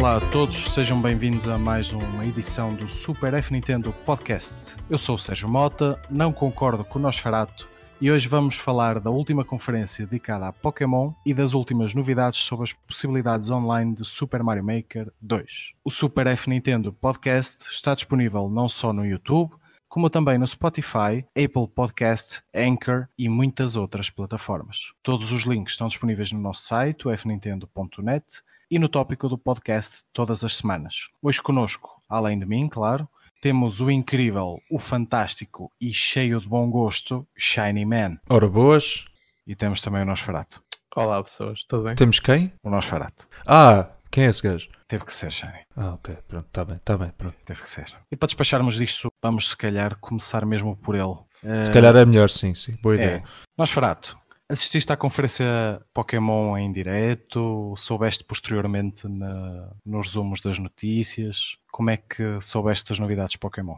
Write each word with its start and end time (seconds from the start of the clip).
Olá 0.00 0.18
a 0.18 0.20
todos, 0.30 0.72
sejam 0.72 1.02
bem-vindos 1.02 1.48
a 1.48 1.58
mais 1.58 1.92
uma 1.92 2.24
edição 2.24 2.72
do 2.72 2.88
Super 2.88 3.34
F 3.34 3.52
Nintendo 3.52 3.92
Podcast. 4.06 4.76
Eu 4.88 4.96
sou 4.96 5.16
o 5.16 5.18
Sérgio 5.18 5.48
Mota, 5.48 6.00
não 6.08 6.32
concordo 6.32 6.84
com 6.84 7.00
o 7.00 7.02
Nosferato 7.02 7.68
e 8.00 8.08
hoje 8.08 8.28
vamos 8.28 8.54
falar 8.54 9.00
da 9.00 9.10
última 9.10 9.44
conferência 9.44 10.06
dedicada 10.06 10.46
a 10.46 10.52
Pokémon 10.52 11.12
e 11.26 11.34
das 11.34 11.52
últimas 11.52 11.94
novidades 11.94 12.38
sobre 12.38 12.62
as 12.62 12.72
possibilidades 12.72 13.50
online 13.50 13.92
de 13.92 14.04
Super 14.04 14.40
Mario 14.40 14.62
Maker 14.62 15.12
2. 15.20 15.72
O 15.82 15.90
Super 15.90 16.28
F 16.28 16.48
Nintendo 16.48 16.92
Podcast 16.92 17.68
está 17.68 17.92
disponível 17.92 18.48
não 18.48 18.68
só 18.68 18.92
no 18.92 19.04
YouTube, 19.04 19.52
como 19.88 20.08
também 20.08 20.38
no 20.38 20.46
Spotify, 20.46 21.26
Apple 21.30 21.66
Podcast, 21.74 22.40
Anchor 22.54 23.08
e 23.18 23.28
muitas 23.28 23.74
outras 23.74 24.10
plataformas. 24.10 24.92
Todos 25.02 25.32
os 25.32 25.42
links 25.42 25.72
estão 25.72 25.88
disponíveis 25.88 26.30
no 26.30 26.38
nosso 26.38 26.62
site, 26.62 27.08
fnintendo.net, 27.16 28.44
e 28.70 28.78
no 28.78 28.88
tópico 28.88 29.28
do 29.28 29.38
podcast 29.38 30.02
todas 30.12 30.44
as 30.44 30.56
semanas. 30.56 31.08
Hoje 31.22 31.40
conosco, 31.40 32.02
além 32.08 32.38
de 32.38 32.44
mim, 32.44 32.68
claro, 32.68 33.08
temos 33.40 33.80
o 33.80 33.90
incrível, 33.90 34.58
o 34.70 34.78
fantástico 34.78 35.72
e 35.80 35.92
cheio 35.92 36.40
de 36.40 36.48
bom 36.48 36.68
gosto 36.70 37.26
Shiny 37.36 37.84
Man. 37.84 38.18
Ora 38.28 38.48
boas. 38.48 39.04
E 39.46 39.54
temos 39.54 39.80
também 39.80 40.02
o 40.02 40.04
Nosferato. 40.04 40.62
Olá 40.94 41.22
pessoas, 41.22 41.64
tudo 41.64 41.84
bem? 41.84 41.94
Temos 41.94 42.20
quem? 42.20 42.52
O 42.62 42.68
Nosferato. 42.68 43.26
Ah, 43.46 43.88
quem 44.10 44.24
é 44.24 44.28
esse 44.28 44.42
gajo? 44.42 44.68
Teve 44.86 45.04
que 45.06 45.14
ser, 45.14 45.30
Shiny. 45.32 45.60
Ah, 45.76 45.94
ok, 45.94 46.16
pronto, 46.26 46.46
está 46.46 46.64
bem, 46.64 46.76
está 46.76 46.98
bem, 46.98 47.10
pronto. 47.16 47.36
Teve 47.46 47.62
que 47.62 47.70
ser. 47.70 47.86
E 48.10 48.16
para 48.16 48.26
despacharmos 48.26 48.76
disto, 48.76 49.10
vamos 49.22 49.48
se 49.50 49.56
calhar 49.56 49.96
começar 50.00 50.44
mesmo 50.44 50.76
por 50.76 50.94
ele. 50.94 51.16
Se 51.64 51.72
calhar 51.72 51.94
é 51.96 52.04
melhor, 52.04 52.28
sim, 52.28 52.54
sim, 52.54 52.76
boa 52.82 52.94
É. 52.96 52.98
ideia. 52.98 53.24
Nosferato, 53.56 54.18
assististe 54.48 54.90
à 54.92 54.96
conferência 54.96 55.80
Pokémon 55.92 56.56
em 56.56 56.72
direto? 56.72 57.74
Soubeste 57.76 58.24
posteriormente 58.24 59.06
na- 59.08 59.70
nos 59.84 60.08
resumos 60.08 60.40
das 60.40 60.58
notícias? 60.58 61.56
Como 61.70 61.90
é 61.90 61.96
que 61.96 62.40
soubeste 62.40 62.88
das 62.88 62.98
novidades 62.98 63.36
Pokémon? 63.36 63.76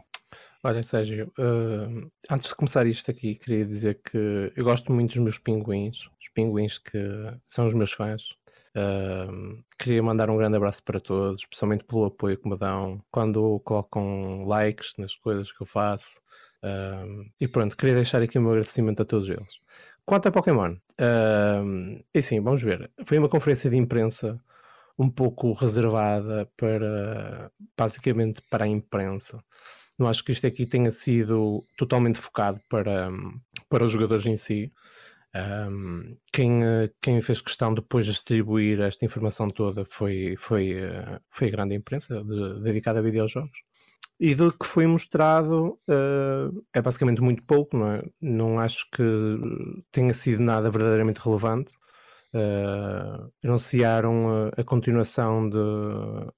Olha, 0.63 0.83
Sérgio, 0.83 1.31
eh, 1.39 2.07
antes 2.29 2.47
de 2.49 2.55
começar 2.55 2.85
isto 2.85 3.09
aqui, 3.09 3.35
queria 3.35 3.65
dizer 3.65 3.99
que 4.03 4.53
eu 4.55 4.63
gosto 4.63 4.91
muito 4.93 5.09
dos 5.09 5.17
meus 5.19 5.37
pinguins, 5.39 6.07
os 6.21 6.29
pinguins 6.33 6.77
que 6.77 6.99
são 7.47 7.65
os 7.65 7.73
meus 7.73 7.91
fãs. 7.91 8.21
Eh, 8.75 9.27
queria 9.77 10.03
mandar 10.03 10.29
um 10.29 10.37
grande 10.37 10.55
abraço 10.55 10.81
para 10.83 10.99
todos, 10.99 11.41
especialmente 11.41 11.83
pelo 11.83 12.05
apoio 12.05 12.37
que 12.37 12.47
me 12.47 12.55
dão 12.57 13.03
quando 13.11 13.59
colocam 13.65 14.45
likes 14.45 14.93
nas 14.97 15.15
coisas 15.15 15.51
que 15.51 15.61
eu 15.61 15.67
faço. 15.67 16.21
Eh, 16.63 17.05
e 17.41 17.47
pronto, 17.47 17.75
queria 17.75 17.95
deixar 17.95 18.21
aqui 18.21 18.37
o 18.37 18.41
meu 18.41 18.51
agradecimento 18.51 19.01
a 19.01 19.05
todos 19.05 19.27
eles. 19.29 19.59
Quanto 20.05 20.27
a 20.27 20.31
Pokémon, 20.31 20.75
eh, 20.97 22.03
é 22.13 22.19
assim, 22.19 22.41
vamos 22.41 22.61
ver. 22.61 22.91
Foi 23.05 23.17
uma 23.17 23.29
conferência 23.29 23.69
de 23.69 23.77
imprensa 23.77 24.39
um 24.99 25.09
pouco 25.09 25.53
reservada 25.53 26.49
para 26.57 27.51
basicamente 27.77 28.41
para 28.49 28.65
a 28.65 28.67
imprensa. 28.67 29.43
Não 29.99 30.07
acho 30.07 30.23
que 30.23 30.31
isto 30.31 30.47
aqui 30.47 30.65
tenha 30.65 30.91
sido 30.91 31.63
totalmente 31.77 32.19
focado 32.19 32.59
para, 32.69 33.09
para 33.69 33.85
os 33.85 33.91
jogadores 33.91 34.25
em 34.25 34.37
si. 34.37 34.71
Um, 35.35 36.17
quem, 36.33 36.61
quem 37.01 37.21
fez 37.21 37.41
questão 37.41 37.73
depois 37.73 38.05
de 38.05 38.13
distribuir 38.13 38.81
esta 38.81 39.05
informação 39.05 39.47
toda 39.49 39.85
foi, 39.85 40.35
foi, 40.37 40.73
eh, 40.73 41.19
foi 41.29 41.47
a 41.47 41.51
grande 41.51 41.75
imprensa 41.75 42.23
de- 42.23 42.61
dedicada 42.63 42.99
a 42.99 43.03
videojogos. 43.03 43.63
E 44.21 44.35
do 44.35 44.53
que 44.53 44.67
foi 44.67 44.85
mostrado 44.85 45.79
eh, 45.89 46.49
é 46.75 46.81
basicamente 46.81 47.21
muito 47.21 47.43
pouco, 47.43 47.75
não 47.75 47.91
é? 47.93 48.03
Não 48.21 48.59
acho 48.59 48.85
que 48.91 49.03
tenha 49.91 50.13
sido 50.13 50.43
nada 50.43 50.69
verdadeiramente 50.69 51.19
relevante. 51.19 51.73
Eh, 52.33 53.17
anunciaram 53.43 54.29
a, 54.55 54.61
a 54.61 54.63
continuação 54.63 55.49
de 55.49 55.57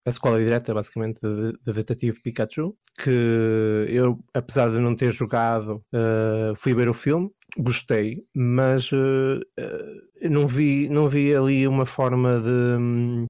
a 0.06 0.10
escola 0.10 0.40
direta, 0.40 0.74
basicamente, 0.74 1.20
de, 1.22 1.52
de 1.62 1.74
Detetive 1.74 2.22
Pikachu. 2.22 2.76
Que 3.04 3.86
eu, 3.90 4.18
apesar 4.34 4.72
de 4.72 4.80
não 4.80 4.96
ter 4.96 5.12
jogado, 5.12 5.84
eh, 5.94 6.54
fui 6.56 6.74
ver 6.74 6.88
o 6.90 6.94
filme, 6.94 7.30
gostei, 7.60 8.24
mas 8.34 8.90
eh, 8.94 10.30
não, 10.30 10.48
vi, 10.48 10.88
não 10.90 11.10
vi 11.10 11.36
ali 11.36 11.68
uma 11.68 11.86
forma 11.86 12.40
de. 12.40 13.28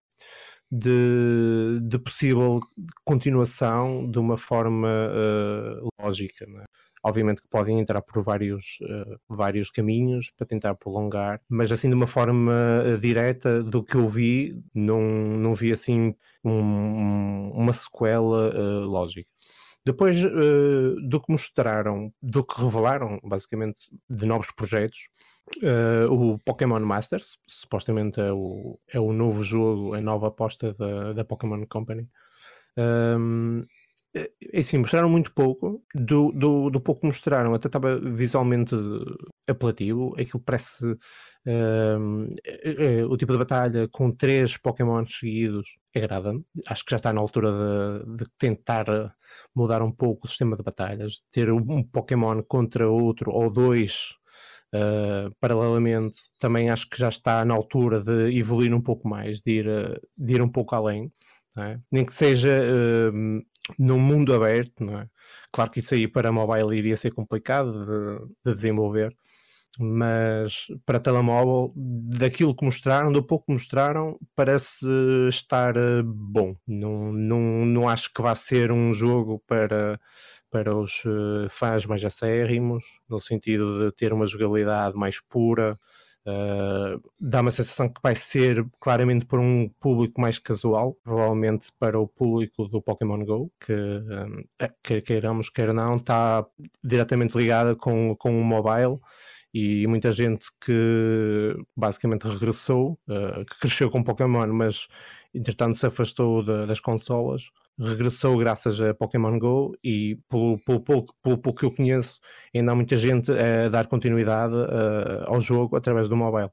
De, 0.76 1.80
de 1.84 2.00
possível 2.00 2.60
continuação 3.06 4.10
de 4.10 4.18
uma 4.18 4.38
forma 4.38 4.88
eh, 4.90 5.80
lógica. 6.02 6.46
não 6.48 6.62
é? 6.62 6.66
Obviamente 7.04 7.42
que 7.44 7.48
podem 7.48 7.80
entrar 7.80 8.02
por 8.02 8.24
vários, 8.24 8.80
eh, 8.82 9.16
vários 9.30 9.70
caminhos 9.70 10.32
para 10.36 10.48
tentar 10.48 10.74
prolongar, 10.76 11.40
mas 11.48 11.72
assim 11.72 11.90
de 11.90 11.96
uma 11.96 12.08
forma 12.08 12.54
eh, 12.86 12.98
direta 12.98 13.62
do 13.62 13.84
que 13.84 13.96
eu 13.96 14.08
vi, 14.08 14.60
não, 14.74 15.02
não 15.02 15.54
vi 15.54 15.72
assim 15.72 16.16
um- 16.44 16.52
um- 16.52 17.52
uma 17.52 17.74
sequela 17.74 18.48
eh, 18.56 18.86
lógica. 18.86 19.30
Depois 19.86 20.16
do 21.10 21.22
que 21.22 21.32
mostraram, 21.32 22.12
do 22.22 22.44
que 22.44 22.62
revelaram, 22.62 23.20
basicamente, 23.24 23.78
de 24.10 24.26
novos 24.26 24.50
projetos, 24.52 25.08
eh, 25.62 26.06
o 26.10 26.38
Pokémon 26.40 26.80
Masters, 26.82 27.38
supostamente 27.48 28.20
é 28.22 28.32
o, 28.32 28.80
é 28.88 29.00
o 29.00 29.14
novo 29.14 29.44
jogo, 29.44 29.94
a 29.94 30.02
nova 30.02 30.28
aposta 30.28 30.74
da, 30.74 31.14
da 31.14 31.26
Pokémon 31.26 31.66
Company. 31.68 32.08
Um, 32.78 33.64
é 34.16 34.32
é 34.54 34.60
assim, 34.60 34.78
mostraram 34.80 35.10
muito 35.10 35.34
pouco. 35.34 35.84
Do, 35.96 36.32
do, 36.32 36.70
do 36.70 36.82
pouco 36.82 37.02
que 37.02 37.08
mostraram, 37.08 37.54
até 37.56 37.68
estava 37.68 38.00
visualmente 38.00 38.76
apelativo. 39.48 40.14
Aquilo 40.20 40.40
parece 40.44 40.86
um, 41.46 42.28
é- 42.46 43.00
é- 43.02 43.06
o 43.06 43.18
tipo 43.18 43.34
de 43.34 43.40
batalha 43.40 43.88
com 43.90 44.12
três 44.12 44.58
Pokémon 44.58 45.06
seguidos 45.06 45.78
agrada-me. 45.96 46.44
Acho 46.68 46.84
que 46.86 46.92
já 46.92 46.98
está 46.98 47.12
na 47.14 47.22
altura 47.22 47.52
de, 48.06 48.18
de 48.26 48.26
tentar 48.38 48.86
mudar 49.56 49.82
um 49.82 49.92
pouco 49.92 50.26
o 50.26 50.30
sistema 50.30 50.56
de 50.56 50.64
batalhas, 50.64 51.24
ter 51.32 51.52
um 51.52 51.84
Pokémon 51.84 52.42
contra 52.44 52.90
outro 52.90 53.32
ou 53.32 53.50
dois. 53.52 54.16
Uh, 54.74 55.32
paralelamente, 55.40 56.20
também 56.40 56.72
acho 56.72 56.90
que 56.90 56.98
já 56.98 57.08
está 57.08 57.46
na 57.46 57.54
altura 57.54 58.02
de 58.02 58.36
evoluir 58.36 58.74
um 58.74 58.82
pouco 58.82 59.08
mais, 59.08 59.40
de 59.40 59.52
ir, 59.52 59.68
uh, 59.68 60.02
de 60.18 60.34
ir 60.34 60.42
um 60.42 60.50
pouco 60.50 60.74
além, 60.74 61.12
é? 61.60 61.78
nem 61.92 62.04
que 62.04 62.12
seja 62.12 62.50
uh, 62.50 63.46
num 63.78 64.00
mundo 64.00 64.34
aberto. 64.34 64.84
É? 64.90 65.08
Claro 65.52 65.70
que 65.70 65.80
isso 65.80 65.94
aí 65.94 66.08
para 66.08 66.32
mobile 66.32 66.76
iria 66.76 66.98
ser 66.98 67.12
complicado 67.12 67.86
de, 67.86 68.50
de 68.50 68.56
desenvolver, 68.56 69.16
mas 69.80 70.66
para 70.86 71.00
telemóvel, 71.00 71.72
daquilo 71.76 72.56
que 72.56 72.66
mostraram, 72.66 73.12
do 73.12 73.24
pouco 73.24 73.46
que 73.46 73.54
mostraram, 73.54 74.18
parece 74.36 74.86
estar 75.30 75.76
bom. 76.04 76.54
Não, 76.68 77.14
não, 77.14 77.66
não 77.66 77.90
acho 77.90 78.12
que 78.12 78.22
vá 78.24 78.34
ser 78.36 78.72
um 78.72 78.92
jogo 78.92 79.40
para, 79.48 80.00
para 80.54 80.78
os 80.78 81.04
uh, 81.06 81.50
fãs 81.50 81.84
mais 81.88 82.06
acérrimos, 82.06 82.84
no 83.10 83.20
sentido 83.20 83.80
de 83.80 83.92
ter 83.92 84.14
uma 84.14 84.28
jogabilidade 84.28 84.96
mais 84.96 85.20
pura. 85.20 85.80
Uh, 86.28 87.02
dá 87.20 87.42
uma 87.42 87.50
sensação 87.50 87.90
que 87.90 88.00
vai 88.04 88.14
ser 88.14 88.64
claramente 88.80 89.26
para 89.26 89.40
um 89.40 89.68
público 89.80 90.22
mais 90.22 90.38
casual, 90.38 90.96
provavelmente 91.04 91.70
para 91.80 92.00
o 92.00 92.08
público 92.08 92.68
do 92.68 92.84
Pokémon 92.84 93.26
Go, 93.26 93.52
que 93.60 93.74
um, 93.74 94.44
quer 94.84 95.02
queiramos, 95.02 95.50
quer 95.50 95.74
não, 95.74 95.98
está 95.98 96.46
diretamente 96.84 97.36
ligada 97.36 97.76
com, 97.76 98.16
com 98.16 98.40
o 98.40 98.44
mobile 98.44 99.00
e 99.54 99.86
muita 99.88 100.12
gente 100.12 100.46
que 100.60 101.56
basicamente 101.76 102.28
regressou, 102.28 102.98
uh, 103.08 103.46
que 103.46 103.60
cresceu 103.60 103.90
com 103.90 104.04
Pokémon, 104.04 104.48
mas 104.48 104.88
entretanto 105.34 105.78
se 105.78 105.86
afastou 105.86 106.44
das 106.44 106.80
consolas, 106.80 107.52
regressou 107.80 108.38
graças 108.38 108.80
a 108.82 108.94
Pokémon 108.94 109.38
Go 109.40 109.76
e 109.84 110.18
pelo, 110.30 110.58
pelo, 110.60 110.80
pouco, 110.80 111.14
pelo 111.24 111.38
pouco 111.38 111.60
que 111.60 111.66
eu 111.66 111.72
conheço, 111.72 112.20
ainda 112.54 112.72
há 112.72 112.76
muita 112.76 112.96
gente 112.98 113.32
a 113.32 113.70
dar 113.70 113.88
continuidade 113.88 114.56
uh, 114.56 115.26
ao 115.26 115.42
jogo 115.42 115.76
através 115.76 116.08
do 116.10 116.16
mobile. 116.16 116.50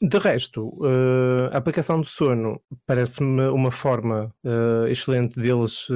De 0.00 0.18
resto, 0.18 0.68
uh, 0.80 1.48
a 1.52 1.56
aplicação 1.56 2.00
de 2.00 2.08
sono 2.08 2.60
parece-me 2.86 3.48
uma 3.48 3.70
forma 3.70 4.32
uh, 4.44 4.86
excelente 4.86 5.40
deles 5.40 5.88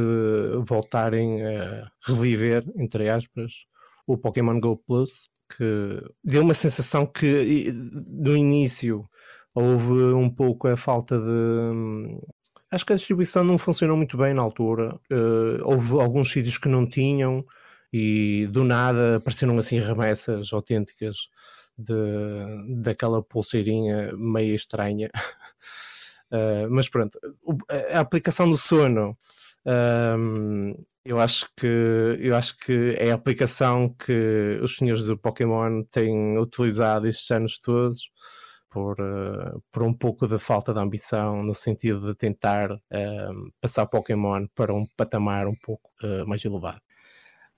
voltarem 0.64 1.44
a 1.44 1.88
reviver, 2.06 2.64
entre 2.76 3.08
aspas, 3.08 3.64
o 4.06 4.18
Pokémon 4.18 4.58
Go 4.58 4.76
Plus, 4.86 5.30
que 5.56 6.02
deu 6.22 6.42
uma 6.42 6.54
sensação 6.54 7.06
que 7.06 7.72
no 8.06 8.36
início 8.36 9.08
houve 9.54 10.14
um 10.14 10.30
pouco 10.30 10.68
a 10.68 10.76
falta 10.76 11.18
de. 11.18 12.20
Acho 12.70 12.86
que 12.86 12.92
a 12.92 12.96
distribuição 12.96 13.44
não 13.44 13.58
funcionou 13.58 13.96
muito 13.96 14.16
bem 14.16 14.32
na 14.32 14.42
altura. 14.42 14.98
Uh, 15.10 15.60
houve 15.64 16.00
alguns 16.00 16.30
sítios 16.32 16.56
que 16.56 16.68
não 16.68 16.88
tinham 16.88 17.44
e 17.92 18.46
do 18.50 18.64
nada 18.64 19.16
apareceram 19.16 19.58
assim 19.58 19.78
remessas 19.78 20.50
autênticas 20.52 21.28
de, 21.76 22.80
daquela 22.82 23.22
pulseirinha 23.22 24.12
meio 24.16 24.54
estranha. 24.54 25.10
Uh, 26.30 26.68
mas 26.70 26.88
pronto, 26.88 27.18
a 27.90 28.00
aplicação 28.00 28.50
do 28.50 28.56
sono. 28.56 29.16
Um, 29.64 30.74
eu 31.04 31.20
acho 31.20 31.48
que 31.56 31.66
eu 31.66 32.36
acho 32.36 32.56
que 32.58 32.96
é 32.98 33.12
a 33.12 33.14
aplicação 33.14 33.94
que 33.94 34.58
os 34.62 34.76
senhores 34.76 35.06
do 35.06 35.18
Pokémon 35.18 35.84
têm 35.84 36.38
utilizado 36.38 37.06
estes 37.06 37.30
anos 37.30 37.58
todos 37.60 38.10
por, 38.70 39.00
uh, 39.00 39.62
por 39.70 39.84
um 39.84 39.94
pouco 39.94 40.26
de 40.26 40.38
falta 40.38 40.72
de 40.74 40.80
ambição 40.80 41.42
no 41.44 41.54
sentido 41.54 42.00
de 42.08 42.16
tentar 42.16 42.72
uh, 42.72 43.52
passar 43.60 43.86
Pokémon 43.86 44.46
para 44.54 44.74
um 44.74 44.86
patamar 44.96 45.46
um 45.46 45.56
pouco 45.56 45.90
uh, 46.02 46.26
mais 46.26 46.44
elevado. 46.44 46.81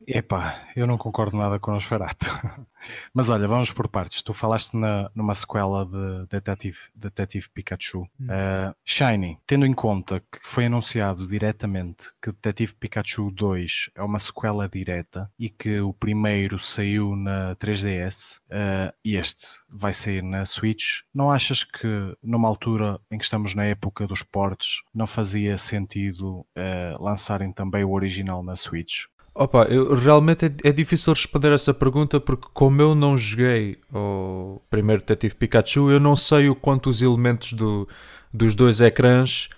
Epá, 0.07 0.69
eu 0.77 0.87
não 0.87 0.99
concordo 0.99 1.37
nada 1.37 1.59
com 1.59 1.71
o 1.71 1.75
Nosferatu. 1.75 2.27
Mas 3.15 3.31
olha, 3.31 3.49
vamos 3.49 3.73
por 3.73 3.89
partes. 3.89 4.23
Tu 4.23 4.35
falaste 4.35 4.77
na, 4.77 5.11
numa 5.15 5.35
sequela 5.35 5.87
de 5.87 6.27
Detective, 6.29 6.79
Detective 6.95 7.49
Pikachu. 7.49 8.03
Uh, 8.21 8.75
Shiny, 8.85 9.39
tendo 9.47 9.65
em 9.65 9.73
conta 9.73 10.21
que 10.21 10.39
foi 10.43 10.67
anunciado 10.67 11.27
diretamente 11.27 12.09
que 12.21 12.31
Detective 12.31 12.75
Pikachu 12.75 13.31
2 13.31 13.91
é 13.95 14.03
uma 14.03 14.19
sequela 14.19 14.69
direta 14.69 15.31
e 15.39 15.49
que 15.49 15.81
o 15.81 15.95
primeiro 15.95 16.59
saiu 16.59 17.17
na 17.17 17.57
3DS 17.57 18.39
uh, 18.51 18.95
e 19.03 19.17
este 19.17 19.47
vai 19.69 19.95
sair 19.95 20.23
na 20.23 20.45
Switch, 20.45 21.01
não 21.15 21.31
achas 21.31 21.65
que 21.65 22.15
numa 22.23 22.49
altura 22.49 23.01
em 23.11 23.17
que 23.17 23.25
estamos 23.25 23.55
na 23.55 23.65
época 23.65 24.07
dos 24.07 24.23
portes 24.23 24.83
não 24.93 25.07
fazia 25.07 25.57
sentido 25.57 26.41
uh, 26.41 27.03
lançarem 27.03 27.51
também 27.53 27.85
o 27.85 27.93
original 27.93 28.43
na 28.43 28.57
Switch? 28.57 29.07
Opa, 29.37 29.65
eu, 29.65 29.97
realmente 29.97 30.47
é, 30.47 30.69
é, 30.69 30.73
difícil 30.73 31.13
responder 31.13 31.53
essa 31.53 31.75
pergunta 31.75 32.21
porque 32.21 32.47
como 32.55 32.81
eu 32.81 32.95
não 32.95 33.17
joguei 33.17 33.77
o 33.93 34.61
primeiro 34.71 35.03
Detetive 35.03 35.35
Pikachu, 35.35 35.91
eu 35.91 35.99
não 35.99 36.15
sei 36.15 36.49
o 36.49 36.55
quanto 36.55 36.89
os 36.89 37.03
elementos 37.03 37.53
do, 37.53 37.89
dos 38.33 38.55
dois 38.55 38.81
ecrãs, 38.81 39.49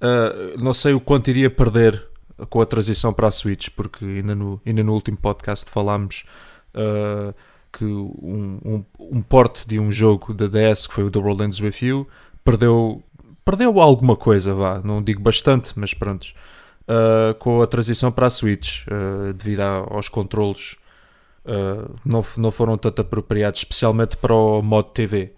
uh, 0.00 0.62
não 0.62 0.72
sei 0.72 0.94
o 0.94 1.00
quanto 1.00 1.30
iria 1.30 1.50
perder 1.50 2.06
com 2.48 2.60
a 2.60 2.66
transição 2.66 3.12
para 3.12 3.26
a 3.26 3.30
Switch, 3.32 3.70
porque 3.74 4.04
ainda 4.04 4.36
no, 4.36 4.60
ainda 4.64 4.84
no 4.84 4.92
último 4.94 5.16
podcast 5.16 5.68
falámos 5.68 6.22
uh, 6.72 7.34
que 7.72 7.84
um, 7.84 8.60
um, 8.64 8.84
um 9.00 9.20
porte 9.20 9.66
de 9.66 9.80
um 9.80 9.90
jogo 9.90 10.32
da 10.32 10.46
DS, 10.46 10.86
que 10.86 10.94
foi 10.94 11.02
o 11.02 11.10
World 11.12 11.42
Ends 11.42 11.60
With 11.60 11.82
You, 11.82 12.06
perdeu, 12.44 13.02
perdeu 13.44 13.80
alguma 13.80 14.14
coisa, 14.14 14.54
vá, 14.54 14.80
não 14.84 15.02
digo 15.02 15.20
bastante, 15.20 15.72
mas 15.74 15.92
pronto 15.92 16.32
uh, 16.88 17.34
com 17.34 17.62
a 17.62 17.66
transição 17.66 18.10
para 18.10 18.26
a 18.26 18.30
Switch, 18.30 18.86
uh, 18.86 19.32
devido 19.32 19.60
aos 19.60 20.08
controles 20.08 20.76
uh, 21.44 21.94
não, 22.04 22.24
não 22.36 22.50
foram 22.50 22.76
tanto 22.76 23.02
apropriados, 23.02 23.60
especialmente 23.60 24.16
para 24.16 24.34
o 24.34 24.62
modo 24.62 24.90
TV. 24.90 25.32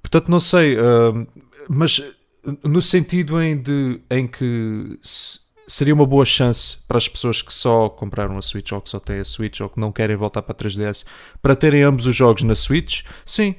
Portanto, 0.00 0.30
não 0.30 0.40
sei, 0.40 0.76
mas 1.68 2.00
no 2.62 2.80
sentido 2.80 3.42
em, 3.42 3.60
de, 3.60 4.00
em 4.08 4.26
que 4.26 4.98
seria 5.66 5.92
uma 5.92 6.06
boa 6.06 6.24
chance 6.24 6.78
para 6.88 6.96
as 6.96 7.06
pessoas 7.06 7.42
que 7.42 7.52
só 7.52 7.88
compraram 7.90 8.38
a 8.38 8.42
Switch 8.42 8.72
ou 8.72 8.80
que 8.80 8.88
só 8.88 8.98
têm 8.98 9.18
a 9.18 9.24
Switch 9.24 9.60
ou 9.60 9.68
que 9.68 9.78
não 9.78 9.92
querem 9.92 10.16
voltar 10.16 10.40
para 10.40 10.52
a 10.52 10.56
3DS 10.56 11.04
para 11.42 11.54
terem 11.54 11.82
ambos 11.82 12.06
os 12.06 12.16
jogos 12.16 12.42
na 12.42 12.54
Switch, 12.54 13.02
sim. 13.24 13.54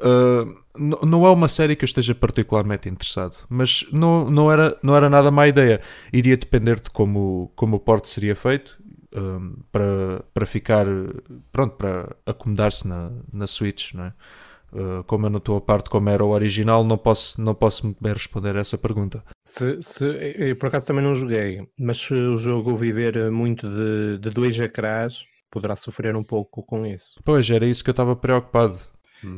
Uh, 0.00 0.58
não 0.78 1.26
é 1.26 1.30
uma 1.30 1.48
série 1.48 1.76
que 1.76 1.84
eu 1.84 1.86
esteja 1.86 2.14
particularmente 2.14 2.88
interessado, 2.88 3.36
mas 3.48 3.84
não, 3.92 4.30
não, 4.30 4.50
era, 4.50 4.78
não 4.82 4.96
era 4.96 5.10
nada 5.10 5.30
má 5.30 5.46
ideia. 5.46 5.80
Iria 6.12 6.36
depender 6.36 6.80
de 6.80 6.88
como, 6.90 7.52
como 7.54 7.76
o 7.76 7.80
porte 7.80 8.08
seria 8.08 8.34
feito 8.34 8.80
um, 9.14 9.56
para, 9.70 10.24
para 10.32 10.46
ficar, 10.46 10.86
pronto, 11.52 11.76
para 11.76 12.16
acomodar-se 12.24 12.88
na, 12.88 13.10
na 13.32 13.46
Switch, 13.46 13.92
não 13.94 14.04
é? 14.04 14.14
Uh, 14.72 15.02
como 15.02 15.26
eu 15.26 15.30
não 15.30 15.38
estou 15.38 15.56
a 15.56 15.60
parte 15.60 15.90
como 15.90 16.08
era 16.08 16.24
o 16.24 16.28
original, 16.28 16.84
não 16.84 16.96
posso, 16.96 17.42
não 17.42 17.54
posso 17.56 17.86
muito 17.86 18.00
bem 18.00 18.12
responder 18.12 18.56
a 18.56 18.60
essa 18.60 18.78
pergunta. 18.78 19.22
Se, 19.44 19.82
se, 19.82 20.04
eu 20.04 20.54
por 20.54 20.68
acaso 20.68 20.86
também 20.86 21.02
não 21.02 21.14
joguei, 21.14 21.66
mas 21.76 21.98
se 21.98 22.14
o 22.14 22.36
jogo 22.36 22.76
viver 22.76 23.30
muito 23.32 23.68
de, 23.68 24.18
de 24.18 24.30
dois 24.30 24.58
ecrãs, 24.60 25.24
poderá 25.50 25.74
sofrer 25.74 26.14
um 26.14 26.22
pouco 26.22 26.62
com 26.62 26.86
isso. 26.86 27.20
Pois, 27.24 27.50
era 27.50 27.66
isso 27.66 27.82
que 27.82 27.90
eu 27.90 27.92
estava 27.92 28.14
preocupado. 28.14 28.78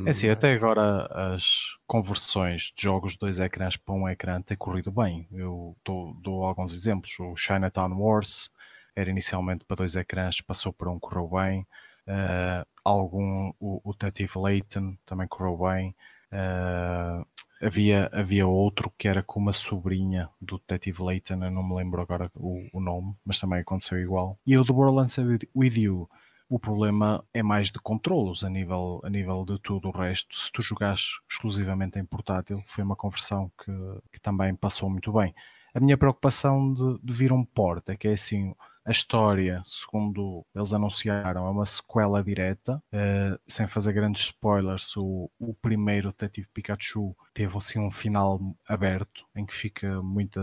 É 0.05 0.09
assim, 0.09 0.29
até 0.29 0.53
agora 0.53 1.05
as 1.33 1.75
conversões 1.85 2.71
de 2.75 2.83
jogos 2.83 3.13
de 3.13 3.19
dois 3.19 3.39
ecrãs 3.39 3.77
para 3.77 3.93
um 3.93 4.07
ecrã 4.07 4.41
têm 4.41 4.57
corrido 4.57 4.91
bem. 4.91 5.27
Eu 5.31 5.75
dou, 5.83 6.13
dou 6.15 6.43
alguns 6.43 6.73
exemplos. 6.73 7.17
O 7.19 7.35
Chinatown 7.35 7.93
Wars 7.93 8.49
era 8.95 9.09
inicialmente 9.09 9.65
para 9.65 9.77
dois 9.77 9.95
ecrãs, 9.95 10.41
passou 10.41 10.71
para 10.71 10.89
um, 10.89 10.99
correu 10.99 11.27
bem. 11.27 11.67
Uh, 12.07 12.65
algum, 12.83 13.53
o, 13.59 13.81
o 13.83 13.91
Detective 13.91 14.37
Layton 14.37 14.97
também 15.05 15.27
correu 15.27 15.57
bem. 15.57 15.95
Uh, 16.31 17.25
havia, 17.61 18.09
havia 18.11 18.47
outro 18.47 18.91
que 18.97 19.07
era 19.07 19.23
com 19.23 19.39
uma 19.39 19.53
sobrinha 19.53 20.29
do 20.41 20.57
Detective 20.57 21.01
Layton, 21.01 21.43
eu 21.43 21.51
não 21.51 21.63
me 21.63 21.75
lembro 21.75 22.01
agora 22.01 22.29
o, 22.35 22.67
o 22.73 22.79
nome, 22.79 23.15
mas 23.25 23.39
também 23.39 23.59
aconteceu 23.59 23.99
igual. 23.99 24.37
E 24.45 24.57
o 24.57 24.65
The 24.65 24.73
Borderlands 24.73 25.17
With 25.55 25.79
You 25.79 26.09
o 26.53 26.59
problema 26.59 27.25
é 27.33 27.41
mais 27.41 27.71
de 27.71 27.79
controlos 27.79 28.43
a 28.43 28.49
nível, 28.49 29.01
a 29.03 29.09
nível 29.09 29.43
de 29.43 29.57
tudo 29.57 29.87
o 29.87 29.91
resto. 29.91 30.35
Se 30.37 30.51
tu 30.51 30.61
jogares 30.61 31.17
exclusivamente 31.27 31.97
em 31.97 32.05
portátil, 32.05 32.61
foi 32.67 32.83
uma 32.83 32.95
conversão 32.95 33.51
que, 33.57 33.71
que 34.11 34.19
também 34.21 34.53
passou 34.53 34.87
muito 34.87 35.11
bem. 35.11 35.33
A 35.73 35.79
minha 35.79 35.97
preocupação 35.97 36.71
de, 36.71 36.99
de 37.03 37.11
vir 37.11 37.33
um 37.33 37.43
port 37.43 37.89
é 37.89 37.97
que 37.97 38.07
é 38.07 38.13
assim, 38.13 38.53
a 38.85 38.91
história, 38.91 39.63
segundo 39.65 40.45
eles 40.53 40.73
anunciaram, 40.73 41.47
é 41.47 41.49
uma 41.49 41.65
sequela 41.65 42.23
direta, 42.23 42.75
uh, 42.93 43.39
sem 43.47 43.67
fazer 43.67 43.91
grandes 43.91 44.25
spoilers. 44.25 44.95
O, 44.95 45.31
o 45.39 45.55
primeiro 45.55 46.09
Detetive 46.09 46.49
Pikachu 46.53 47.15
teve 47.33 47.57
assim 47.57 47.79
um 47.79 47.89
final 47.89 48.39
aberto, 48.67 49.25
em 49.35 49.43
que 49.43 49.55
fica 49.55 50.03
muita 50.03 50.39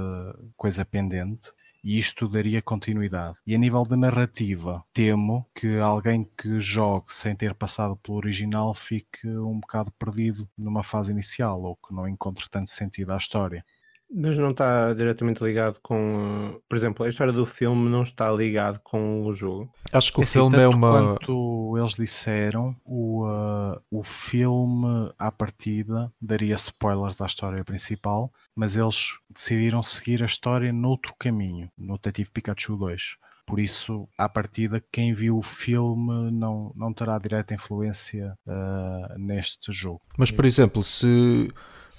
coisa 0.57 0.85
pendente 0.85 1.53
e 1.83 1.99
isto 1.99 2.29
daria 2.29 2.63
continuidade. 2.63 3.39
E 3.47 3.55
a 3.55 3.59
nível 3.59 3.83
de 3.83 3.97
narrativa, 3.97 4.85
temo 4.93 5.47
que 5.55 5.79
alguém 5.79 6.29
que 6.37 6.61
jogue 6.61 7.13
sem 7.15 7.35
ter 7.35 7.55
passado 7.55 7.97
pelo 7.97 8.19
original 8.19 8.75
fique 8.75 9.27
um 9.29 9.61
bocado 9.61 9.91
perdido 9.93 10.49
numa 10.57 10.83
fase 10.83 11.13
inicial 11.13 11.63
ou 11.63 11.77
que 11.77 11.95
não 11.95 12.09
encontre 12.09 12.49
tanto 12.51 12.71
sentido 12.71 13.13
à 13.13 13.17
história. 13.17 13.65
Mas 14.13 14.37
não 14.37 14.51
está 14.51 14.93
diretamente 14.93 15.43
ligado 15.43 15.79
com. 15.81 16.61
Por 16.69 16.77
exemplo, 16.77 17.07
a 17.07 17.09
história 17.09 17.33
do 17.33 17.47
filme 17.47 17.89
não 17.89 18.03
está 18.03 18.31
ligado 18.33 18.81
com 18.81 19.25
o 19.25 19.33
jogo. 19.33 19.73
Acho 19.93 20.13
que 20.13 20.21
o 20.21 20.23
é 20.23 20.27
filme 20.27 20.59
é 20.59 20.67
uma. 20.67 21.17
Quanto 21.17 21.77
eles 21.79 21.95
disseram, 21.95 22.75
o, 22.85 23.25
uh, 23.25 23.81
o 23.91 24.03
filme 24.03 25.13
à 25.17 25.31
partida 25.31 26.13
daria 26.21 26.57
spoilers 26.57 27.21
à 27.21 27.27
história 27.27 27.65
principal, 27.65 28.33
mas 28.55 28.77
eles 28.77 29.19
decidiram 29.29 29.83
seguir 29.83 30.23
a 30.23 30.27
história 30.27 30.73
noutro 30.73 31.15
caminho, 31.17 31.71
no 31.79 31.95
Detetive 31.95 32.31
Pikachu 32.33 32.77
2. 32.77 33.17
Por 33.47 33.59
isso, 33.59 34.09
à 34.17 34.29
partida, 34.29 34.83
quem 34.93 35.13
viu 35.13 35.37
o 35.37 35.43
filme 35.43 36.31
não, 36.31 36.73
não 36.77 36.93
terá 36.93 37.19
direta 37.19 37.55
influência 37.55 38.37
uh, 38.47 39.19
neste 39.19 39.73
jogo. 39.73 40.03
Mas, 40.17 40.31
por 40.31 40.45
exemplo, 40.45 40.85
se 40.85 41.53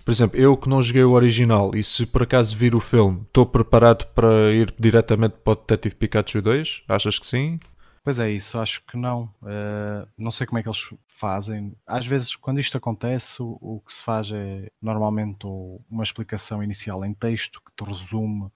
por 0.04 0.12
exemplo, 0.12 0.40
eu 0.40 0.56
que 0.58 0.70
não 0.70 0.82
joguei 0.82 1.04
o 1.04 1.12
original 1.12 1.72
e 1.76 1.84
se 1.84 2.06
por 2.06 2.24
acaso 2.24 2.56
vir 2.56 2.76
o 2.76 2.80
filme, 2.80 3.22
estou 3.22 3.46
preparado 3.46 4.06
para 4.14 4.52
ir 4.54 4.74
diretamente 4.80 5.36
para 5.44 5.54
o 5.54 5.56
Detective 5.56 5.96
Pikachu 5.96 6.42
2? 6.42 6.84
Achas 6.88 7.20
que 7.20 7.26
sim? 7.26 7.60
Pois 8.04 8.20
é, 8.20 8.32
isso 8.32 8.58
acho 8.58 8.84
que 8.86 8.98
não. 8.98 9.26
Uh, 9.44 10.08
não 10.18 10.32
sei 10.32 10.48
como 10.48 10.58
é 10.58 10.64
que 10.64 10.68
eles 10.68 10.90
fazem. 11.08 11.78
Às 11.86 12.08
vezes, 12.08 12.36
quando 12.36 12.60
isto 12.60 12.76
acontece, 12.76 13.44
o, 13.44 13.60
o 13.62 13.80
que 13.86 13.94
se 13.94 14.02
faz 14.02 14.32
é 14.32 14.72
normalmente 14.82 15.46
uma 15.88 16.02
explicação 16.04 16.64
inicial 16.64 17.06
em 17.06 17.14
texto 17.14 17.62
que 17.62 17.72
te 17.76 17.88
resume 17.88 18.46
uh, 18.46 18.52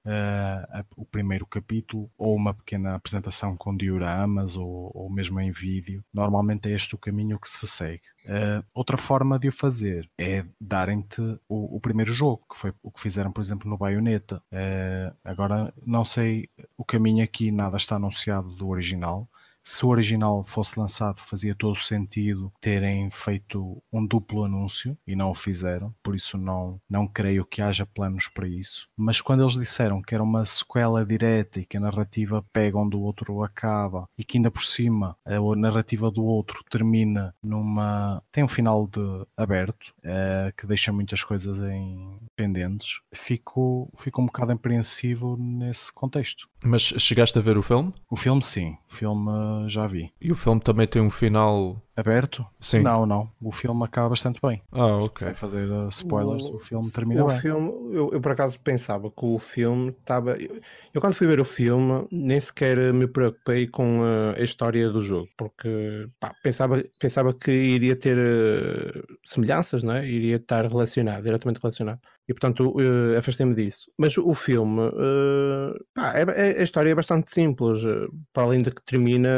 a, 0.71 0.83
o 0.95 1.05
primeiro 1.05 1.45
capítulo, 1.45 2.09
ou 2.17 2.35
uma 2.35 2.55
pequena 2.55 2.95
apresentação 2.95 3.55
com 3.55 3.77
dioramas, 3.77 4.57
ou, 4.57 4.91
ou 4.95 5.11
mesmo 5.11 5.39
em 5.39 5.51
vídeo. 5.51 6.03
Normalmente 6.11 6.67
é 6.67 6.73
este 6.73 6.95
o 6.95 6.97
caminho 6.97 7.39
que 7.39 7.47
se 7.47 7.67
segue. 7.67 8.14
Uh, 8.25 8.65
outra 8.73 8.97
forma 8.97 9.37
de 9.37 9.47
o 9.47 9.51
fazer 9.51 10.09
é 10.17 10.43
darem-te 10.59 11.21
o, 11.47 11.75
o, 11.75 11.79
primeiro 11.79 12.11
jogo, 12.11 12.43
que 12.49 12.57
foi 12.57 12.73
o 12.81 12.91
que 12.91 12.99
fizeram, 12.99 13.31
por 13.31 13.41
exemplo, 13.41 13.69
no 13.69 13.77
Bayonetta. 13.77 14.41
Uh, 14.51 15.15
agora, 15.23 15.71
não 15.85 16.03
sei, 16.03 16.49
o 16.75 16.83
caminho 16.83 17.23
aqui 17.23 17.51
nada 17.51 17.77
está 17.77 17.97
anunciado 17.97 18.55
do 18.55 18.69
original, 18.69 19.29
se 19.65 19.85
o 19.85 19.89
original 19.89 20.43
fosse 20.43 20.79
lançado, 20.79 21.19
fazia 21.19 21.55
todo 21.55 21.73
o 21.73 21.83
sentido 21.83 22.53
terem 22.61 23.09
feito 23.09 23.81
um 23.91 24.05
duplo 24.05 24.45
anúncio 24.45 24.95
e 25.07 25.15
não 25.15 25.31
o 25.31 25.35
fizeram, 25.35 25.93
por 26.03 26.15
isso 26.15 26.37
não, 26.37 26.79
não 26.87 27.07
creio 27.07 27.43
que 27.43 27.61
haja 27.61 27.85
planos 27.85 28.27
para 28.27 28.47
isso. 28.47 28.87
Mas 28.95 29.19
quando 29.19 29.43
eles 29.43 29.57
disseram 29.57 30.01
que 30.01 30.13
era 30.13 30.23
uma 30.23 30.45
sequela 30.45 31.03
direta 31.03 31.59
e 31.59 31.65
que 31.65 31.77
a 31.77 31.79
narrativa 31.79 32.45
pega 32.53 32.77
onde 32.77 32.95
o 32.95 33.01
outro 33.01 33.43
acaba 33.43 34.07
e 34.17 34.23
que 34.23 34.37
ainda 34.37 34.51
por 34.51 34.63
cima 34.63 35.17
a 35.25 35.55
narrativa 35.55 36.11
do 36.11 36.23
outro 36.23 36.63
termina 36.69 37.33
numa. 37.41 38.21
tem 38.31 38.43
um 38.43 38.47
final 38.47 38.87
de 38.87 39.25
aberto 39.35 39.93
é, 40.03 40.53
que 40.55 40.67
deixa 40.67 40.93
muitas 40.93 41.23
coisas 41.23 41.57
em 41.59 42.19
pendentes, 42.35 42.99
fico, 43.13 43.89
fico 43.97 44.21
um 44.21 44.25
bocado 44.25 44.51
apreensivo 44.51 45.35
nesse 45.39 45.91
contexto. 45.91 46.47
Mas 46.63 46.81
chegaste 46.81 47.37
a 47.37 47.41
ver 47.41 47.57
o 47.57 47.63
filme? 47.63 47.93
O 48.09 48.15
filme, 48.15 48.41
sim. 48.41 48.77
O 48.89 48.93
filme 48.93 49.31
já 49.67 49.87
vi. 49.87 50.11
E 50.21 50.31
o 50.31 50.35
filme 50.35 50.61
também 50.61 50.87
tem 50.87 51.01
um 51.01 51.09
final 51.09 51.81
Aberto? 51.97 52.45
Sim. 52.59 52.81
Não, 52.81 53.05
não. 53.05 53.31
O 53.41 53.51
filme 53.51 53.83
acaba 53.85 54.09
bastante 54.09 54.39
bem. 54.43 54.61
Ah, 54.71 54.97
ok. 54.97 55.27
Sem 55.27 55.33
fazer 55.33 55.69
uh, 55.69 55.87
spoilers, 55.89 56.43
o, 56.43 56.55
O- 56.55 56.59
filme 56.59 56.91
termina 56.91 57.23
o 57.23 57.27
bem. 57.27 57.39
filme, 57.39 57.69
eu, 57.95 58.09
eu 58.11 58.19
por 58.19 58.31
acaso 58.33 58.59
pensava 58.59 59.09
que 59.09 59.25
o 59.25 59.39
filme 59.39 59.91
estava. 59.91 60.31
Eu, 60.35 60.59
eu 60.93 60.99
quando 60.99 61.13
fui 61.13 61.25
ver 61.25 61.39
o 61.39 61.45
filme 61.45 62.05
nem 62.11 62.39
sequer 62.41 62.93
me 62.93 63.07
preocupei 63.07 63.65
com 63.67 64.01
uh, 64.01 64.35
a 64.37 64.41
história 64.43 64.89
do 64.89 65.01
jogo, 65.01 65.29
porque 65.37 66.09
pá, 66.19 66.33
pensava, 66.43 66.83
pensava 66.99 67.33
que 67.33 67.49
iria 67.51 67.95
ter 67.95 68.17
uh, 68.17 69.17
semelhanças, 69.23 69.81
não 69.81 69.95
é? 69.95 70.05
iria 70.05 70.35
estar 70.35 70.65
relacionado, 70.67 71.23
diretamente 71.23 71.61
relacionado. 71.61 71.99
E 72.27 72.33
portanto 72.33 72.71
uh, 72.75 73.17
afastei-me 73.17 73.53
disso. 73.55 73.89
Mas 73.97 74.17
o 74.17 74.33
filme, 74.33 74.81
uh, 74.81 75.85
pá, 75.93 76.13
é- 76.17 76.49
é- 76.55 76.59
a 76.59 76.63
história 76.63 76.89
é 76.89 76.95
bastante 76.95 77.31
simples, 77.33 77.83
uh, 77.85 78.11
para 78.33 78.43
além 78.43 78.61
de 78.61 78.71
que 78.71 78.83
termina 78.83 79.29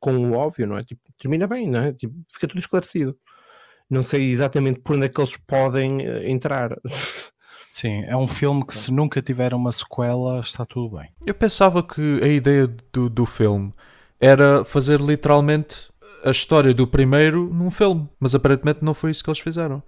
com 0.00 0.16
o 0.16 0.32
óbvio, 0.32 0.66
não 0.66 0.78
é? 0.78 0.84
Tipo, 0.84 1.02
termina 1.18 1.46
bem, 1.46 1.67
não 1.68 1.80
é? 1.80 1.92
Tipo, 1.92 2.14
fica 2.32 2.48
tudo 2.48 2.58
esclarecido. 2.58 3.16
Não 3.88 4.02
sei 4.02 4.30
exatamente 4.30 4.80
por 4.80 4.96
onde 4.96 5.06
é 5.06 5.08
que 5.08 5.20
eles 5.20 5.36
podem 5.36 6.02
eh, 6.02 6.30
entrar. 6.30 6.76
Sim, 7.70 8.04
é 8.06 8.16
um 8.16 8.26
filme 8.26 8.64
que 8.66 8.74
se 8.76 8.92
nunca 8.92 9.20
tiver 9.20 9.52
uma 9.54 9.70
sequela 9.70 10.40
está 10.40 10.64
tudo 10.64 10.96
bem. 10.96 11.10
Eu 11.26 11.34
pensava 11.34 11.82
que 11.82 12.20
a 12.22 12.26
ideia 12.26 12.66
do, 12.92 13.08
do 13.10 13.26
filme 13.26 13.72
era 14.20 14.64
fazer 14.64 15.00
literalmente 15.00 15.90
a 16.24 16.30
história 16.30 16.74
do 16.74 16.86
primeiro 16.86 17.52
num 17.52 17.70
filme, 17.70 18.08
mas 18.18 18.34
aparentemente 18.34 18.82
não 18.82 18.94
foi 18.94 19.10
isso 19.10 19.22
que 19.22 19.30
eles 19.30 19.38
fizeram. 19.38 19.82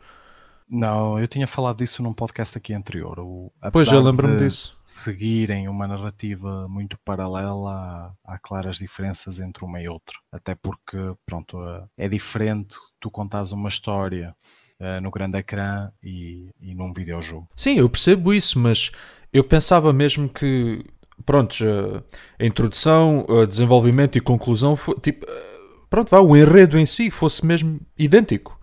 Não, 0.70 1.18
eu 1.18 1.26
tinha 1.26 1.46
falado 1.46 1.78
disso 1.78 2.00
num 2.02 2.12
podcast 2.12 2.56
aqui 2.56 2.72
anterior. 2.72 3.18
O, 3.18 3.52
Pois, 3.72 3.90
eu 3.90 4.00
lembro-me 4.00 4.36
disso. 4.36 4.78
Seguirem 4.86 5.68
uma 5.68 5.88
narrativa 5.88 6.68
muito 6.68 6.96
paralela, 7.04 8.12
há, 8.24 8.34
há 8.34 8.38
claras 8.38 8.78
diferenças 8.78 9.40
entre 9.40 9.64
uma 9.64 9.80
e 9.80 9.88
outra. 9.88 10.16
Até 10.30 10.54
porque, 10.54 10.96
pronto, 11.26 11.60
eh, 11.62 11.84
é 12.04 12.08
diferente 12.08 12.76
tu 13.00 13.10
contares 13.10 13.50
uma 13.50 13.68
história 13.68 14.34
eh, 14.78 15.00
no 15.00 15.10
grande 15.10 15.38
ecrã 15.38 15.90
e, 16.02 16.50
e 16.60 16.72
num 16.74 16.92
videojogo. 16.92 17.48
Sim, 17.56 17.78
eu 17.78 17.90
percebo 17.90 18.32
isso, 18.32 18.56
mas 18.58 18.92
eu 19.32 19.42
pensava 19.42 19.92
mesmo 19.92 20.28
que, 20.28 20.84
pronto, 21.26 21.54
a- 21.64 22.44
introdução, 22.44 23.26
a 23.42 23.44
desenvolvimento 23.44 24.16
e 24.18 24.20
conclusão, 24.20 24.76
fo- 24.76 24.94
tipo, 24.94 25.26
eh, 25.28 25.58
pronto, 25.88 26.10
vá, 26.10 26.20
o 26.20 26.36
enredo 26.36 26.78
em 26.78 26.86
si 26.86 27.10
fosse 27.10 27.44
mesmo 27.44 27.80
idêntico. 27.98 28.59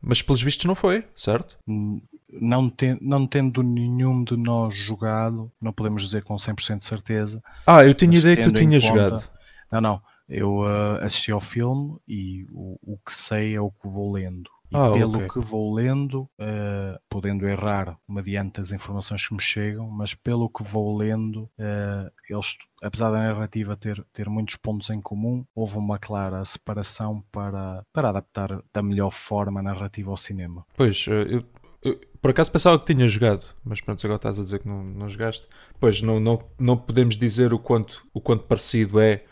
Mas 0.00 0.22
pelos 0.22 0.42
vistos 0.42 0.64
não 0.66 0.74
foi, 0.74 1.04
certo? 1.16 1.56
Hum, 1.66 2.00
Não, 2.30 2.68
ten- 2.68 2.98
não 3.00 3.26
tendo 3.26 3.62
nenhum 3.62 4.22
de 4.22 4.36
nós 4.36 4.76
jogado, 4.76 5.50
não 5.60 5.72
podemos 5.72 6.02
dizer 6.02 6.22
com 6.22 6.36
100% 6.36 6.80
de 6.80 6.84
certeza, 6.84 7.42
Ah, 7.66 7.82
eu 7.84 7.94
tinha 7.94 8.16
ideia 8.18 8.36
que 8.36 8.42
tu 8.42 8.52
conta- 8.80 8.86
jogado. 8.86 9.30
Não, 9.72 9.80
não. 9.80 10.02
Eu 10.28 10.62
ah, 10.62 10.98
assisti 11.02 11.32
ao 11.32 11.40
filme 11.40 11.96
e 12.06 12.44
o, 12.52 12.78
o 12.82 12.98
que 12.98 13.14
sei 13.14 13.54
é 13.54 13.60
o 13.60 13.70
que 13.70 13.88
vou 13.88 14.12
lendo. 14.12 14.50
E 14.70 14.76
Ah, 14.76 14.90
pelo 14.92 15.16
ok. 15.16 15.28
que 15.28 15.40
vou 15.40 15.74
lendo, 15.74 16.28
ah, 16.38 17.00
podendo 17.08 17.46
errar 17.48 17.98
mediante 18.06 18.60
as 18.60 18.70
informações 18.70 19.26
que 19.26 19.34
me 19.34 19.40
chegam, 19.40 19.88
mas 19.90 20.14
pelo 20.14 20.48
que 20.50 20.62
vou 20.62 20.96
lendo, 20.96 21.48
ah, 21.58 22.10
eles, 22.28 22.56
apesar 22.82 23.10
da 23.10 23.18
narrativa 23.18 23.76
ter, 23.76 24.04
ter 24.12 24.28
muitos 24.28 24.56
pontos 24.56 24.90
em 24.90 25.00
comum, 25.00 25.44
houve 25.54 25.78
uma 25.78 25.98
clara 25.98 26.44
separação 26.44 27.24
para, 27.32 27.82
para 27.92 28.10
adaptar 28.10 28.62
da 28.72 28.82
melhor 28.82 29.10
forma 29.10 29.60
a 29.60 29.62
narrativa 29.62 30.10
ao 30.10 30.16
cinema. 30.16 30.66
Pois, 30.76 31.06
eh, 31.08 31.36
eu, 31.36 31.44
eu 31.82 32.00
por 32.20 32.30
acaso 32.30 32.50
pensava 32.52 32.78
que 32.78 32.92
tinha 32.92 33.06
jogado, 33.08 33.44
mas 33.64 33.80
pronto, 33.80 34.04
agora 34.04 34.16
estás 34.16 34.38
a 34.38 34.42
dizer 34.42 34.58
que 34.60 34.68
não, 34.68 34.82
não 34.82 35.08
jogaste. 35.08 35.46
Pois, 35.80 36.02
não, 36.02 36.18
não, 36.20 36.38
não 36.58 36.76
podemos 36.76 37.16
dizer 37.16 37.54
o 37.54 37.58
quanto, 37.58 38.04
o 38.12 38.20
quanto 38.20 38.44
parecido 38.44 39.00
é 39.00 39.24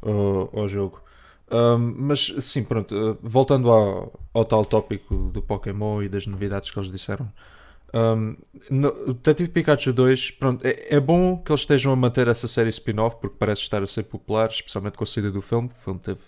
ao, 0.00 0.60
ao 0.60 0.68
jogo. 0.68 1.02
Ahm, 1.50 1.94
mas 1.96 2.34
sim, 2.40 2.62
pronto, 2.62 2.94
eh, 2.94 3.16
voltando 3.22 3.70
ao, 3.70 4.12
ao 4.34 4.44
tal 4.44 4.64
tópico 4.64 5.30
do 5.32 5.40
Pokémon 5.40 6.02
e 6.02 6.08
das 6.08 6.26
novidades 6.26 6.70
que 6.70 6.78
eles 6.78 6.90
disseram. 6.90 7.30
Um, 7.94 8.36
no, 8.70 9.14
Detetive 9.14 9.48
Pikachu 9.48 9.94
2, 9.94 10.32
pronto, 10.32 10.66
é, 10.66 10.96
é 10.96 11.00
bom 11.00 11.38
que 11.38 11.50
eles 11.50 11.62
estejam 11.62 11.90
a 11.92 11.96
manter 11.96 12.28
essa 12.28 12.46
série 12.46 12.68
spin-off 12.68 13.16
porque 13.18 13.36
parece 13.38 13.62
estar 13.62 13.82
a 13.82 13.86
ser 13.86 14.04
popular, 14.04 14.50
especialmente 14.50 14.98
com 14.98 15.04
a 15.04 15.06
saída 15.06 15.30
do 15.30 15.40
filme. 15.40 15.70
O 15.74 15.78
filme 15.78 16.00
teve, 16.00 16.20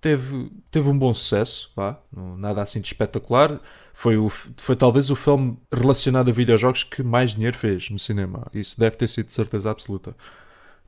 teve, 0.00 0.52
teve 0.70 0.88
um 0.88 0.96
bom 0.96 1.12
sucesso, 1.12 1.72
vá, 1.74 1.98
nada 2.38 2.62
assim 2.62 2.80
de 2.80 2.86
espetacular. 2.86 3.60
Foi, 3.92 4.16
o, 4.16 4.28
foi 4.30 4.76
talvez 4.76 5.10
o 5.10 5.16
filme 5.16 5.58
relacionado 5.72 6.28
a 6.30 6.32
videojogos 6.32 6.84
que 6.84 7.02
mais 7.02 7.34
dinheiro 7.34 7.56
fez 7.56 7.90
no 7.90 7.98
cinema. 7.98 8.46
Isso 8.54 8.78
deve 8.78 8.96
ter 8.96 9.08
sido 9.08 9.26
de 9.26 9.32
certeza 9.32 9.70
absoluta. 9.70 10.14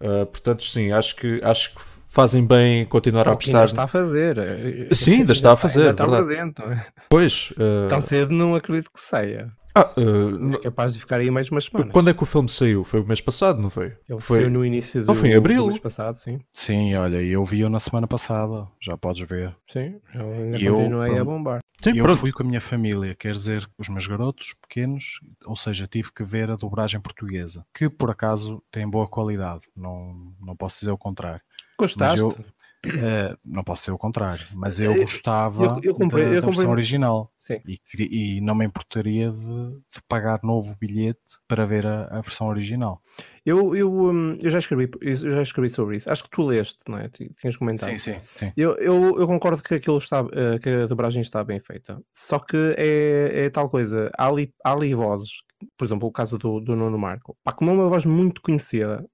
Uh, 0.01 0.25
portanto, 0.27 0.63
sim, 0.65 0.93
acho 0.93 1.17
que, 1.17 1.41
acho 1.43 1.75
que 1.75 1.81
fazem 2.13 2.47
bem 2.47 2.85
continuar 2.87 3.27
a 3.29 3.33
O 3.33 3.37
que 3.37 3.49
ainda 3.51 3.61
apostar. 3.61 3.65
está 3.65 3.83
a 3.85 3.87
fazer. 3.89 4.39
eh, 4.39 4.95
Sim, 4.95 5.21
ainda 5.21 5.33
está 5.33 5.53
a 5.53 5.57
fazer, 5.57 5.89
Ainda 5.89 5.91
está 5.93 6.07
presente. 6.07 6.63
é? 6.63 6.87
Pois, 7.09 7.53
uh, 7.53 7.89
Tão 7.89 8.01
cedo 8.01 8.33
não 8.33 8.55
acredito 8.55 8.91
que 8.93 9.01
saia. 9.01 9.51
ah, 9.75 9.91
uh, 9.97 10.55
É 10.55 10.59
capaz 10.59 10.93
de 10.93 11.01
ficar 11.01 11.21
aí 11.21 11.31
mais 11.31 11.51
umas 11.51 11.65
semanas. 11.65 11.91
quando 11.93 12.11
é 12.11 12.15
que 12.15 12.23
o 12.23 12.27
filme 12.27 12.49
saiu? 12.49 12.85
Foi 12.85 13.01
o 13.01 13.07
mês 13.07 13.21
passado, 13.23 13.61
não 13.63 13.71
foi? 13.71 13.97
Ele 14.09 14.21
foi 14.21 14.39
saiu 14.41 14.51
no 14.51 14.65
início 14.65 15.01
do, 15.01 15.07
Não, 15.07 15.15
foi 15.15 15.31
em 15.31 15.35
abril. 15.35 15.63
do 15.63 15.69
mês 15.69 15.79
passado, 15.79 16.17
sim. 16.17 16.39
Sim, 16.53 16.95
olha, 16.97 17.23
eu 17.23 17.43
vi-o 17.45 17.71
na 17.71 17.79
semana 17.81 18.07
passada, 18.07 18.67
já 18.81 18.97
podes 18.97 19.27
ver. 19.27 19.57
Sim, 19.73 19.99
eu 20.15 20.31
ainda 20.33 20.59
E 20.59 20.65
eu, 20.67 20.77
continuei 20.77 21.19
a 21.19 21.25
bombar. 21.25 21.61
Sim, 21.83 21.97
eu 21.99 22.05
pronto. 22.05 22.19
fui 22.21 22.31
com 22.31 22.45
a 22.45 22.47
minha 22.47 22.61
família, 22.61 23.13
quer 23.19 23.33
dizer, 23.33 23.67
os 23.77 23.89
meus 23.89 24.07
garotos 24.07 24.55
pequenos, 24.63 25.19
ou 25.45 25.57
seja, 25.57 25.89
tive 25.89 26.13
que 26.13 26.23
ver 26.23 26.49
a 26.49 26.55
dobragem 26.55 27.01
portuguesa, 27.01 27.65
que 27.75 27.89
por 27.91 28.09
acaso 28.09 28.63
tem 28.71 28.89
boa 28.89 29.09
qualidade, 29.09 29.63
não, 29.77 30.33
não 30.41 30.55
posso 30.55 30.79
dizer 30.79 30.93
o 30.93 30.99
contrário. 30.99 31.41
Gostaste? 31.83 32.19
eu- 32.19 32.37
Eh, 32.85 33.37
não 33.45 33.63
posso 33.63 33.85
ser 33.85 33.93
o 33.93 33.97
contrário, 33.97 34.45
mas 34.55 34.81
eu 34.81 34.93
Eu- 34.93 35.03
gostava 35.03 35.63
eu- 35.67 35.81
eu 35.85 35.95
comprei- 35.95 36.25
da, 36.25 36.31
da 36.31 36.35
versão 36.41 36.51
comprei- 36.51 36.67
original 36.69 37.31
e, 37.65 37.81
e 38.37 38.41
não 38.41 38.57
me 38.57 38.65
importaria 38.65 39.31
de, 39.31 39.39
de 39.39 40.03
pagar 40.09 40.41
novo 40.43 40.75
bilhete 40.81 41.21
para 41.47 41.65
ver 41.65 41.87
a, 41.87 42.07
a 42.07 42.21
versão 42.21 42.49
original. 42.49 43.01
Eu, 43.47 43.77
eu, 43.77 43.89
hum, 44.11 44.37
eu, 44.43 44.51
já 44.51 44.59
escrevi, 44.59 44.91
eu 45.01 45.15
já 45.17 45.43
escrevi 45.43 45.69
sobre 45.71 45.97
isso. 45.97 46.11
Acho 46.11 46.25
que 46.25 46.31
tu 46.31 46.43
leste, 46.43 46.79
não 46.89 46.99
é? 46.99 47.09
Ti- 47.09 47.31
Tinhas 47.37 47.57
comentado. 47.57 47.91
Sim, 47.91 47.99
sim, 47.99 48.19
sim. 48.33 48.53
Eu, 48.57 48.75
eu, 48.79 49.17
eu 49.21 49.27
concordo 49.29 49.63
que 49.63 49.75
aquilo 49.75 49.99
está, 49.99 50.27
eh, 50.33 50.59
que 50.59 50.69
a 50.69 50.87
dobragem 50.89 51.23
está 51.23 51.45
bem 51.45 51.61
feita. 51.61 52.03
Só 52.13 52.41
que 52.41 52.57
é, 52.77 53.45
é 53.45 53.51
tal 53.51 53.71
coisa. 53.71 54.11
Há 54.19 54.27
ali, 54.27 54.53
há 54.65 54.73
ali 54.73 54.93
vozes, 54.93 55.31
por 55.77 55.85
exemplo, 55.85 56.09
o 56.09 56.13
caso 56.13 56.39
do, 56.39 56.61
do 56.61 56.77
Nuno 56.77 56.99
Marco. 56.99 57.37
Pá, 57.43 57.53
como 57.53 57.71
é 57.71 57.75
uma 57.75 57.89
voz 57.89 58.07
muito 58.07 58.41
conhecida, 58.43 59.05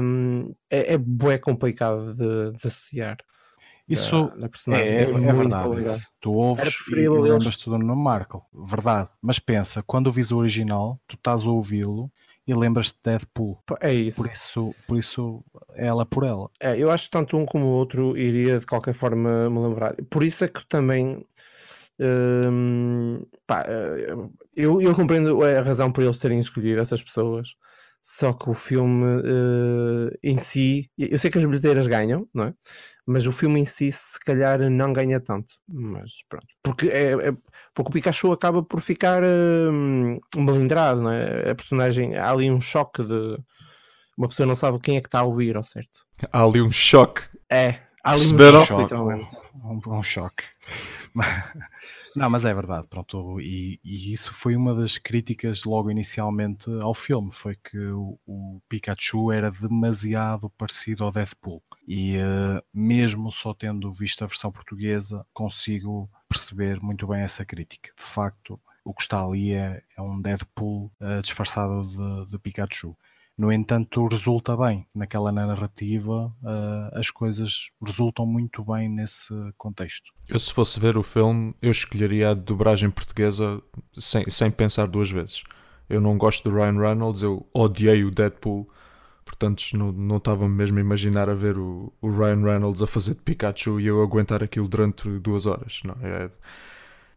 hum, 0.00 0.52
é, 0.70 0.94
é 0.94 0.98
bué 0.98 1.38
complicado 1.38 2.14
de, 2.14 2.52
de 2.58 2.66
associar. 2.66 3.18
Isso 3.88 4.28
da, 4.28 4.36
da 4.36 4.48
personagem. 4.48 4.86
É, 4.86 5.02
é, 5.02 5.02
é 5.02 5.32
verdade. 5.32 6.06
Tu 6.20 6.32
ouves 6.32 6.74
e, 6.88 7.08
lembras-te 7.08 7.68
do 7.68 7.78
nome 7.78 8.02
Markle. 8.02 8.40
Verdade. 8.52 9.10
Mas 9.20 9.38
pensa, 9.38 9.82
quando 9.82 10.06
ouvis 10.06 10.32
o 10.32 10.38
original, 10.38 10.98
tu 11.06 11.16
estás 11.16 11.44
a 11.44 11.50
ouvi-lo 11.50 12.10
e 12.46 12.54
lembras-te 12.54 12.96
de 12.96 13.00
Deadpool. 13.04 13.58
É 13.80 13.92
isso. 13.92 14.22
Por 14.22 14.30
isso, 14.30 14.74
por 14.86 14.98
isso, 14.98 15.44
ela 15.74 16.04
por 16.04 16.24
ela. 16.24 16.50
É, 16.60 16.78
eu 16.78 16.90
acho 16.90 17.04
que 17.04 17.10
tanto 17.10 17.36
um 17.36 17.44
como 17.46 17.66
o 17.66 17.70
outro 17.70 18.16
iria 18.16 18.58
de 18.58 18.66
qualquer 18.66 18.94
forma 18.94 19.50
me 19.50 19.58
lembrar. 19.58 19.94
Por 20.10 20.22
isso 20.22 20.44
é 20.44 20.48
que 20.48 20.66
também. 20.66 21.24
Hum, 22.00 23.22
pá, 23.46 23.64
eh, 23.68 24.14
eu, 24.56 24.80
eu 24.82 24.94
compreendo 24.94 25.42
a 25.42 25.62
razão 25.62 25.92
por 25.92 26.02
eles 26.04 26.18
terem 26.18 26.40
escolhido 26.40 26.80
essas 26.80 27.02
pessoas. 27.02 27.48
Só 28.06 28.34
que 28.34 28.50
o 28.50 28.54
filme 28.54 29.22
eh, 29.24 30.16
em 30.22 30.36
si, 30.36 30.90
eu 30.98 31.18
sei 31.18 31.30
que 31.30 31.38
as 31.38 31.44
bilheteiras 31.44 31.86
ganham, 31.86 32.28
não 32.34 32.44
é? 32.44 32.54
Mas 33.06 33.26
o 33.26 33.32
filme 33.32 33.60
em 33.60 33.64
si, 33.64 33.90
se 33.92 34.18
calhar, 34.20 34.58
não 34.70 34.92
ganha 34.92 35.18
tanto. 35.20 35.54
Mas 35.68 36.10
pronto, 36.28 36.46
porque, 36.62 36.88
é, 36.88 37.12
é- 37.30 37.32
porque 37.74 37.88
o 37.90 37.92
Pikachu 37.92 38.32
acaba 38.32 38.62
por 38.62 38.80
ficar 38.82 39.22
hum, 39.24 40.18
melindrado, 40.36 41.00
não 41.02 41.10
é? 41.12 41.50
A 41.50 41.54
personagem, 41.54 42.14
há 42.16 42.30
ali 42.30 42.50
um 42.50 42.60
choque 42.60 43.02
de 43.04 43.38
uma 44.16 44.28
pessoa 44.28 44.46
não 44.46 44.54
sabe 44.56 44.78
quem 44.80 44.96
é 44.96 45.00
que 45.00 45.08
está 45.08 45.20
a 45.20 45.24
ouvir 45.24 45.56
ao 45.56 45.62
certo. 45.62 46.04
Há 46.32 46.44
ali 46.44 46.60
um 46.60 46.70
choque. 46.70 47.22
É, 47.50 47.80
há 48.04 48.12
ali 48.12 48.26
Perceberam? 48.26 48.60
um 48.60 48.66
choque, 48.66 48.82
literalmente. 48.82 49.36
Um, 49.64 49.80
um 49.86 50.02
choque. 50.02 50.44
Não, 52.16 52.30
mas 52.30 52.44
é 52.44 52.54
verdade, 52.54 52.86
pronto, 52.88 53.40
e, 53.40 53.80
e 53.84 54.12
isso 54.12 54.32
foi 54.32 54.54
uma 54.56 54.74
das 54.74 54.98
críticas 54.98 55.64
logo 55.64 55.90
inicialmente 55.90 56.70
ao 56.80 56.94
filme, 56.94 57.30
foi 57.32 57.56
que 57.56 57.78
o, 57.88 58.18
o 58.26 58.60
Pikachu 58.68 59.32
era 59.32 59.50
demasiado 59.50 60.48
parecido 60.50 61.04
ao 61.04 61.12
Deadpool. 61.12 61.62
E 61.86 62.16
eh, 62.16 62.62
mesmo 62.72 63.30
só 63.32 63.52
tendo 63.52 63.92
visto 63.92 64.22
a 64.22 64.26
versão 64.26 64.50
portuguesa, 64.52 65.26
consigo 65.32 66.08
perceber 66.28 66.80
muito 66.80 67.06
bem 67.06 67.20
essa 67.22 67.44
crítica. 67.44 67.90
De 67.96 68.04
facto, 68.04 68.60
o 68.84 68.94
que 68.94 69.02
está 69.02 69.24
ali 69.24 69.52
é, 69.52 69.82
é 69.96 70.02
um 70.02 70.20
Deadpool 70.20 70.92
eh, 71.00 71.20
disfarçado 71.20 72.24
de, 72.26 72.30
de 72.32 72.38
Pikachu. 72.38 72.96
No 73.36 73.52
entanto, 73.52 74.06
resulta 74.06 74.56
bem 74.56 74.86
naquela 74.94 75.32
narrativa, 75.32 76.32
eh, 76.44 76.98
as 77.00 77.10
coisas 77.10 77.70
resultam 77.84 78.24
muito 78.24 78.64
bem 78.64 78.88
nesse 78.88 79.34
contexto. 79.58 80.12
Eu, 80.28 80.38
se 80.38 80.52
fosse 80.52 80.78
ver 80.78 80.96
o 80.96 81.02
filme, 81.02 81.54
eu 81.60 81.70
escolheria 81.70 82.30
a 82.30 82.34
dobragem 82.34 82.90
portuguesa 82.90 83.60
sem, 83.92 84.24
sem 84.30 84.50
pensar 84.50 84.86
duas 84.86 85.10
vezes. 85.10 85.42
Eu 85.88 86.00
não 86.00 86.16
gosto 86.16 86.48
do 86.48 86.54
Ryan 86.54 86.78
Reynolds, 86.78 87.22
eu 87.22 87.46
odiei 87.52 88.04
o 88.04 88.10
Deadpool 88.10 88.68
Portanto, 89.24 89.62
não, 89.72 89.90
não 89.90 90.16
estava 90.18 90.48
mesmo 90.48 90.78
a 90.78 90.80
imaginar 90.80 91.28
a 91.28 91.34
ver 91.34 91.56
o, 91.58 91.92
o 92.00 92.10
Ryan 92.10 92.42
Reynolds 92.42 92.82
a 92.82 92.86
fazer 92.86 93.14
de 93.14 93.20
Pikachu 93.20 93.80
e 93.80 93.86
eu 93.86 94.02
aguentar 94.02 94.42
aquilo 94.42 94.68
durante 94.68 95.08
duas 95.18 95.46
horas. 95.46 95.80
Não, 95.84 95.96
é, 96.02 96.30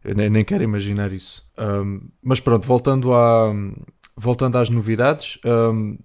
eu 0.04 0.14
nem, 0.14 0.30
nem 0.30 0.44
quero 0.44 0.64
imaginar 0.64 1.12
isso. 1.12 1.46
Um, 1.58 2.08
mas 2.22 2.40
pronto, 2.40 2.66
voltando, 2.66 3.12
a, 3.14 3.52
voltando 4.16 4.56
às 4.56 4.70
novidades. 4.70 5.38
Um, 5.44 5.98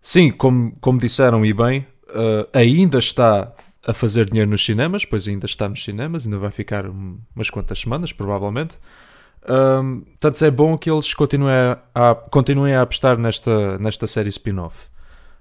sim, 0.00 0.30
como, 0.30 0.76
como 0.80 0.98
disseram 0.98 1.44
e 1.44 1.52
bem, 1.52 1.86
uh, 2.08 2.48
ainda 2.52 2.98
está 2.98 3.52
a 3.86 3.92
fazer 3.92 4.26
dinheiro 4.26 4.50
nos 4.50 4.64
cinemas, 4.64 5.04
pois 5.04 5.26
ainda 5.26 5.46
está 5.46 5.68
nos 5.68 5.82
cinemas, 5.82 6.26
ainda 6.26 6.38
vai 6.38 6.50
ficar 6.50 6.84
umas 6.86 7.48
quantas 7.50 7.78
semanas, 7.78 8.12
provavelmente. 8.12 8.74
Um, 9.48 10.00
portanto, 10.00 10.44
é 10.44 10.50
bom 10.50 10.76
que 10.76 10.90
eles 10.90 11.14
continuem 11.14 11.54
a, 11.94 12.14
continuem 12.30 12.74
a 12.74 12.82
apostar 12.82 13.16
nesta, 13.18 13.78
nesta 13.78 14.06
série 14.06 14.28
spin-off, 14.28 14.86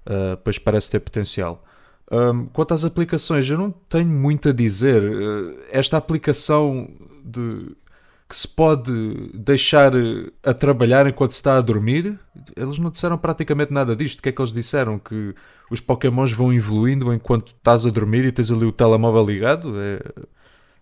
uh, 0.05 0.37
pois 0.43 0.57
parece 0.57 0.91
ter 0.91 0.99
potencial. 0.99 1.63
Um, 2.09 2.45
quanto 2.45 2.73
às 2.73 2.85
aplicações, 2.85 3.49
eu 3.49 3.57
não 3.57 3.71
tenho 3.71 4.07
muito 4.07 4.49
a 4.49 4.53
dizer. 4.53 5.03
Uh, 5.03 5.59
esta 5.69 5.97
aplicação 5.97 6.89
de 7.25 7.75
que 8.27 8.35
se 8.35 8.47
pode 8.47 8.91
deixar 9.33 9.93
a 10.43 10.53
trabalhar 10.53 11.07
enquanto 11.07 11.31
se 11.31 11.37
está 11.37 11.57
a 11.57 11.61
dormir, 11.61 12.19
eles 12.55 12.77
não 12.77 12.91
disseram 12.91 13.17
praticamente 13.17 13.71
nada 13.71 13.95
disto. 13.95 14.19
O 14.19 14.21
que 14.21 14.29
é 14.29 14.31
que 14.31 14.41
eles 14.41 14.51
disseram? 14.51 14.99
Que 14.99 15.33
os 15.71 15.79
Pokémons 15.79 16.33
vão 16.33 16.51
evoluindo 16.53 17.13
enquanto 17.13 17.49
estás 17.49 17.85
a 17.85 17.89
dormir 17.89 18.25
e 18.25 18.31
tens 18.31 18.51
ali 18.51 18.65
o 18.65 18.71
telemóvel 18.71 19.25
ligado? 19.25 19.79
É... 19.79 20.01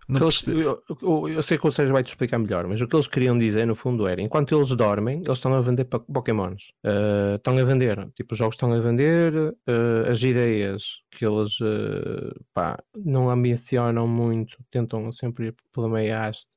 Eles, 0.08 0.48
eu, 0.48 0.84
eu, 1.02 1.30
eu, 1.30 1.42
sei 1.42 1.58
que 1.58 1.68
o 1.68 1.72
Sérgio 1.72 1.92
vai 1.92 2.04
te 2.04 2.10
explicar 2.10 2.38
melhor, 2.38 2.68
mas 2.68 2.80
o 2.80 2.88
que 2.88 2.96
eles 2.96 3.08
queriam 3.08 3.38
dizer 3.40 3.66
no 3.66 3.74
fundo 3.74 4.08
era: 4.08 4.22
enquanto 4.22 4.56
eles 4.56 4.70
dormem, 4.70 5.18
eles 5.26 5.38
estão 5.40 5.52
a 5.56 5.62
vender 5.62 5.86
Pokémons. 5.86 6.74
Uh, 6.86 7.38
estão 7.38 7.58
a 7.58 7.64
vender, 7.64 8.08
tipo, 8.14 8.34
os 8.34 8.38
jogos 8.38 8.54
estão 8.54 8.72
a 8.72 8.80
vender, 8.80 9.34
uh, 9.34 10.12
as 10.12 10.22
ideias 10.22 10.84
que 11.10 11.26
eles 11.26 11.60
uh, 11.60 12.40
pá, 12.54 12.78
não 12.96 13.32
ambicionam 13.32 14.08
muito, 14.08 14.58
tentam 14.70 15.12
sempre 15.12 15.48
ir 15.48 15.56
pela 15.74 15.90
meia 15.90 16.28
haste 16.28 16.56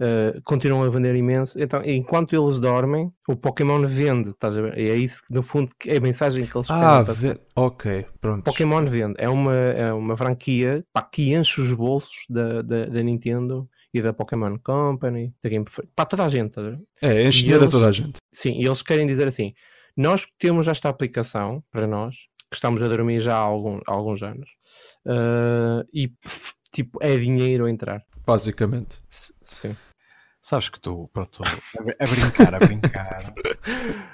uh, 0.00 0.40
continuam 0.44 0.82
a 0.82 0.88
vender 0.88 1.14
imenso. 1.14 1.60
Então, 1.60 1.82
enquanto 1.84 2.34
eles 2.34 2.60
dormem, 2.60 3.12
o 3.28 3.36
Pokémon 3.36 3.84
vende, 3.86 4.30
estás 4.30 4.56
a 4.56 4.62
ver? 4.62 4.78
E 4.78 4.88
é 4.88 4.96
isso 4.96 5.22
que, 5.26 5.34
no 5.34 5.42
fundo, 5.42 5.70
é 5.86 5.96
a 5.96 6.00
mensagem 6.00 6.46
que 6.46 6.56
eles 6.56 6.70
Ah, 6.70 7.02
ve... 7.02 7.38
ok, 7.54 8.06
pronto. 8.20 8.44
Pokémon 8.44 8.84
vende. 8.86 9.14
É 9.18 9.28
uma, 9.28 9.54
é 9.54 9.92
uma 9.92 10.16
franquia 10.16 10.84
pá, 10.92 11.02
que 11.02 11.34
enche 11.34 11.60
os 11.60 11.72
bolsos 11.72 12.24
da, 12.28 12.62
da, 12.62 12.86
da 12.86 13.02
Nintendo 13.02 13.68
e 13.92 14.02
da 14.02 14.12
Pokémon 14.12 14.58
Company, 14.58 15.32
da 15.42 15.48
Game 15.48 15.64
Freak, 15.68 15.92
para 15.94 16.06
toda 16.06 16.24
a 16.24 16.28
gente. 16.28 16.52
Tá 16.54 16.62
é, 17.00 17.26
enche 17.26 17.42
dinheiro 17.42 17.66
a 17.66 17.68
toda 17.68 17.88
a 17.88 17.92
gente. 17.92 18.18
Sim, 18.32 18.60
e 18.60 18.66
eles 18.66 18.82
querem 18.82 19.06
dizer 19.06 19.28
assim: 19.28 19.54
nós 19.96 20.26
temos 20.38 20.66
esta 20.66 20.88
aplicação 20.88 21.62
para 21.70 21.86
nós, 21.86 22.16
que 22.50 22.56
estamos 22.56 22.82
a 22.82 22.88
dormir 22.88 23.20
já 23.20 23.36
há, 23.36 23.40
algum, 23.40 23.80
há 23.86 23.92
alguns 23.92 24.22
anos, 24.22 24.48
uh, 25.06 25.86
e 25.92 26.12
tipo, 26.72 26.98
é 27.00 27.16
dinheiro 27.16 27.66
a 27.66 27.70
entrar. 27.70 28.02
Basicamente. 28.26 29.00
Sim. 29.08 29.76
Sabes 30.44 30.68
que 30.68 30.78
tu, 30.78 31.08
pronto, 31.10 31.42
a, 31.42 32.04
brincar, 32.04 32.54
a 32.54 32.58
brincar, 32.58 33.34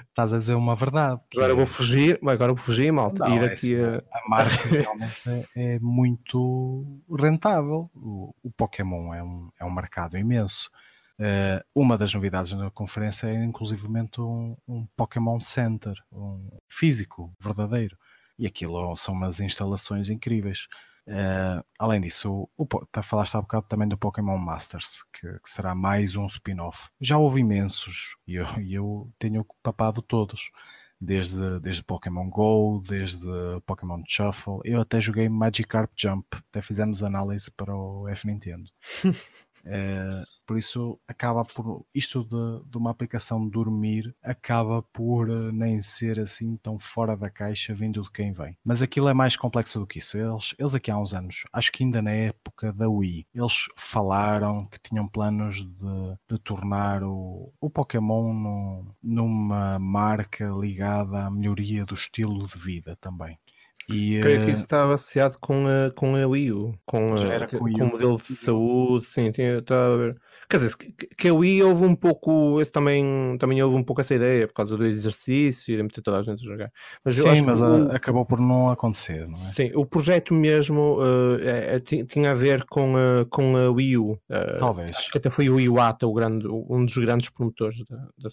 estás 0.07 0.33
a 0.33 0.37
dizer 0.37 0.53
uma 0.53 0.77
verdade. 0.77 1.19
Agora 1.35 1.53
vou 1.53 1.65
fugir, 1.65 2.17
agora 2.25 2.53
vou 2.53 2.57
fugir, 2.57 2.89
malta. 2.89 3.27
Não, 3.27 3.35
é 3.35 3.51
assim, 3.51 3.75
a... 3.75 3.97
a 3.97 4.29
marca 4.29 4.69
realmente 4.69 5.21
é, 5.27 5.73
é, 5.73 5.79
muito 5.79 7.03
rentável. 7.19 7.91
O, 7.93 8.33
o, 8.41 8.49
Pokémon 8.49 9.13
é 9.13 9.21
um, 9.21 9.49
é 9.59 9.65
um 9.65 9.73
mercado 9.73 10.17
imenso. 10.17 10.71
Uh, 11.19 11.61
uma 11.75 11.97
das 11.97 12.13
novidades 12.13 12.53
na 12.53 12.71
conferência 12.71 13.27
é 13.27 13.43
inclusivamente 13.43 14.21
um, 14.21 14.55
um 14.65 14.87
Pokémon 14.95 15.37
Center, 15.37 15.95
um 16.13 16.49
físico 16.69 17.35
verdadeiro. 17.41 17.97
E 18.39 18.47
aquilo 18.47 18.95
são 18.95 19.13
umas 19.13 19.41
instalações 19.41 20.09
incríveis. 20.09 20.69
Uh, 21.07 21.63
além 21.79 21.99
disso, 21.99 22.49
o, 22.55 22.63
o, 22.63 22.85
tá, 22.85 23.01
falaste 23.01 23.35
há 23.35 23.41
bocado 23.41 23.65
também 23.67 23.87
do 23.87 23.97
Pokémon 23.97 24.37
Masters, 24.37 25.03
que, 25.11 25.27
que 25.27 25.49
será 25.49 25.73
mais 25.73 26.15
um 26.15 26.25
spin-off. 26.25 26.89
Já 26.99 27.17
houve 27.17 27.39
imensos 27.39 28.15
e 28.27 28.35
eu, 28.35 28.45
eu, 28.69 29.11
tenho 29.17 29.45
papado 29.63 30.01
todos, 30.01 30.51
desde, 30.99 31.59
desde 31.59 31.83
Pokémon 31.83 32.29
Go, 32.29 32.81
desde 32.87 33.27
Pokémon 33.65 34.01
Shuffle. 34.07 34.59
Eu 34.63 34.81
até 34.81 35.01
joguei 35.01 35.27
Magikarp 35.27 35.91
Jump, 35.97 36.27
até 36.49 36.61
fizemos 36.61 37.03
análise 37.03 37.49
para 37.51 37.75
o 37.75 38.07
F 38.07 38.27
Nintendo. 38.27 38.69
uh, 39.65 40.25
por 40.51 40.57
isso 40.57 40.99
acaba 41.07 41.45
por 41.45 41.85
isto 41.95 42.25
de, 42.25 42.69
de, 42.69 42.77
uma 42.77 42.91
aplicação 42.91 43.47
dormir 43.47 44.13
acaba 44.21 44.83
por 44.83 45.29
eh, 45.29 45.51
nem 45.53 45.81
ser 45.81 46.19
assim 46.19 46.57
tão 46.57 46.77
fora 46.77 47.15
da 47.15 47.29
caixa 47.29 47.73
vindo 47.73 48.01
de 48.01 48.11
quem 48.11 48.33
vem. 48.33 48.57
Mas 48.61 48.81
aquilo 48.81 49.07
é 49.07 49.13
mais 49.13 49.37
complexo 49.37 49.79
do 49.79 49.87
que 49.87 49.99
isso. 49.99 50.17
Eles, 50.17 50.53
eles 50.59 50.75
aqui 50.75 50.91
há 50.91 50.97
uns 50.97 51.13
anos, 51.13 51.43
acho 51.53 51.71
que 51.71 51.85
ainda 51.85 52.01
na 52.01 52.11
época 52.11 52.73
da 52.73 52.89
Wii, 52.89 53.27
eles 53.33 53.67
falaram 53.77 54.65
que 54.65 54.77
tinham 54.81 55.07
planos 55.07 55.63
de, 55.63 56.17
de 56.29 56.37
tornar 56.39 57.01
o, 57.01 57.53
o 57.61 57.69
Pokémon 57.69 58.33
no, 58.33 58.95
numa 59.01 59.79
marca 59.79 60.49
ligada 60.49 61.27
à 61.27 61.31
melhoria 61.31 61.85
do 61.85 61.93
estilo 61.93 62.45
de 62.45 62.57
vida 62.57 62.97
também. 62.99 63.39
E, 63.89 64.19
Creio 64.21 64.45
que 64.45 64.51
isso 64.51 64.61
eh, 64.61 64.63
estava 64.63 64.95
associado 64.95 65.37
com 65.39 65.65
a, 65.67 65.91
com 65.91 66.15
a 66.15 66.27
Wii 66.27 66.51
U, 66.51 66.73
com, 66.85 67.07
a, 67.07 67.47
com, 67.47 67.57
com 67.57 67.83
o 67.83 67.87
modelo 67.87 68.17
de 68.17 68.35
saúde, 68.35 69.05
sim, 69.05 69.31
tinha, 69.31 69.57
a 69.57 69.97
ver. 69.97 70.15
Quer 70.49 70.57
dizer, 70.57 70.77
que, 70.77 70.91
que 70.91 71.27
a 71.27 71.33
Wii 71.33 71.63
houve 71.63 71.85
um 71.85 71.95
pouco, 71.95 72.61
esse 72.61 72.71
também, 72.71 73.37
também 73.37 73.61
houve 73.61 73.75
um 73.75 73.83
pouco 73.83 74.01
essa 74.01 74.13
ideia, 74.13 74.47
por 74.47 74.53
causa 74.53 74.77
do 74.77 74.85
exercício 74.85 75.73
e 75.73 75.77
de 75.77 75.83
meter 75.83 76.01
toda 76.01 76.19
a 76.19 76.23
gente 76.23 76.43
a 76.45 76.51
jogar. 76.51 76.71
Mas 77.03 77.15
sim, 77.15 77.41
mas 77.41 77.61
o, 77.61 77.89
acabou 77.91 78.25
por 78.25 78.39
não 78.39 78.69
acontecer, 78.69 79.27
não 79.27 79.37
é? 79.37 79.51
Sim, 79.53 79.71
o 79.75 79.85
projeto 79.85 80.33
mesmo 80.33 80.99
uh, 80.99 81.39
é, 81.41 81.79
tinha 81.79 82.31
a 82.31 82.35
ver 82.35 82.65
com 82.65 82.95
a, 82.95 83.25
com 83.29 83.57
a 83.57 83.71
Wii 83.71 83.97
U. 83.97 84.11
Uh, 84.11 84.59
Talvez. 84.59 84.91
Acho 84.91 85.11
que 85.11 85.17
até 85.17 85.29
foi 85.29 85.49
o 85.49 85.59
Iwata, 85.59 86.07
o 86.07 86.13
grande, 86.13 86.47
um 86.47 86.85
dos 86.85 86.97
grandes 86.97 87.29
promotores 87.29 87.83
da, 87.89 87.97
da 88.17 88.29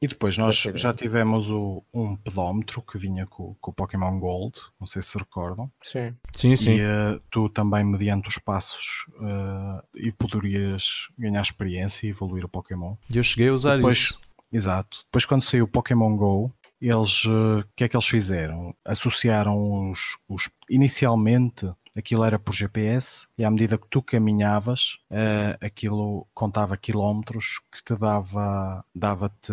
e 0.00 0.06
depois 0.06 0.38
nós 0.38 0.54
já 0.74 0.94
tivemos 0.94 1.50
o, 1.50 1.82
um 1.92 2.14
pedómetro 2.14 2.80
que 2.82 2.96
vinha 2.96 3.26
com, 3.26 3.54
com, 3.60 3.70
o 3.70 3.74
Pokémon 3.74 4.18
Gold, 4.18 4.54
não 4.78 4.86
sei 4.86 5.02
se 5.02 5.18
recordam. 5.18 5.70
Sim, 5.82 6.14
sim. 6.34 6.54
sim. 6.54 6.76
E 6.76 6.82
uh, 6.82 7.20
tu 7.30 7.48
também, 7.48 7.84
mediante 7.84 8.28
os 8.28 8.38
passos, 8.38 9.06
uh, 9.16 9.82
e 9.94 10.12
poderias 10.12 11.08
ganhar 11.18 11.42
experiência 11.42 12.06
e 12.06 12.10
evoluir 12.10 12.44
o 12.44 12.48
Pokémon. 12.48 12.94
E 13.12 13.16
eu 13.16 13.22
cheguei 13.24 13.48
a 13.48 13.52
usar 13.52 13.76
depois, 13.76 13.96
isso. 13.96 14.20
Exato. 14.52 14.98
Depois, 15.06 15.26
quando 15.26 15.42
saiu 15.42 15.64
o 15.64 15.68
Pokémon 15.68 16.16
Go, 16.16 16.52
eles, 16.80 17.24
o 17.24 17.58
uh, 17.58 17.64
que 17.74 17.82
é 17.82 17.88
que 17.88 17.96
eles 17.96 18.06
fizeram? 18.06 18.72
Associaram 18.84 19.90
os, 19.90 20.16
os 20.28 20.48
inicialmente 20.70 21.68
aquilo 21.98 22.24
era 22.24 22.38
por 22.38 22.54
GPS 22.54 23.26
e 23.36 23.44
à 23.44 23.50
medida 23.50 23.76
que 23.76 23.88
tu 23.88 24.00
caminhavas, 24.00 24.98
uh, 25.10 25.58
aquilo 25.60 26.26
contava 26.32 26.76
quilómetros 26.76 27.60
que 27.72 27.82
te 27.82 27.98
dava, 27.98 28.84
dava-te 28.94 29.52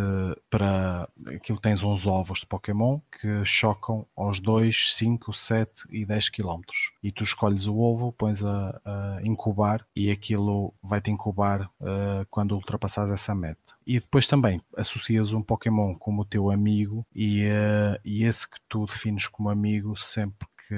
para 0.49 1.09
aquilo 1.27 1.59
tens 1.59 1.83
uns 1.83 2.05
ovos 2.05 2.39
de 2.39 2.45
Pokémon 2.45 2.99
que 3.19 3.43
chocam 3.43 4.05
aos 4.15 4.39
2, 4.39 4.93
5, 4.95 5.33
7 5.33 5.85
e 5.89 6.05
10 6.05 6.29
quilómetros. 6.29 6.91
E 7.01 7.11
tu 7.11 7.23
escolhes 7.23 7.67
o 7.67 7.77
ovo, 7.77 8.11
pões 8.11 8.43
a, 8.43 8.79
a 8.85 9.19
incubar 9.23 9.85
e 9.95 10.11
aquilo 10.11 10.73
vai-te 10.83 11.11
incubar 11.11 11.63
uh, 11.81 12.25
quando 12.29 12.55
ultrapassares 12.55 13.11
essa 13.11 13.33
meta. 13.33 13.73
E 13.85 13.99
depois 13.99 14.27
também 14.27 14.61
associas 14.77 15.33
um 15.33 15.41
Pokémon 15.41 15.95
como 15.95 16.21
o 16.21 16.25
teu 16.25 16.51
amigo 16.51 17.05
e, 17.13 17.43
uh, 17.47 17.99
e 18.03 18.23
esse 18.23 18.49
que 18.49 18.57
tu 18.69 18.85
defines 18.85 19.27
como 19.27 19.49
amigo 19.49 19.95
sempre 19.95 20.47
que, 20.67 20.75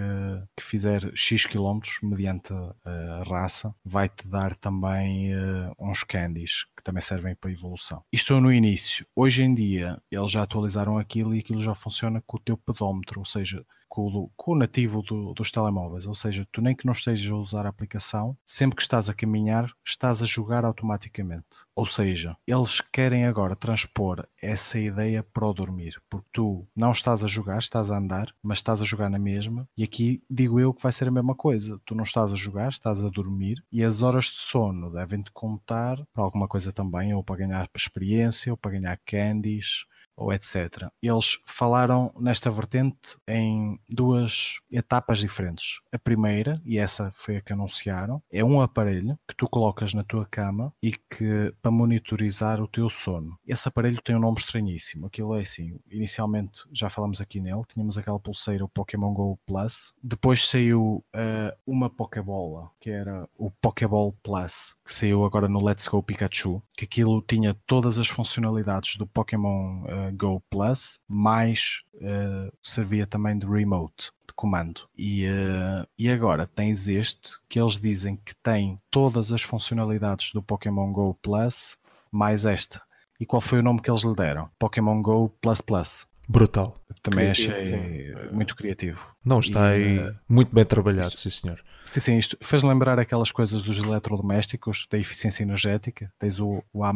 que 0.55 0.63
fizer 0.63 1.11
X 1.15 1.45
quilómetros 1.45 1.99
mediante 2.01 2.53
a 2.53 3.23
raça 3.27 3.73
vai-te 3.83 4.27
dar 4.27 4.55
também 4.55 5.33
uh, 5.33 5.73
uns 5.79 6.03
candies 6.03 6.65
que 6.75 6.83
também 6.83 7.01
servem 7.01 7.35
para 7.35 7.51
evolução. 7.51 8.03
Isto 8.11 8.39
no 8.39 8.51
início. 8.51 9.05
Hoje 9.15 9.43
em 9.43 9.53
dia 9.53 10.01
eles 10.11 10.31
já 10.31 10.43
atualizaram 10.43 10.97
aquilo 10.97 11.33
e 11.33 11.39
aquilo 11.39 11.61
já 11.61 11.73
funciona 11.75 12.21
com 12.25 12.37
o 12.37 12.39
teu 12.39 12.57
pedómetro, 12.57 13.19
ou 13.19 13.25
seja, 13.25 13.65
com, 13.87 14.29
com 14.35 14.51
o 14.51 14.55
nativo 14.55 15.01
do, 15.01 15.33
dos 15.33 15.51
telemóveis, 15.51 16.05
ou 16.05 16.13
seja, 16.13 16.47
tu 16.51 16.61
nem 16.61 16.75
que 16.75 16.85
não 16.85 16.93
estejas 16.93 17.31
a 17.31 17.35
usar 17.35 17.65
a 17.65 17.69
aplicação, 17.69 18.37
sempre 18.45 18.75
que 18.75 18.81
estás 18.81 19.09
a 19.09 19.13
caminhar, 19.13 19.71
estás 19.85 20.21
a 20.21 20.25
jogar 20.25 20.65
automaticamente. 20.65 21.45
Ou 21.75 21.85
seja, 21.85 22.35
eles 22.45 22.81
querem 22.91 23.25
agora 23.25 23.55
transpor 23.55 24.27
essa 24.41 24.77
ideia 24.77 25.23
para 25.23 25.47
o 25.47 25.53
dormir, 25.53 26.01
porque 26.09 26.27
tu 26.31 26.67
não 26.75 26.91
estás 26.91 27.23
a 27.23 27.27
jogar, 27.27 27.59
estás 27.59 27.89
a 27.89 27.97
andar, 27.97 28.33
mas 28.43 28.59
estás 28.59 28.81
a 28.81 28.85
jogar 28.85 29.09
na 29.09 29.19
mesma, 29.19 29.67
e 29.77 29.83
aqui 29.83 30.21
digo 30.29 30.59
eu 30.59 30.73
que 30.73 30.81
vai 30.81 30.91
ser 30.91 31.07
a 31.07 31.11
mesma 31.11 31.35
coisa. 31.35 31.79
Tu 31.85 31.93
não 31.95 32.03
estás 32.03 32.33
a 32.33 32.35
jogar, 32.35 32.69
estás 32.69 33.03
a 33.03 33.09
dormir, 33.09 33.63
e 33.71 33.83
as 33.83 34.01
horas 34.01 34.25
de 34.25 34.37
sono 34.37 34.91
devem-te 34.91 35.31
contar 35.31 35.97
para 36.13 36.23
alguma 36.23 36.47
coisa 36.47 36.73
também, 36.73 37.13
ou 37.13 37.23
para 37.23 37.37
ganhar 37.37 37.69
experiência, 37.75 38.51
ou 38.51 38.57
para 38.57 38.71
ganhar 38.71 38.97
candies, 39.05 39.85
ou 40.17 40.33
etc. 40.33 40.89
Eles 41.01 41.37
falaram 41.45 42.11
nesta 42.19 42.49
vertente 42.49 43.15
em 43.27 43.79
duas 43.87 44.59
etapas 44.71 45.19
diferentes. 45.19 45.79
A 45.91 45.99
primeira, 45.99 46.59
e 46.65 46.77
essa 46.79 47.11
foi 47.15 47.37
a 47.37 47.41
que 47.41 47.53
anunciaram, 47.53 48.21
é 48.31 48.43
um 48.43 48.59
aparelho 48.59 49.17
que 49.27 49.35
tu 49.35 49.47
colocas 49.47 49.93
na 49.93 50.03
tua 50.03 50.25
cama 50.25 50.73
e 50.81 50.91
que 50.91 51.53
para 51.61 51.71
monitorizar 51.71 52.61
o 52.61 52.67
teu 52.67 52.89
sono. 52.89 53.37
Esse 53.47 53.67
aparelho 53.67 54.01
tem 54.01 54.15
um 54.15 54.19
nome 54.19 54.39
estranhíssimo. 54.39 55.05
Aquilo 55.05 55.35
é 55.35 55.41
assim, 55.41 55.79
inicialmente 55.89 56.63
já 56.73 56.89
falamos 56.89 57.21
aqui 57.21 57.39
nele, 57.39 57.61
tínhamos 57.67 57.97
aquela 57.97 58.19
pulseira, 58.19 58.65
o 58.65 58.69
Pokémon 58.69 59.13
Go 59.13 59.39
Plus. 59.45 59.93
Depois 60.01 60.47
saiu 60.47 61.03
uh, 61.15 61.55
uma 61.65 61.89
Pokébola, 61.89 62.71
que 62.79 62.89
era 62.89 63.27
o 63.37 63.51
Pokéball 63.51 64.13
Plus, 64.23 64.75
que 64.83 64.93
saiu 64.93 65.23
agora 65.23 65.47
no 65.47 65.63
Let's 65.63 65.87
Go 65.87 66.01
Pikachu, 66.01 66.61
que 66.75 66.85
aquilo 66.85 67.21
tinha 67.21 67.53
todas 67.65 67.99
as 67.99 68.07
funcionalidades 68.07 68.97
do 68.97 69.05
Pokémon 69.05 69.83
uh, 69.83 70.06
Go 70.11 70.41
Plus, 70.49 70.99
mais 71.07 71.81
uh, 71.95 72.51
servia 72.63 73.07
também 73.07 73.37
de 73.37 73.45
remote 73.45 74.11
de 74.27 74.33
comando. 74.35 74.81
E, 74.97 75.25
uh, 75.27 75.87
e 75.97 76.09
agora 76.09 76.47
tens 76.47 76.87
este 76.87 77.37
que 77.49 77.59
eles 77.59 77.77
dizem 77.77 78.17
que 78.17 78.35
tem 78.35 78.77
todas 78.91 79.31
as 79.31 79.41
funcionalidades 79.41 80.31
do 80.33 80.41
Pokémon 80.41 80.91
Go 80.91 81.17
Plus, 81.21 81.77
mais 82.11 82.45
esta. 82.45 82.81
E 83.19 83.25
qual 83.25 83.41
foi 83.41 83.59
o 83.59 83.63
nome 83.63 83.81
que 83.81 83.89
eles 83.89 84.03
lhe 84.03 84.15
deram? 84.15 84.49
Pokémon 84.59 85.01
Go 85.01 85.29
Plus 85.41 85.61
Plus. 85.61 86.05
Brutal. 86.29 86.75
Também 87.01 87.31
criativo, 87.31 87.55
achei 87.55 88.15
sim. 88.15 88.35
muito 88.35 88.55
criativo. 88.55 89.15
Não, 89.23 89.39
está 89.39 89.77
e, 89.77 89.99
aí 89.99 90.09
uh, 90.09 90.15
muito 90.27 90.53
bem 90.53 90.65
trabalhado, 90.65 91.07
isto, 91.07 91.19
sim 91.19 91.29
senhor. 91.29 91.63
Sim, 91.85 91.99
sim, 92.01 92.17
isto 92.17 92.37
fez 92.41 92.63
lembrar 92.63 92.99
aquelas 92.99 93.31
coisas 93.31 93.63
dos 93.63 93.79
eletrodomésticos, 93.79 94.85
da 94.91 94.97
eficiência 94.97 95.43
energética. 95.43 96.11
Tens 96.19 96.37
o, 96.39 96.61
o 96.73 96.83
A+, 96.83 96.89
A++, 96.89 96.93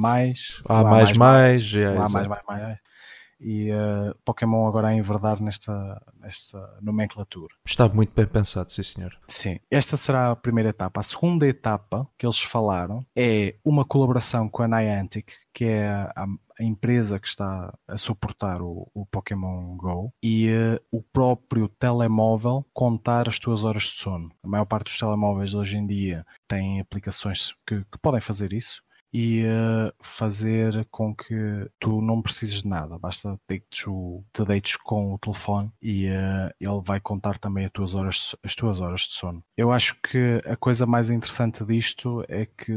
o 0.67 0.74
A++, 0.74 0.84
mais, 0.84 1.13
mais, 1.13 1.74
é, 1.74 1.89
o 1.91 2.02
A++, 2.04 2.10
mais, 2.10 2.28
mais, 2.28 2.41
mais, 2.45 2.78
e 3.42 3.72
uh, 3.72 4.16
Pokémon 4.24 4.68
agora 4.68 4.90
a 4.90 4.94
enverdar 4.94 5.42
nesta, 5.42 6.02
nesta 6.20 6.78
nomenclatura. 6.82 7.54
Está 7.66 7.90
muito 7.90 8.14
bem 8.14 8.28
pensado, 8.28 8.72
sim 8.72 8.84
senhor. 8.84 9.18
Sim, 9.28 9.60
esta 9.70 9.98
será 9.98 10.32
a 10.32 10.36
primeira 10.36 10.70
etapa. 10.70 11.00
A 11.00 11.04
segunda 11.04 11.48
etapa 11.48 12.08
que 12.18 12.26
eles 12.26 12.40
falaram 12.40 13.06
é 13.16 13.56
uma 13.66 13.84
colaboração 13.84 14.48
com 14.48 14.64
a 14.64 14.68
Niantic, 14.68 15.34
que 15.54 15.66
é 15.66 15.88
a, 15.88 16.26
a 16.60 16.64
empresa 16.64 17.20
que 17.20 17.28
está 17.28 17.74
a 17.88 17.98
suportar 17.98 18.62
o, 18.62 18.90
o 18.94 19.06
Pokémon 19.06 19.76
Go, 19.76 20.14
e 20.24 20.50
uh, 20.50 20.80
o 20.92 21.02
próprio 21.02 21.68
telemóvel 21.68 22.66
contar 22.74 23.28
as 23.28 23.40
tuas 23.40 23.64
horas 23.64 23.84
de 23.84 24.00
sono. 24.00 24.32
A 24.44 24.48
maior 24.48 24.66
parte 24.66 24.86
dos 24.86 25.00
telemóveis 25.00 25.54
hoje 25.54 25.78
em 25.78 25.88
dia 25.88 26.26
têm 26.48 26.80
aplicações 26.80 27.54
que, 27.66 27.84
que 27.92 27.98
podem 28.02 28.22
fazer 28.22 28.54
isso 28.54 28.84
e 29.13 29.43
uh, 29.43 29.93
fazer 30.02 30.86
com 30.89 31.15
que 31.15 31.69
tu 31.80 32.02
não 32.02 32.21
precises 32.21 32.62
de 32.62 32.67
nada, 32.67 32.97
basta 32.97 33.39
te 33.47 34.45
deites 34.45 34.78
com 34.78 35.13
o 35.13 35.19
telefone 35.19 35.71
e 35.82 36.08
uh, 36.08 36.52
ele 36.60 36.82
vai 36.84 37.00
contar 37.00 37.38
também 37.38 37.65
as 37.65 37.71
tuas, 37.71 37.95
horas, 37.95 38.36
as 38.43 38.56
tuas 38.56 38.80
horas 38.80 39.02
de 39.02 39.13
sono. 39.13 39.43
Eu 39.58 39.71
acho 39.71 39.95
que 40.02 40.41
a 40.45 40.56
coisa 40.56 40.86
mais 40.86 41.10
interessante 41.10 41.63
disto 41.65 42.24
é 42.28 42.45
que, 42.45 42.74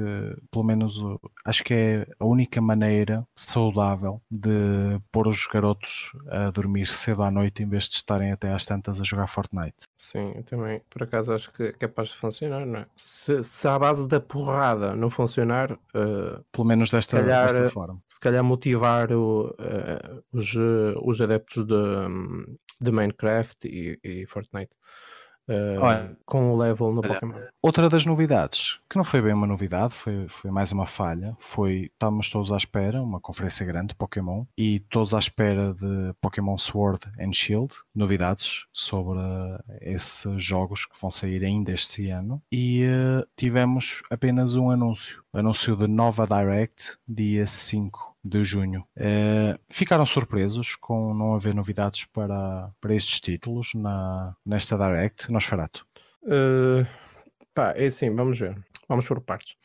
pelo 0.50 0.64
menos, 0.64 1.00
acho 1.44 1.62
que 1.62 1.74
é 1.74 2.06
a 2.18 2.24
única 2.24 2.60
maneira 2.60 3.26
saudável 3.36 4.20
de 4.30 5.00
pôr 5.12 5.28
os 5.28 5.46
garotos 5.46 6.12
a 6.28 6.50
dormir 6.50 6.86
cedo 6.86 7.22
à 7.22 7.30
noite 7.30 7.62
em 7.62 7.68
vez 7.68 7.88
de 7.88 7.96
estarem 7.96 8.32
até 8.32 8.52
às 8.52 8.66
tantas 8.66 9.00
a 9.00 9.04
jogar 9.04 9.26
Fortnite. 9.26 9.74
Sim, 9.96 10.32
eu 10.36 10.42
também, 10.42 10.82
por 10.90 11.02
acaso, 11.02 11.32
acho 11.32 11.52
que 11.52 11.62
é 11.62 11.72
capaz 11.72 12.08
de 12.08 12.16
funcionar, 12.16 12.66
não 12.66 12.80
é? 12.80 12.86
Se, 12.96 13.42
se 13.42 13.66
à 13.66 13.78
base 13.78 14.06
da 14.06 14.20
porrada 14.20 14.94
não 14.94 15.08
funcionar, 15.08 15.72
uh, 15.72 16.23
pelo 16.52 16.66
menos 16.66 16.90
desta, 16.90 17.20
calhar, 17.20 17.46
desta 17.46 17.70
forma, 17.70 18.02
se 18.06 18.20
calhar 18.20 18.44
motivar 18.44 19.12
o, 19.12 19.48
uh, 19.48 20.22
os, 20.32 20.54
os 21.02 21.20
adeptos 21.20 21.64
de, 21.64 21.74
de 22.80 22.90
Minecraft 22.90 23.66
e, 23.66 23.98
e 24.02 24.26
Fortnite 24.26 24.74
uh, 25.48 26.16
com 26.24 26.52
o 26.52 26.56
level 26.56 26.92
no 26.92 27.02
Pokémon. 27.02 27.34
Outra 27.62 27.88
das 27.88 28.06
novidades, 28.06 28.78
que 28.88 28.96
não 28.96 29.04
foi 29.04 29.20
bem 29.20 29.32
uma 29.32 29.46
novidade, 29.46 29.92
foi, 29.92 30.26
foi 30.28 30.50
mais 30.50 30.72
uma 30.72 30.86
falha, 30.86 31.36
foi 31.38 31.90
estávamos 31.92 32.28
todos 32.28 32.52
à 32.52 32.56
espera, 32.56 33.02
uma 33.02 33.20
conferência 33.20 33.64
grande 33.66 33.88
de 33.88 33.94
Pokémon, 33.94 34.44
e 34.56 34.80
todos 34.80 35.14
à 35.14 35.18
espera 35.18 35.74
de 35.74 36.14
Pokémon 36.20 36.56
Sword 36.58 37.00
and 37.18 37.32
Shield, 37.32 37.74
novidades 37.94 38.66
sobre 38.72 39.18
esses 39.80 40.42
jogos 40.42 40.86
que 40.86 41.00
vão 41.00 41.10
sair 41.10 41.44
ainda 41.44 41.72
este 41.72 42.08
ano, 42.08 42.42
e 42.50 42.84
uh, 42.86 43.26
tivemos 43.36 44.02
apenas 44.10 44.56
um 44.56 44.70
anúncio, 44.70 45.22
anúncio 45.32 45.76
de 45.76 45.86
nova 45.86 46.26
Direct, 46.26 46.98
dia 47.08 47.46
5 47.46 48.13
de 48.24 48.42
junho. 48.42 48.84
Uh, 48.96 49.58
ficaram 49.68 50.06
surpresos 50.06 50.76
com 50.76 51.12
não 51.12 51.34
haver 51.34 51.54
novidades 51.54 52.04
para, 52.06 52.70
para 52.80 52.94
estes 52.94 53.20
títulos 53.20 53.74
na, 53.74 54.34
nesta 54.44 54.76
Direct, 54.76 55.30
Nosferatu? 55.30 55.86
Uh, 56.22 56.86
pá, 57.54 57.74
é 57.76 57.86
assim, 57.86 58.14
vamos 58.14 58.38
ver. 58.38 58.56
Vamos 58.88 59.06
por 59.06 59.20
partes. 59.20 59.56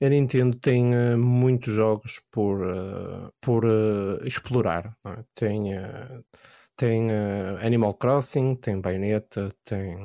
A 0.00 0.08
Nintendo 0.08 0.56
tem 0.56 0.94
uh, 0.94 1.18
muitos 1.18 1.72
jogos 1.72 2.20
por, 2.30 2.60
uh, 2.66 3.32
por 3.40 3.64
uh, 3.64 4.26
explorar. 4.26 4.96
É? 5.06 5.24
Tem, 5.34 5.70
tem 6.76 7.08
Animal 7.62 7.94
Crossing, 7.94 8.56
tem 8.56 8.80
Bayonetta, 8.80 9.50
tem, 9.64 9.96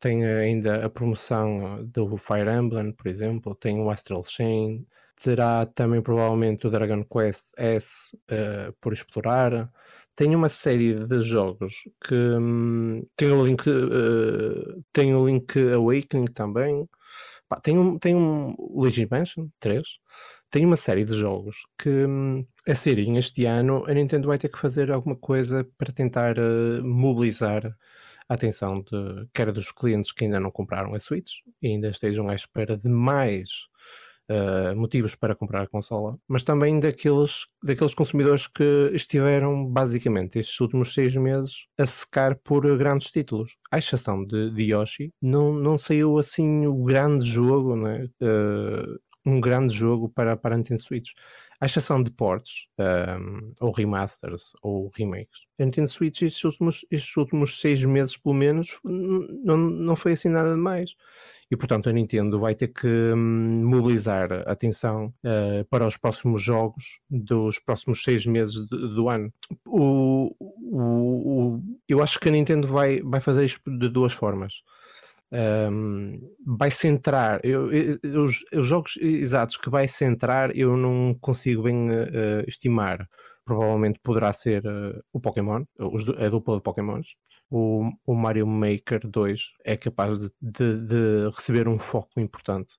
tem 0.00 0.24
ainda 0.24 0.84
a 0.84 0.90
promoção 0.90 1.84
do 1.86 2.16
Fire 2.16 2.50
Emblem, 2.50 2.92
por 2.92 3.06
exemplo, 3.06 3.54
tem 3.54 3.78
o 3.78 3.90
Astral 3.90 4.24
Chain, 4.24 4.86
terá 5.20 5.66
também 5.66 6.02
provavelmente 6.02 6.66
o 6.66 6.70
Dragon 6.70 7.04
Quest 7.04 7.50
S 7.56 8.16
uh, 8.30 8.72
por 8.80 8.92
explorar. 8.92 9.70
Tem 10.16 10.34
uma 10.34 10.48
série 10.48 11.06
de 11.06 11.22
jogos 11.22 11.74
que 12.06 12.14
um, 12.14 13.06
tem 13.16 13.30
o 13.30 13.44
Link, 13.44 13.68
uh, 13.68 14.82
tem 14.92 15.14
o 15.14 15.26
Link 15.26 15.56
Awakening 15.72 16.26
também. 16.26 16.88
Pá, 17.48 17.56
tem 17.62 17.78
um, 17.78 17.98
tem 17.98 18.14
um 18.14 18.54
Luigi 18.58 19.06
Mansion 19.10 19.48
3. 19.60 19.82
Tem 20.50 20.64
uma 20.64 20.76
série 20.76 21.04
de 21.04 21.14
jogos 21.14 21.56
que 21.78 21.88
um, 21.88 22.44
a 22.66 22.74
serem 22.74 23.18
este 23.18 23.44
ano 23.44 23.84
a 23.86 23.94
Nintendo 23.94 24.28
vai 24.28 24.38
ter 24.38 24.48
que 24.48 24.58
fazer 24.58 24.90
alguma 24.90 25.16
coisa 25.16 25.66
para 25.78 25.92
tentar 25.92 26.38
uh, 26.38 26.84
mobilizar 26.84 27.76
a 28.28 28.34
atenção 28.34 28.80
de 28.82 29.28
quer 29.34 29.52
dos 29.52 29.70
clientes 29.70 30.12
que 30.12 30.24
ainda 30.24 30.40
não 30.40 30.50
compraram 30.50 30.94
a 30.94 31.00
Switch 31.00 31.38
e 31.60 31.68
ainda 31.68 31.88
estejam 31.88 32.28
à 32.28 32.34
espera 32.34 32.76
de 32.76 32.88
mais 32.88 33.69
uh, 34.30 34.76
motivos 34.76 35.14
para 35.14 35.34
comprar 35.34 35.62
a 35.62 35.66
consola, 35.66 36.16
mas 36.28 36.42
também 36.42 36.78
daqueles, 36.78 37.46
daqueles 37.62 37.94
consumidores 37.94 38.46
que 38.46 38.90
estiveram 38.94 39.66
basicamente 39.66 40.38
estes 40.38 40.58
últimos 40.60 40.94
seis 40.94 41.14
meses 41.16 41.66
a 41.76 41.84
secar 41.86 42.36
por 42.36 42.62
grandes 42.78 43.10
títulos. 43.10 43.56
À 43.70 43.78
exceção 43.78 44.24
de, 44.24 44.50
de 44.50 44.72
Yoshi, 44.72 45.12
não, 45.20 45.52
não 45.52 45.76
saiu 45.76 46.18
assim 46.18 46.66
o 46.66 46.84
grande 46.84 47.26
jogo, 47.26 47.76
né? 47.76 48.08
Uh, 48.22 48.98
um 49.24 49.40
grande 49.40 49.72
jogo 49.74 50.08
para, 50.08 50.36
para 50.36 50.56
Nintendo 50.56 50.80
Switch 50.80 51.12
à 51.60 51.66
exceção 51.66 52.02
de 52.02 52.10
ports, 52.10 52.66
um, 52.78 53.52
ou 53.60 53.70
remasters, 53.70 54.52
ou 54.62 54.90
remakes. 54.96 55.42
A 55.58 55.64
Nintendo 55.64 55.88
Switch 55.88 56.22
estes 56.22 56.42
últimos, 56.42 56.86
estes 56.90 57.14
últimos 57.18 57.60
seis 57.60 57.84
meses, 57.84 58.16
pelo 58.16 58.34
menos, 58.34 58.80
não, 58.82 59.58
não 59.58 59.94
foi 59.94 60.12
assim 60.12 60.30
nada 60.30 60.54
demais. 60.54 60.94
E, 61.50 61.56
portanto, 61.56 61.90
a 61.90 61.92
Nintendo 61.92 62.40
vai 62.40 62.54
ter 62.54 62.68
que 62.68 62.86
um, 62.86 63.68
mobilizar 63.68 64.32
atenção 64.48 65.12
uh, 65.22 65.64
para 65.68 65.86
os 65.86 65.98
próximos 65.98 66.42
jogos 66.42 67.00
dos 67.10 67.58
próximos 67.58 68.02
seis 68.02 68.24
meses 68.24 68.66
de, 68.66 68.94
do 68.94 69.10
ano. 69.10 69.30
O, 69.66 70.34
o, 70.38 71.56
o, 71.56 71.62
eu 71.86 72.02
acho 72.02 72.18
que 72.18 72.28
a 72.30 72.32
Nintendo 72.32 72.66
vai, 72.66 73.02
vai 73.02 73.20
fazer 73.20 73.44
isto 73.44 73.60
de 73.70 73.88
duas 73.90 74.14
formas 74.14 74.62
um, 75.32 76.20
vai 76.44 76.70
centrar 76.70 77.40
eu, 77.44 77.72
eu, 77.72 78.24
os, 78.24 78.44
os, 78.52 78.66
jogos 78.66 78.96
exatos 79.00 79.56
que 79.56 79.70
vai 79.70 79.86
centrar 79.86 80.56
eu 80.56 80.76
não 80.76 81.14
consigo 81.20 81.62
bem 81.62 81.88
uh, 81.88 82.44
estimar. 82.48 83.06
Provavelmente 83.44 84.00
poderá 84.02 84.32
ser 84.32 84.66
uh, 84.66 85.00
o 85.12 85.20
Pokémon 85.20 85.64
os, 85.78 86.08
a 86.08 86.28
dupla 86.28 86.56
de 86.56 86.62
Pokémons. 86.62 87.14
O, 87.48 87.88
o 88.06 88.14
Mario 88.14 88.46
Maker 88.46 89.00
2 89.04 89.40
é 89.64 89.76
capaz 89.76 90.18
de, 90.20 90.30
de, 90.40 90.80
de 90.86 91.30
receber 91.34 91.68
um 91.68 91.78
foco 91.78 92.20
importante. 92.20 92.74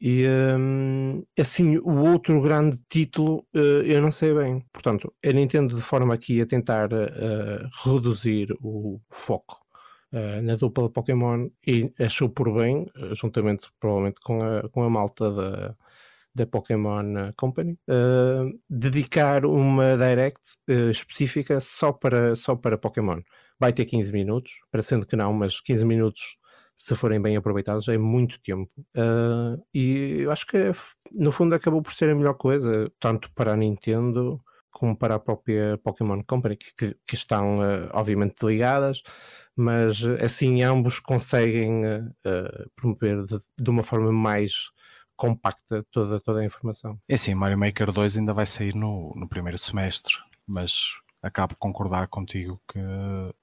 E 0.00 0.24
um, 0.58 1.22
assim, 1.38 1.76
o 1.78 2.10
outro 2.10 2.40
grande 2.40 2.80
título 2.88 3.46
uh, 3.54 3.82
eu 3.84 4.00
não 4.00 4.12
sei 4.12 4.32
bem. 4.32 4.64
Portanto, 4.72 5.12
a 5.24 5.32
Nintendo 5.32 5.74
de 5.74 5.82
forma 5.82 6.14
aqui 6.14 6.40
a 6.40 6.46
tentar 6.46 6.88
reduzir 7.84 8.48
o 8.60 9.00
foco 9.10 9.60
uh, 10.12 10.42
na 10.42 10.56
dupla 10.56 10.90
Pokémon 10.90 11.48
e 11.66 11.92
achou 11.98 12.28
por 12.28 12.52
bem, 12.54 12.86
uh, 12.96 13.14
juntamente 13.14 13.68
provavelmente 13.78 14.20
com 14.20 14.38
a, 14.42 14.68
com 14.68 14.82
a 14.82 14.90
malta 14.90 15.30
da, 15.30 15.76
da 16.34 16.46
Pokémon 16.46 17.32
Company, 17.36 17.78
uh, 17.88 18.58
dedicar 18.68 19.44
uma 19.44 19.96
direct 19.96 20.40
específica 20.90 21.60
só 21.60 21.92
para, 21.92 22.36
só 22.36 22.54
para 22.54 22.78
Pokémon. 22.78 23.20
Vai 23.58 23.72
ter 23.72 23.84
15 23.84 24.12
minutos, 24.12 24.60
parecendo 24.70 25.06
que 25.06 25.16
não, 25.16 25.32
mas 25.32 25.60
15 25.60 25.84
minutos 25.84 26.40
se 26.80 26.96
forem 26.96 27.20
bem 27.20 27.36
aproveitados, 27.36 27.86
é 27.88 27.98
muito 27.98 28.40
tempo. 28.40 28.72
Uh, 28.96 29.62
e 29.72 30.22
eu 30.22 30.32
acho 30.32 30.46
que 30.46 30.56
no 31.12 31.30
fundo 31.30 31.54
acabou 31.54 31.82
por 31.82 31.92
ser 31.92 32.08
a 32.08 32.14
melhor 32.14 32.32
coisa, 32.32 32.90
tanto 32.98 33.30
para 33.34 33.52
a 33.52 33.56
Nintendo 33.56 34.42
como 34.70 34.96
para 34.96 35.16
a 35.16 35.18
própria 35.18 35.78
Pokémon 35.78 36.22
Company, 36.22 36.56
que, 36.56 36.96
que 37.06 37.14
estão 37.14 37.58
uh, 37.58 37.90
obviamente 37.92 38.44
ligadas, 38.44 39.02
mas 39.56 40.02
assim 40.22 40.62
ambos 40.62 40.98
conseguem 40.98 41.84
uh, 41.84 42.70
promover 42.74 43.24
de, 43.24 43.38
de, 43.58 43.70
uma 43.70 43.82
forma 43.82 44.12
mais 44.12 44.70
compacta 45.16 45.84
toda, 45.90 46.20
toda 46.20 46.40
a 46.40 46.44
informação. 46.44 46.98
É 47.08 47.16
sim, 47.16 47.34
Mario 47.34 47.58
Maker 47.58 47.92
2 47.92 48.16
ainda 48.16 48.32
vai 48.32 48.46
sair 48.46 48.74
no, 48.74 49.12
no 49.14 49.28
primeiro 49.28 49.58
semestre, 49.58 50.14
mas 50.46 50.94
acabo 51.22 51.52
de 51.52 51.58
concordar 51.58 52.08
contigo 52.08 52.60
que 52.66 52.78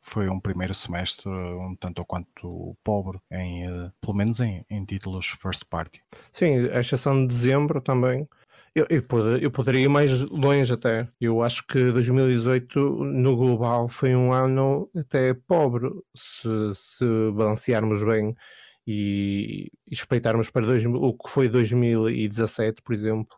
foi 0.02 0.28
um 0.30 0.40
primeiro 0.40 0.74
semestre 0.74 1.30
um 1.30 1.76
tanto 1.76 2.00
ou 2.00 2.06
quanto 2.06 2.76
pobre, 2.84 3.20
em, 3.32 3.66
pelo 4.02 4.16
menos 4.16 4.40
em, 4.40 4.66
em 4.70 4.84
títulos 4.86 5.28
first 5.28 5.64
party. 5.70 6.02
Sim, 6.32 6.68
a 6.70 6.80
exceção 6.80 7.28
de 7.28 7.36
dezembro 7.36 7.80
também 7.80 8.28
eu, 8.78 8.86
eu, 8.90 9.38
eu, 9.40 9.50
poderia 9.50 9.82
ir 9.82 9.88
mais 9.88 10.22
longe 10.22 10.72
até. 10.72 11.08
Eu 11.20 11.42
acho 11.42 11.66
que 11.66 11.92
2018 11.92 12.80
no 12.80 13.36
global 13.36 13.88
foi 13.88 14.16
um 14.16 14.32
ano 14.32 14.88
até 14.96 15.34
pobre, 15.34 15.90
se, 16.16 16.48
se 16.76 17.06
balancearmos 17.34 18.04
bem 18.04 18.36
e, 18.86 19.72
e 19.88 19.94
espreitarmos 19.94 20.52
para 20.52 20.68
dois, 20.68 20.86
o 20.86 21.14
que 21.14 21.28
foi 21.28 21.50
2017, 21.50 22.84
por 22.84 22.94
exemplo. 22.94 23.36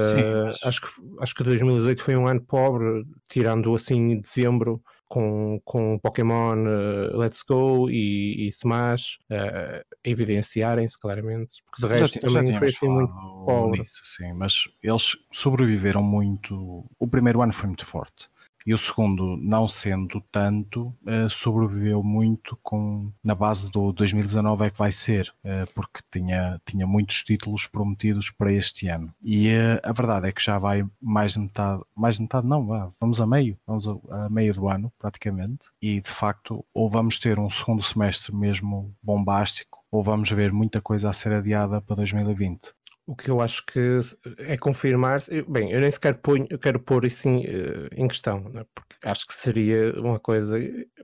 Sim, 0.00 0.20
uh, 0.20 0.44
mas... 0.46 0.62
acho, 0.62 0.82
que, 0.82 0.88
acho 1.20 1.34
que 1.34 1.42
2018 1.42 2.00
foi 2.00 2.16
um 2.16 2.28
ano 2.28 2.40
pobre, 2.42 3.04
tirando 3.28 3.74
assim 3.74 4.20
dezembro 4.20 4.80
com, 5.08 5.60
com 5.64 5.98
Pokémon 5.98 6.56
uh, 6.56 7.16
Let's 7.16 7.42
Go 7.42 7.90
e, 7.90 8.46
e 8.46 8.48
Smash 8.48 9.18
uh, 9.30 9.84
evidenciarem-se 10.04 10.98
claramente, 10.98 11.62
porque 11.64 11.86
de 11.86 12.00
resto 12.00 12.14
já, 12.14 12.20
também 12.20 12.52
já 12.52 12.58
foi 12.58 12.68
assim 12.68 12.88
muito 12.88 13.12
pobre. 13.46 13.80
Nisso, 13.80 14.00
sim, 14.04 14.32
mas 14.34 14.68
eles 14.82 15.16
sobreviveram 15.32 16.02
muito. 16.02 16.84
O 16.98 17.08
primeiro 17.08 17.42
ano 17.42 17.52
foi 17.52 17.66
muito 17.68 17.86
forte 17.86 18.28
e 18.68 18.74
o 18.74 18.76
segundo, 18.76 19.34
não 19.38 19.66
sendo 19.66 20.22
tanto, 20.30 20.94
uh, 21.06 21.30
sobreviveu 21.30 22.02
muito 22.02 22.54
com 22.62 23.10
na 23.24 23.34
base 23.34 23.70
do 23.70 23.94
2019 23.94 24.66
é 24.66 24.70
que 24.70 24.76
vai 24.76 24.92
ser, 24.92 25.32
uh, 25.42 25.72
porque 25.74 26.00
tinha, 26.12 26.60
tinha 26.66 26.86
muitos 26.86 27.22
títulos 27.22 27.66
prometidos 27.66 28.30
para 28.30 28.52
este 28.52 28.86
ano. 28.88 29.10
E 29.22 29.48
uh, 29.48 29.80
a 29.82 29.90
verdade 29.90 30.28
é 30.28 30.32
que 30.32 30.44
já 30.44 30.58
vai 30.58 30.84
mais 31.00 31.32
de 31.32 31.38
metade, 31.38 31.82
mais 31.96 32.16
de 32.16 32.20
metade 32.20 32.46
não, 32.46 32.92
vamos 33.00 33.22
a 33.22 33.26
meio, 33.26 33.58
vamos 33.66 33.88
a, 33.88 34.28
meio 34.28 34.52
do 34.52 34.68
ano 34.68 34.92
praticamente, 34.98 35.70
e 35.80 36.02
de 36.02 36.10
facto 36.10 36.62
ou 36.74 36.90
vamos 36.90 37.18
ter 37.18 37.38
um 37.38 37.48
segundo 37.48 37.82
semestre 37.82 38.34
mesmo 38.34 38.94
bombástico, 39.02 39.78
ou 39.90 40.02
vamos 40.02 40.30
ver 40.30 40.52
muita 40.52 40.82
coisa 40.82 41.08
a 41.08 41.14
ser 41.14 41.32
adiada 41.32 41.80
para 41.80 41.96
2020 41.96 42.74
o 43.08 43.16
que 43.16 43.30
eu 43.30 43.40
acho 43.40 43.64
que 43.64 44.00
é 44.36 44.58
confirmar, 44.58 45.22
bem, 45.48 45.72
eu 45.72 45.80
nem 45.80 45.90
sequer 45.90 46.18
ponho, 46.18 46.46
eu 46.50 46.58
quero 46.58 46.78
pôr 46.78 47.06
isso 47.06 47.26
em, 47.26 47.42
eh, 47.46 47.88
em 47.92 48.06
questão, 48.06 48.40
né? 48.50 48.66
porque 48.74 48.96
acho 49.02 49.26
que 49.26 49.32
seria 49.32 49.98
uma 49.98 50.20
coisa, 50.20 50.58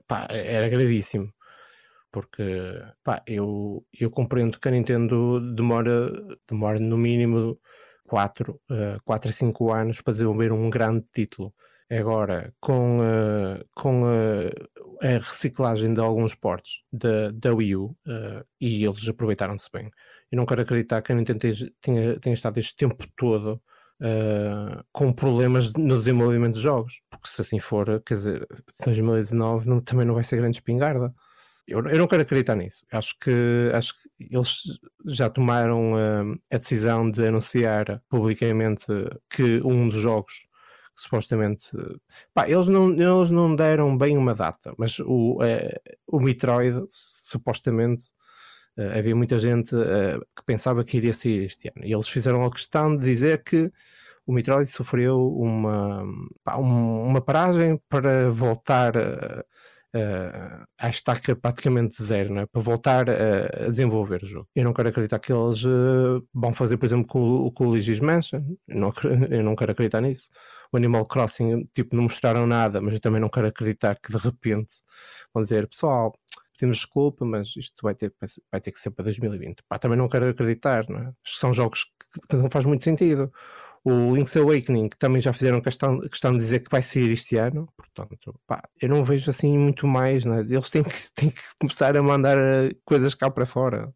pá, 0.07 0.27
era 0.29 0.69
gravíssimo, 0.69 1.33
porque 2.11 2.43
pá, 3.03 3.23
eu, 3.25 3.83
eu 3.99 4.11
compreendo 4.11 4.59
que 4.59 4.67
a 4.67 4.71
Nintendo 4.71 5.39
demora, 5.55 6.11
demora 6.47 6.79
no 6.79 6.95
mínimo 6.95 7.59
4, 8.07 8.61
uh, 8.69 9.01
4 9.03 9.29
a 9.31 9.33
5 9.33 9.73
anos 9.73 9.99
para 10.01 10.13
desenvolver 10.13 10.51
um 10.51 10.69
grande 10.69 11.05
título. 11.11 11.51
Agora, 11.89 12.51
com, 12.59 12.99
uh, 12.99 13.63
com 13.75 14.03
uh, 14.03 14.49
a 15.01 15.19
reciclagem 15.19 15.93
de 15.93 15.99
alguns 15.99 16.33
portos 16.33 16.83
da, 16.91 17.29
da 17.31 17.53
Wii 17.53 17.75
U, 17.75 17.85
uh, 18.07 18.43
e 18.59 18.83
eles 18.83 19.07
aproveitaram-se 19.07 19.69
bem, 19.71 19.91
eu 20.31 20.37
não 20.37 20.47
quero 20.47 20.63
acreditar 20.63 21.03
que 21.03 21.11
a 21.11 21.15
Nintendo 21.15 21.39
tenha, 21.79 22.19
tenha 22.19 22.33
estado 22.33 22.57
este 22.57 22.75
tempo 22.75 23.05
todo 23.15 23.61
com 24.91 25.13
problemas 25.13 25.71
no 25.71 25.97
desenvolvimento 25.97 26.55
de 26.55 26.61
jogos, 26.61 27.01
porque 27.09 27.29
se 27.29 27.39
assim 27.39 27.59
for, 27.59 28.01
quer 28.05 28.15
dizer, 28.15 28.47
2019 28.83 29.69
não, 29.69 29.79
também 29.79 30.05
não 30.05 30.13
vai 30.13 30.23
ser 30.23 30.35
grande 30.35 30.57
espingarda. 30.57 31.13
Eu, 31.65 31.79
eu, 31.87 31.97
não 31.97 32.05
quero 32.05 32.23
acreditar 32.23 32.55
nisso. 32.55 32.85
Acho 32.91 33.17
que, 33.17 33.71
acho 33.73 33.93
que 33.93 34.35
eles 34.35 34.63
já 35.05 35.29
tomaram 35.29 35.93
a 36.51 36.57
decisão 36.57 37.09
de 37.09 37.25
anunciar 37.25 38.03
publicamente 38.09 38.85
que 39.29 39.61
um 39.63 39.87
dos 39.87 40.01
jogos 40.01 40.45
supostamente. 40.95 41.71
Pá, 42.33 42.49
eles, 42.49 42.67
não, 42.67 42.91
eles 42.91 43.31
não 43.31 43.55
deram 43.55 43.97
bem 43.97 44.17
uma 44.17 44.33
data, 44.33 44.73
mas 44.77 44.99
o, 44.99 45.39
é, 45.43 45.79
o 46.07 46.19
Metroid, 46.19 46.85
supostamente, 46.89 48.05
uh, 48.77 48.97
havia 48.97 49.15
muita 49.15 49.37
gente 49.37 49.75
uh, 49.75 50.19
que 50.35 50.43
pensava 50.45 50.83
que 50.83 50.97
iria 50.97 51.13
sair 51.13 51.43
este 51.43 51.67
ano. 51.75 51.85
E 51.85 51.93
eles 51.93 52.07
fizeram 52.07 52.45
a 52.45 52.51
questão 52.51 52.95
de 52.95 53.05
dizer 53.05 53.43
que 53.43 53.71
o 54.25 54.33
Metroid 54.33 54.69
sofreu 54.69 55.27
uma, 55.35 56.03
pá, 56.43 56.57
um, 56.57 57.03
uma 57.03 57.21
paragem 57.21 57.79
para 57.89 58.29
voltar. 58.31 58.93
Uh, 59.95 60.65
à 60.77 60.89
estaca 60.89 61.35
praticamente 61.35 62.03
zero, 62.03 62.33
né? 62.33 62.45
para 62.45 62.61
voltar 62.61 63.09
a, 63.09 63.65
a, 63.65 63.69
desenvolver 63.69 64.21
o 64.23 64.25
jogo. 64.25 64.47
Eu 64.53 64.65
não 64.65 64.73
quero 64.73 64.89
acreditar 64.89 65.19
que 65.19 65.31
eles 65.31 65.63
uh, 65.63 66.25
vão 66.33 66.53
fazer, 66.53 66.77
por 66.77 66.85
exemplo, 66.85 67.07
com, 67.07 67.49
com 67.51 67.65
o 67.65 67.69
Luigi's 67.69 67.99
Mansion, 67.99 68.43
eu 68.67 68.79
não, 68.79 68.93
eu 69.31 69.43
não 69.43 69.55
quero 69.55 69.71
acreditar 69.71 70.01
nisso. 70.01 70.29
O 70.71 70.77
Animal 70.77 71.05
Crossing, 71.05 71.65
tipo, 71.73 71.95
não 71.95 72.03
mostraram 72.03 72.45
nada, 72.45 72.81
mas 72.81 72.93
eu 72.93 72.99
também 72.99 73.21
não 73.21 73.29
quero 73.29 73.47
acreditar 73.47 73.97
que 73.99 74.11
de 74.11 74.17
repente 74.17 74.75
vão 75.33 75.41
dizer, 75.41 75.67
pessoal, 75.67 76.13
pedimos 76.53 76.77
desculpa, 76.77 77.25
mas 77.25 77.55
isto 77.55 77.75
vai 77.81 77.95
ter, 77.95 78.13
vai 78.51 78.61
ter 78.61 78.71
que 78.71 78.79
ser 78.79 78.91
para 78.91 79.03
2020. 79.03 79.63
Pá, 79.67 79.77
também 79.77 79.97
não 79.97 80.09
quero 80.09 80.29
acreditar, 80.29 80.85
não 80.89 80.99
é? 80.99 81.11
São 81.23 81.53
jogos 81.53 81.85
que, 81.85 82.27
que 82.27 82.35
não 82.35 82.49
faz 82.49 82.65
muito 82.65 82.83
sentido. 82.83 83.31
O 83.85 84.15
Link's 84.15 84.35
Awakening 84.35 84.89
também 84.97 85.21
já 85.21 85.31
fizeram 85.31 85.61
questão, 85.61 85.99
questão 86.01 86.31
de 86.31 86.39
dizer 86.39 86.61
que 86.61 86.71
vai 86.71 86.81
sair 86.81 87.11
este 87.11 87.37
ano, 87.37 87.71
portanto, 87.77 88.33
pá, 88.47 88.67
eu 88.81 88.89
não 88.89 89.03
vejo 89.03 89.29
assim 89.29 89.55
muito 89.55 89.85
mais, 89.85 90.25
né? 90.25 90.39
eles 90.39 90.71
têm 90.71 90.83
que, 90.83 90.89
têm 91.13 91.29
que 91.29 91.41
começar 91.59 91.95
a 91.95 92.01
mandar 92.01 92.35
eh, 92.35 92.71
coisas 92.83 93.13
cá 93.13 93.29
para 93.29 93.45
fora. 93.45 93.93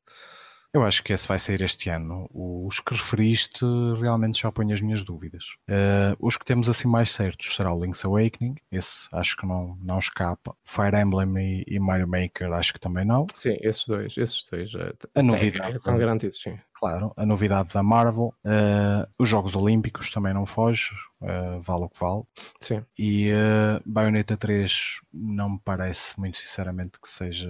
Eu 0.71 0.83
acho 0.83 1.03
que 1.03 1.11
esse 1.11 1.27
vai 1.27 1.39
sair 1.39 1.63
este 1.63 1.89
ano. 1.89 2.29
Os 2.31 2.79
que 2.79 2.93
referiste 2.93 3.65
realmente 3.99 4.39
já 4.39 4.51
põem 4.51 4.71
as 4.71 4.79
minhas 4.79 5.01
dúvidas. 5.01 5.45
Uh, 5.67 6.15
os 6.19 6.37
que 6.37 6.45
temos 6.45 6.69
assim 6.69 6.87
mais 6.87 7.11
certos 7.11 7.55
será 7.55 7.73
o 7.73 7.83
Link's 7.83 8.05
Awakening, 8.05 8.53
esse 8.71 9.07
acho 9.11 9.35
que 9.35 9.47
não, 9.47 9.75
não 9.81 9.97
escapa. 9.97 10.55
Fire 10.63 10.95
Emblem 10.95 11.63
e, 11.67 11.75
e 11.75 11.79
Mario 11.79 12.07
Maker 12.07 12.53
acho 12.53 12.71
que 12.71 12.79
também 12.79 13.03
não. 13.03 13.25
Sim, 13.33 13.57
esses 13.61 13.87
dois, 13.87 14.15
esses 14.15 14.43
dois. 14.51 14.71
Uh, 14.75 14.93
a 15.15 15.23
novidade. 15.23 15.81
são 15.81 15.97
garantidos, 15.97 16.39
sim 16.39 16.55
claro, 16.79 17.11
a 17.17 17.25
novidade 17.25 17.73
da 17.73 17.83
Marvel, 17.83 18.33
uh, 18.45 19.07
os 19.17 19.27
Jogos 19.27 19.55
Olímpicos 19.55 20.09
também 20.09 20.33
não 20.33 20.45
foge, 20.45 20.91
uh, 21.21 21.59
vale 21.59 21.83
o 21.83 21.89
que 21.89 21.99
vale. 21.99 22.23
Sim. 22.61 22.85
E 22.97 23.31
uh, 23.31 23.81
Bayonetta 23.85 24.37
3 24.37 25.01
não 25.13 25.51
me 25.51 25.59
parece, 25.63 26.17
muito 26.17 26.37
sinceramente, 26.37 26.99
que 27.01 27.09
seja, 27.09 27.49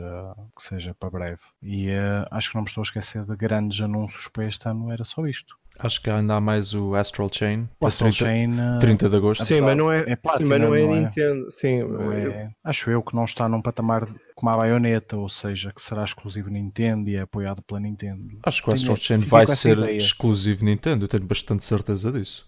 que 0.56 0.63
seja 0.63 0.96
para 0.96 1.12
breve. 1.12 1.42
E 1.62 1.89
acho 2.32 2.50
que 2.50 2.56
não 2.56 2.63
me 2.63 2.68
estou 2.68 2.82
a 2.82 2.84
esquecer 2.84 3.24
de 3.24 3.36
grandes 3.36 3.80
anúncios 3.80 4.28
para 4.28 4.46
este 4.46 4.68
ano, 4.68 4.92
era 4.92 5.04
só 5.04 5.26
isto. 5.28 5.56
Acho 5.80 6.02
que 6.02 6.10
ainda 6.10 6.36
há 6.36 6.42
mais 6.42 6.74
o 6.74 6.94
Astral 6.94 7.30
Chain. 7.32 7.70
O 7.80 7.88
Astral 7.88 8.12
30, 8.12 8.26
Chain. 8.26 8.80
30 8.80 9.10
de 9.10 9.15
agosto. 9.15 9.46
Sim, 9.46 9.62
mas 9.62 9.78
não 9.78 9.89
é, 9.89 10.04
é 10.08 10.15
Platinum, 10.18 10.46
sim, 10.46 10.50
mas 10.52 10.62
não 10.62 10.76
é 10.76 10.82
não 10.82 10.96
é? 10.96 11.00
Nintendo. 11.00 11.48
É, 11.48 11.52
sim, 11.52 11.84
não 11.84 12.12
é, 12.12 12.52
acho 12.63 12.92
eu 12.92 13.02
que 13.02 13.15
não 13.15 13.24
está 13.24 13.48
num 13.48 13.62
patamar 13.62 14.08
como 14.36 14.52
a 14.52 14.58
Bayonetta, 14.58 15.18
ou 15.18 15.30
seja, 15.30 15.72
que 15.74 15.82
será 15.82 16.04
exclusivo 16.04 16.50
Nintendo 16.50 17.10
e 17.10 17.15
é 17.15 17.22
apoiado 17.22 17.62
pela 17.62 17.80
Nintendo. 17.80 18.39
Acho 18.44 18.62
que 18.62 18.70
o 18.70 18.74
Astral 18.74 18.98
Chain 18.98 19.20
vai 19.20 19.48
ser 19.48 19.78
ideia. 19.78 19.98
exclusivo 19.98 20.65
Nintendo, 20.65 21.06
eu 21.06 21.08
tenho 21.08 21.24
bastante 21.24 21.63
certeza 21.63 22.12
disso. 22.12 22.46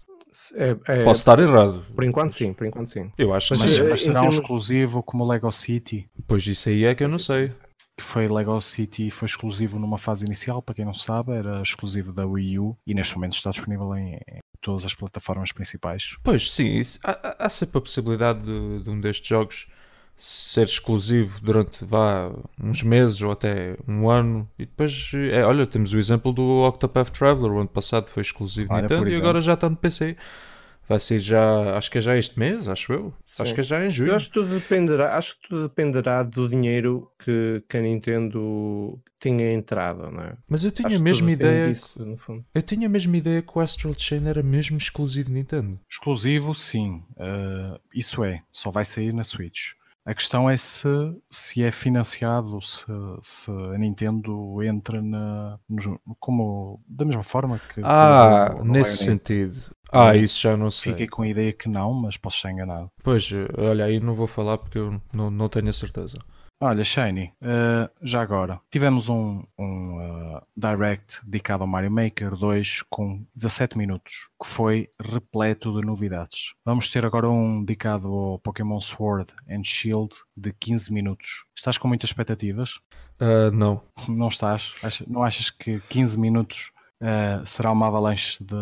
É, 0.54 0.76
é, 0.88 1.04
Posso 1.04 1.20
estar 1.20 1.38
errado. 1.38 1.84
Por 1.94 2.04
enquanto 2.04 2.32
sim, 2.32 2.52
por 2.52 2.66
enquanto 2.66 2.86
sim. 2.86 3.10
Eu 3.18 3.34
acho 3.34 3.54
mas, 3.54 3.76
que 3.76 3.82
mas 3.82 4.02
será 4.02 4.22
um 4.22 4.28
exclusivo 4.28 5.02
como 5.02 5.24
o 5.24 5.28
Lego 5.28 5.52
City? 5.52 6.08
Pois 6.26 6.46
isso 6.46 6.70
aí 6.70 6.84
é 6.84 6.94
que 6.94 7.04
eu 7.04 7.08
não 7.08 7.18
sei 7.18 7.52
foi 8.02 8.28
Lego 8.28 8.60
City 8.60 9.10
foi 9.10 9.26
exclusivo 9.26 9.78
numa 9.78 9.98
fase 9.98 10.24
inicial, 10.24 10.62
para 10.62 10.74
quem 10.74 10.84
não 10.84 10.94
sabe, 10.94 11.32
era 11.32 11.62
exclusivo 11.62 12.12
da 12.12 12.26
Wii 12.26 12.58
U 12.58 12.76
e 12.86 12.94
neste 12.94 13.14
momento 13.14 13.34
está 13.34 13.50
disponível 13.50 13.94
em, 13.96 14.14
em 14.14 14.40
todas 14.60 14.84
as 14.84 14.94
plataformas 14.94 15.52
principais. 15.52 16.16
Pois 16.22 16.50
sim, 16.52 16.74
isso, 16.74 16.98
há, 17.04 17.36
há, 17.46 17.48
sempre 17.48 17.78
a 17.78 17.80
possibilidade 17.80 18.42
de, 18.42 18.82
de, 18.84 18.90
um 18.90 19.00
destes 19.00 19.26
jogos 19.26 19.66
ser 20.16 20.64
exclusivo 20.64 21.40
durante 21.40 21.84
vá, 21.84 22.30
uns 22.62 22.82
meses 22.82 23.20
ou 23.22 23.32
até 23.32 23.76
um 23.88 24.10
ano 24.10 24.48
e 24.58 24.66
depois, 24.66 25.10
é, 25.30 25.44
olha, 25.44 25.66
temos 25.66 25.92
o 25.92 25.98
exemplo 25.98 26.32
do 26.32 26.66
Octopath 26.66 27.10
Traveler, 27.10 27.50
o 27.50 27.58
ano 27.58 27.68
passado 27.68 28.08
foi 28.08 28.20
exclusivo 28.20 28.72
olha, 28.72 28.82
Nintendo 28.82 29.08
e 29.08 29.16
agora 29.16 29.40
já 29.40 29.54
está 29.54 29.68
no 29.68 29.76
PC. 29.76 30.16
Vai 30.88 30.98
ser 30.98 31.18
já, 31.18 31.76
acho 31.76 31.90
que 31.90 31.98
é 31.98 32.00
já 32.00 32.16
este 32.16 32.38
mês, 32.38 32.68
acho 32.68 32.92
eu. 32.92 33.14
Sim. 33.24 33.42
Acho 33.42 33.54
que 33.54 33.60
é 33.60 33.64
já 33.64 33.84
em 33.84 33.90
julho. 33.90 34.10
Eu 34.10 34.16
acho 34.16 34.26
que 34.26 34.32
tudo 34.32 34.54
dependerá, 34.54 35.16
acho 35.16 35.40
que 35.40 35.48
tudo 35.48 35.62
dependerá 35.62 36.22
do 36.22 36.48
dinheiro 36.48 37.10
que, 37.18 37.62
que 37.68 37.76
a 37.76 37.80
Nintendo 37.80 39.00
tinha 39.20 39.52
entrado, 39.52 40.10
não 40.10 40.22
é? 40.22 40.36
Mas 40.48 40.64
eu 40.64 40.72
tinha 40.72 40.88
acho 40.88 40.98
a 40.98 41.02
mesma 41.02 41.30
ideia. 41.30 41.68
Disso, 41.68 41.94
eu 42.54 42.62
tinha 42.62 42.86
a 42.86 42.90
mesma 42.90 43.16
ideia 43.16 43.40
que 43.40 43.56
o 43.56 43.60
Astral 43.60 43.94
Chain 43.96 44.26
era 44.26 44.42
mesmo 44.42 44.76
exclusivo 44.76 45.30
Nintendo. 45.30 45.78
Exclusivo, 45.88 46.54
sim. 46.54 47.02
Uh, 47.12 47.78
isso 47.94 48.24
é, 48.24 48.42
só 48.52 48.70
vai 48.70 48.84
sair 48.84 49.14
na 49.14 49.22
Switch. 49.22 49.74
A 50.04 50.14
questão 50.14 50.50
é 50.50 50.56
se, 50.56 50.88
se 51.30 51.62
é 51.62 51.70
financiado, 51.70 52.60
se, 52.60 52.86
se 53.22 53.50
a 53.50 53.78
Nintendo 53.78 54.60
entra 54.62 55.00
na, 55.00 55.58
no, 55.68 56.00
como 56.18 56.80
da 56.88 57.04
mesma 57.04 57.22
forma 57.22 57.60
que. 57.72 57.80
Ah, 57.84 58.56
nesse 58.64 59.04
sentido. 59.04 59.60
Ah, 59.92 60.16
isso 60.16 60.40
já 60.40 60.56
não 60.56 60.70
sei. 60.70 60.92
Fiquei 60.92 61.06
com 61.06 61.22
a 61.22 61.28
ideia 61.28 61.52
que 61.52 61.68
não, 61.68 61.92
mas 61.92 62.16
posso 62.16 62.36
estar 62.36 62.50
enganado. 62.50 62.90
Pois, 63.04 63.30
olha, 63.58 63.84
aí 63.84 64.00
não 64.00 64.14
vou 64.14 64.26
falar 64.26 64.58
porque 64.58 64.78
eu 64.78 65.00
não, 65.12 65.30
não 65.30 65.48
tenho 65.48 65.68
a 65.68 65.72
certeza. 65.72 66.18
Olha, 66.64 66.84
Shiny, 66.84 67.32
uh, 67.42 67.90
já 68.00 68.22
agora, 68.22 68.60
tivemos 68.70 69.08
um, 69.08 69.42
um 69.58 69.96
uh, 69.96 70.40
direct 70.56 71.20
dedicado 71.24 71.64
ao 71.64 71.66
Mario 71.66 71.90
Maker 71.90 72.36
2 72.36 72.82
com 72.88 73.26
17 73.34 73.76
minutos, 73.76 74.28
que 74.40 74.48
foi 74.48 74.88
repleto 74.96 75.72
de 75.74 75.84
novidades. 75.84 76.54
Vamos 76.64 76.88
ter 76.88 77.04
agora 77.04 77.28
um 77.28 77.64
dedicado 77.64 78.06
ao 78.06 78.38
Pokémon 78.38 78.80
Sword 78.80 79.32
and 79.50 79.64
Shield 79.64 80.14
de 80.36 80.52
15 80.52 80.92
minutos. 80.92 81.44
Estás 81.52 81.76
com 81.78 81.88
muitas 81.88 82.10
expectativas? 82.10 82.76
Uh, 83.20 83.50
não. 83.52 83.82
Não 84.06 84.28
estás? 84.28 84.72
Não 85.08 85.24
achas 85.24 85.50
que 85.50 85.80
15 85.88 86.16
minutos 86.16 86.70
será 87.44 87.72
uma 87.72 87.88
avalanche 87.88 88.38
de, 88.40 88.54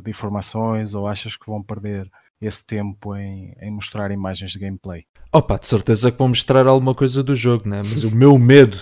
de 0.00 0.08
informações 0.08 0.94
ou 0.94 1.08
achas 1.08 1.34
que 1.34 1.46
vão 1.46 1.60
perder 1.60 2.08
esse 2.46 2.64
tempo 2.64 3.14
em, 3.14 3.54
em 3.60 3.70
mostrar 3.70 4.10
imagens 4.10 4.52
de 4.52 4.58
gameplay. 4.58 5.04
Opa, 5.32 5.58
de 5.58 5.66
certeza 5.66 6.10
que 6.10 6.18
vão 6.18 6.28
mostrar 6.28 6.66
alguma 6.66 6.94
coisa 6.94 7.22
do 7.22 7.34
jogo, 7.34 7.68
né? 7.68 7.82
mas 7.82 8.04
o 8.04 8.10
meu 8.10 8.38
medo 8.38 8.78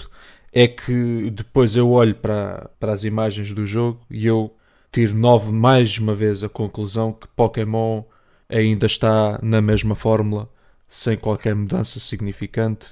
é 0.52 0.66
que 0.66 1.30
depois 1.30 1.76
eu 1.76 1.90
olho 1.90 2.14
para, 2.14 2.70
para 2.80 2.92
as 2.92 3.04
imagens 3.04 3.54
do 3.54 3.64
jogo 3.64 4.00
e 4.10 4.26
eu 4.26 4.52
tiro 4.90 5.14
nove 5.14 5.52
mais 5.52 5.96
uma 5.98 6.14
vez 6.14 6.42
a 6.42 6.48
conclusão 6.48 7.12
que 7.12 7.28
Pokémon 7.28 8.02
ainda 8.48 8.86
está 8.86 9.38
na 9.42 9.60
mesma 9.60 9.94
fórmula, 9.94 10.48
sem 10.88 11.16
qualquer 11.16 11.54
mudança 11.54 12.00
significante. 12.00 12.88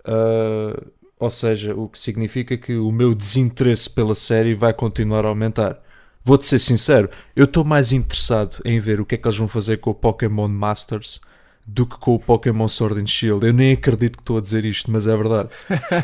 Uh, 0.00 0.90
ou 1.18 1.30
seja, 1.30 1.74
o 1.74 1.88
que 1.88 1.98
significa 1.98 2.56
que 2.56 2.76
o 2.76 2.90
meu 2.90 3.14
desinteresse 3.14 3.88
pela 3.88 4.14
série 4.14 4.54
vai 4.54 4.74
continuar 4.74 5.24
a 5.24 5.28
aumentar. 5.28 5.80
Vou-te 6.26 6.44
ser 6.44 6.58
sincero, 6.58 7.08
eu 7.36 7.44
estou 7.44 7.64
mais 7.64 7.92
interessado 7.92 8.60
em 8.64 8.80
ver 8.80 9.00
o 9.00 9.06
que 9.06 9.14
é 9.14 9.18
que 9.18 9.28
eles 9.28 9.38
vão 9.38 9.46
fazer 9.46 9.76
com 9.76 9.90
o 9.90 9.94
Pokémon 9.94 10.48
Masters 10.48 11.20
do 11.64 11.86
que 11.86 11.96
com 11.98 12.16
o 12.16 12.18
Pokémon 12.18 12.66
Sword 12.66 13.00
and 13.00 13.06
Shield. 13.06 13.46
Eu 13.46 13.52
nem 13.52 13.74
acredito 13.74 14.16
que 14.16 14.22
estou 14.22 14.38
a 14.38 14.40
dizer 14.40 14.64
isto, 14.64 14.90
mas 14.90 15.06
é 15.06 15.16
verdade. 15.16 15.50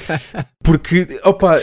Porque, 0.62 1.20
opa, 1.24 1.56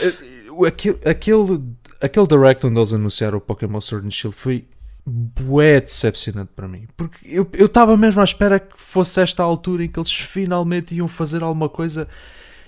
aquele, 0.67 0.99
aquele, 1.05 1.63
aquele 2.01 2.27
direct 2.27 2.67
onde 2.67 2.77
eles 2.77 2.91
anunciaram 2.91 3.37
o 3.37 3.41
Pokémon 3.41 3.79
Sword 3.79 4.05
and 4.05 4.11
Shield 4.11 4.35
foi 4.35 4.67
bué 5.05 5.79
decepcionante 5.79 6.51
para 6.53 6.67
mim. 6.67 6.85
Porque 6.97 7.17
eu 7.29 7.65
estava 7.65 7.95
mesmo 7.95 8.19
à 8.19 8.25
espera 8.25 8.59
que 8.59 8.75
fosse 8.75 9.21
esta 9.21 9.41
altura 9.41 9.85
em 9.85 9.87
que 9.87 9.97
eles 9.97 10.11
finalmente 10.11 10.93
iam 10.93 11.07
fazer 11.07 11.43
alguma 11.43 11.69
coisa, 11.69 12.09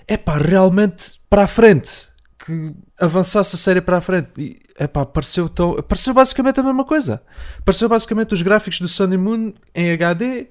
é 0.08 0.16
pá, 0.16 0.38
realmente 0.38 1.20
para 1.28 1.42
a 1.42 1.46
frente 1.46 2.10
que 2.44 2.74
avançasse 2.98 3.56
a 3.56 3.58
série 3.58 3.80
para 3.80 3.98
a 3.98 4.00
frente. 4.00 4.30
E, 4.38 4.61
epá, 4.84 5.06
pareceu 5.06 5.48
tão. 5.48 5.82
Pareceu 5.82 6.14
basicamente 6.14 6.60
a 6.60 6.62
mesma 6.62 6.84
coisa. 6.84 7.24
Pareceu 7.64 7.88
basicamente 7.88 8.34
os 8.34 8.42
gráficos 8.42 8.80
do 8.80 8.88
Sun 8.88 9.12
and 9.12 9.18
Moon 9.18 9.52
em 9.74 9.90
HD. 9.92 10.48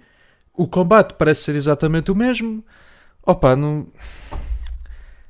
O 0.54 0.67
combate 0.67 1.13
parece 1.13 1.44
ser 1.44 1.56
exatamente 1.56 2.12
o 2.12 2.15
mesmo. 2.15 2.63
Opa, 3.26 3.56
não. 3.56 3.88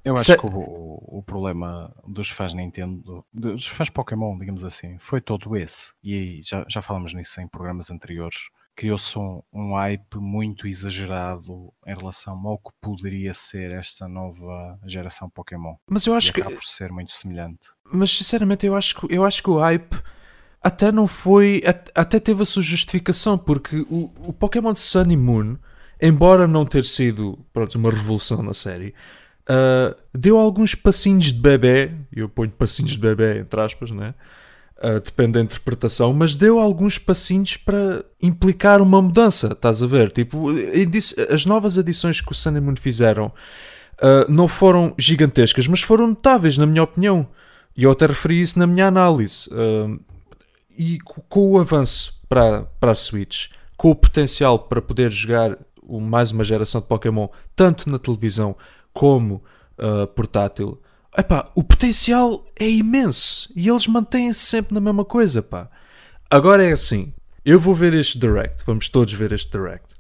Eu 0.04 0.14
acho 0.14 0.24
Se... 0.24 0.38
que 0.38 0.46
o, 0.46 0.50
o, 0.50 1.24
problema 1.24 1.94
dos 2.08 2.30
fãs 2.30 2.54
Nintendo, 2.54 3.24
dos 3.32 3.68
fãs 3.68 3.90
Pokémon, 3.90 4.36
digamos 4.36 4.64
assim, 4.64 4.98
foi 4.98 5.22
todo 5.22 5.56
esse. 5.56 5.94
E 6.04 6.42
já, 6.44 6.66
já 6.68 6.82
falamos 6.82 7.14
nisso 7.14 7.40
em 7.40 7.48
programas 7.48 7.92
anteriores 7.92 8.50
criou-se 8.82 9.16
um, 9.16 9.44
um, 9.54 9.76
hype 9.76 10.18
muito 10.18 10.68
exagerado 10.68 11.72
em 11.86 11.96
relação 11.96 12.34
ao 12.48 12.58
que 12.58 12.72
poderia 12.82 13.32
ser 13.32 13.70
esta 13.70 14.08
nova 14.08 14.80
geração 14.88 15.30
Pokémon. 15.30 15.76
Mas 15.88 16.08
eu 16.08 16.16
acho 16.16 16.34
que 16.34 16.42
por 16.42 16.64
ser 16.64 16.92
muito 16.92 17.12
semelhante. 17.12 17.70
Mas 17.94 18.10
sinceramente 18.10 18.66
eu 18.66 18.76
acho 18.76 18.96
que 18.96 19.14
eu 19.14 19.24
acho 19.24 19.44
que 19.44 19.52
o 19.52 19.60
hype 19.60 20.02
até 20.64 20.92
não 20.92 21.06
foi 21.06 21.62
até 21.94 22.20
teve 22.20 22.42
a 22.42 22.46
sua 22.46 22.64
justificação 22.64 23.38
porque 23.38 23.86
o, 23.88 24.12
o 24.18 24.34
Pokémon 24.34 24.76
Sun 24.76 25.12
e 25.12 25.18
Moon, 25.18 25.58
embora 26.02 26.48
não 26.48 26.66
ter 26.66 26.84
sido 26.84 27.38
pronto, 27.54 27.76
uma 27.76 27.92
revolução 27.92 28.42
na 28.42 28.56
série, 28.56 28.96
uh, 29.48 29.96
deu 30.12 30.40
alguns 30.40 30.74
passinhos 30.74 31.26
de 31.26 31.40
bebê, 31.40 31.92
eu 32.12 32.28
ponho 32.28 32.50
passinhos 32.50 32.94
de 32.94 32.98
bebê 32.98 33.42
entre 33.42 33.62
aspas, 33.62 33.92
né? 33.92 34.16
Uh, 34.18 34.41
depende 35.04 35.34
da 35.34 35.42
interpretação, 35.42 36.12
mas 36.14 36.36
deu 36.36 36.60
alguns 36.60 36.98
passinhos 36.98 37.58
para 37.58 38.04
implicar 38.22 38.82
uma 38.82 39.02
mudança, 39.02 39.48
estás 39.54 39.82
a 39.84 39.88
ver? 39.88 40.12
Tipo, 40.12 40.48
as 41.30 41.46
novas 41.46 41.78
adições 41.78 42.20
que 42.20 42.32
o 42.32 42.36
Sun 42.36 42.60
Moon 42.60 42.76
fizeram 42.76 43.28
uh, 43.28 44.32
não 44.32 44.48
foram 44.48 44.94
gigantescas, 44.98 45.68
mas 45.68 45.82
foram 45.82 46.08
notáveis, 46.08 46.58
na 46.58 46.66
minha 46.66 46.84
opinião. 46.84 47.28
E 47.76 47.84
eu 47.84 47.92
até 47.92 48.08
referi 48.08 48.42
isso 48.42 48.58
na 48.58 48.66
minha 48.66 48.88
análise. 48.88 49.48
Uh, 49.50 50.00
e 50.78 50.98
com 51.00 51.52
o 51.52 51.60
avanço 51.60 52.20
para, 52.28 52.64
para 52.80 52.92
a 52.92 52.96
Switch, 52.96 53.48
com 53.78 53.92
o 53.92 53.96
potencial 53.96 54.58
para 54.58 54.82
poder 54.82 55.12
jogar 55.12 55.58
mais 55.84 56.32
uma 56.32 56.44
geração 56.44 56.82
de 56.82 56.88
Pokémon, 56.88 57.28
tanto 57.56 57.90
na 57.90 58.00
televisão 58.00 58.56
como 58.94 59.44
portátil, 60.16 60.80
Epá, 61.18 61.52
o 61.56 61.64
potencial 61.64 62.46
é 62.58 62.70
imenso 62.70 63.52
e 63.54 63.68
eles 63.68 63.86
mantêm-se 63.86 64.40
sempre 64.40 64.74
na 64.74 64.80
mesma 64.80 65.04
coisa, 65.04 65.42
pá. 65.42 65.70
Agora 66.30 66.64
é 66.64 66.72
assim, 66.72 67.14
eu 67.44 67.60
vou 67.60 67.76
ver 67.76 67.94
este 67.94 68.18
direct, 68.18 68.64
vamos 68.66 68.88
todos 68.88 69.14
ver 69.14 69.34
este 69.34 69.52
direct. 69.52 69.94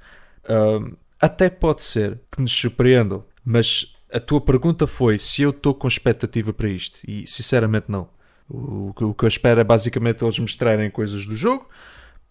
Um, 0.49 0.95
até 1.19 1.49
pode 1.49 1.83
ser 1.83 2.17
que 2.31 2.41
nos 2.41 2.53
surpreendam, 2.53 3.25
mas 3.43 3.93
a 4.11 4.21
tua 4.21 4.39
pergunta 4.39 4.87
foi 4.87 5.19
se 5.19 5.41
eu 5.41 5.49
estou 5.49 5.73
com 5.73 5.87
expectativa 5.87 6.53
para 6.53 6.69
isto 6.69 6.99
e 7.05 7.27
sinceramente 7.27 7.87
não. 7.89 8.07
O, 8.49 8.93
o 8.97 9.13
que 9.13 9.23
eu 9.23 9.27
espero 9.27 9.59
é 9.59 9.63
basicamente 9.65 10.23
eles 10.23 10.39
mostrarem 10.39 10.89
coisas 10.89 11.25
do 11.25 11.35
jogo, 11.35 11.67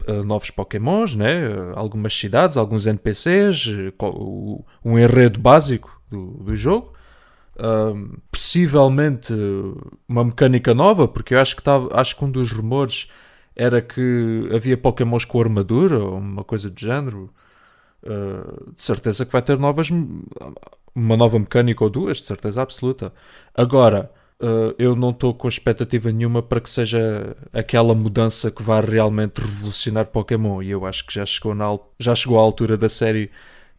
uh, 0.07 0.23
novos 0.23 0.49
Pokémons, 0.49 1.15
né? 1.15 1.47
Uh, 1.47 1.73
algumas 1.75 2.17
cidades, 2.17 2.57
alguns 2.57 2.87
NPCs, 2.87 3.67
uh, 3.67 4.65
um 4.83 4.97
enredo 4.97 5.39
básico 5.39 6.01
do, 6.09 6.43
do 6.43 6.55
jogo 6.55 6.93
possivelmente 8.31 9.33
uma 10.07 10.23
mecânica 10.23 10.73
nova, 10.73 11.07
porque 11.07 11.33
eu 11.35 11.39
acho 11.39 11.55
que, 11.55 11.63
tava, 11.63 11.89
acho 11.93 12.15
que 12.15 12.25
um 12.25 12.31
dos 12.31 12.51
rumores 12.51 13.09
era 13.55 13.81
que 13.81 14.49
havia 14.53 14.77
Pokémons 14.77 15.25
com 15.25 15.39
armadura 15.39 15.99
ou 15.99 16.17
uma 16.17 16.43
coisa 16.43 16.69
do 16.69 16.79
género. 16.79 17.29
Uh, 18.03 18.73
de 18.73 18.81
certeza 18.81 19.23
que 19.23 19.31
vai 19.31 19.43
ter 19.43 19.59
novas 19.59 19.91
uma 20.95 21.15
nova 21.15 21.39
mecânica 21.39 21.83
ou 21.83 21.89
duas, 21.89 22.17
de 22.17 22.25
certeza 22.25 22.61
absoluta. 22.61 23.13
Agora, 23.55 24.11
uh, 24.41 24.73
eu 24.77 24.95
não 24.95 25.11
estou 25.11 25.33
com 25.33 25.47
expectativa 25.47 26.11
nenhuma 26.11 26.41
para 26.41 26.59
que 26.59 26.69
seja 26.69 27.35
aquela 27.53 27.95
mudança 27.95 28.51
que 28.51 28.61
vá 28.63 28.81
realmente 28.81 29.39
revolucionar 29.39 30.07
Pokémon. 30.07 30.61
E 30.61 30.71
eu 30.71 30.85
acho 30.85 31.05
que 31.05 31.13
já 31.13 31.25
chegou, 31.25 31.55
na, 31.55 31.77
já 31.99 32.15
chegou 32.15 32.37
à 32.39 32.41
altura 32.41 32.77
da 32.77 32.89
série 32.89 33.31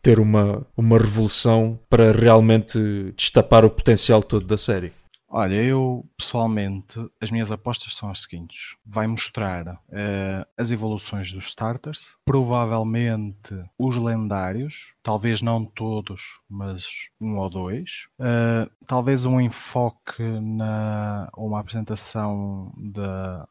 ter 0.03 0.19
uma, 0.19 0.67
uma 0.77 0.99
revolução 0.99 1.79
para 1.89 2.11
realmente 2.13 2.79
destapar 3.17 3.65
o 3.65 3.71
potencial 3.71 4.23
todo 4.23 4.45
da 4.45 4.59
série. 4.59 4.93
Olha, 5.35 5.55
eu 5.55 6.05
pessoalmente, 6.15 6.99
as 7.19 7.31
minhas 7.31 7.51
apostas 7.51 7.95
são 7.95 8.11
as 8.11 8.21
seguintes: 8.21 8.77
vai 8.85 9.07
mostrar 9.07 9.67
uh, 9.67 10.47
as 10.59 10.71
evoluções 10.71 11.33
dos 11.33 11.47
starters, 11.47 12.17
provavelmente 12.23 13.55
os 13.79 13.97
lendários, 13.97 14.93
talvez 15.03 15.43
não 15.43 15.65
todos, 15.65 16.41
mas 16.49 16.87
um 17.21 17.39
ou 17.39 17.51
dois, 17.51 18.07
uh, 18.21 18.71
talvez 18.87 19.25
um 19.25 19.41
enfoque 19.41 20.23
na 20.41 21.29
uma 21.37 21.61
apresentação 21.61 22.73
da, 22.77 23.47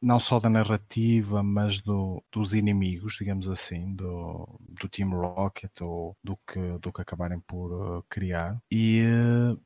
não 0.00 0.18
só 0.18 0.38
da 0.38 0.48
narrativa, 0.48 1.42
mas 1.42 1.80
do, 1.80 2.22
dos 2.32 2.54
inimigos, 2.54 3.16
digamos 3.18 3.48
assim, 3.48 3.94
do, 3.94 4.48
do 4.68 4.88
Team 4.88 5.10
Rocket 5.10 5.80
ou 5.80 6.16
do 6.22 6.38
que, 6.46 6.78
do 6.80 6.92
que 6.92 7.02
acabarem 7.02 7.40
por 7.40 7.72
uh, 7.72 8.04
criar. 8.08 8.60
E 8.70 9.02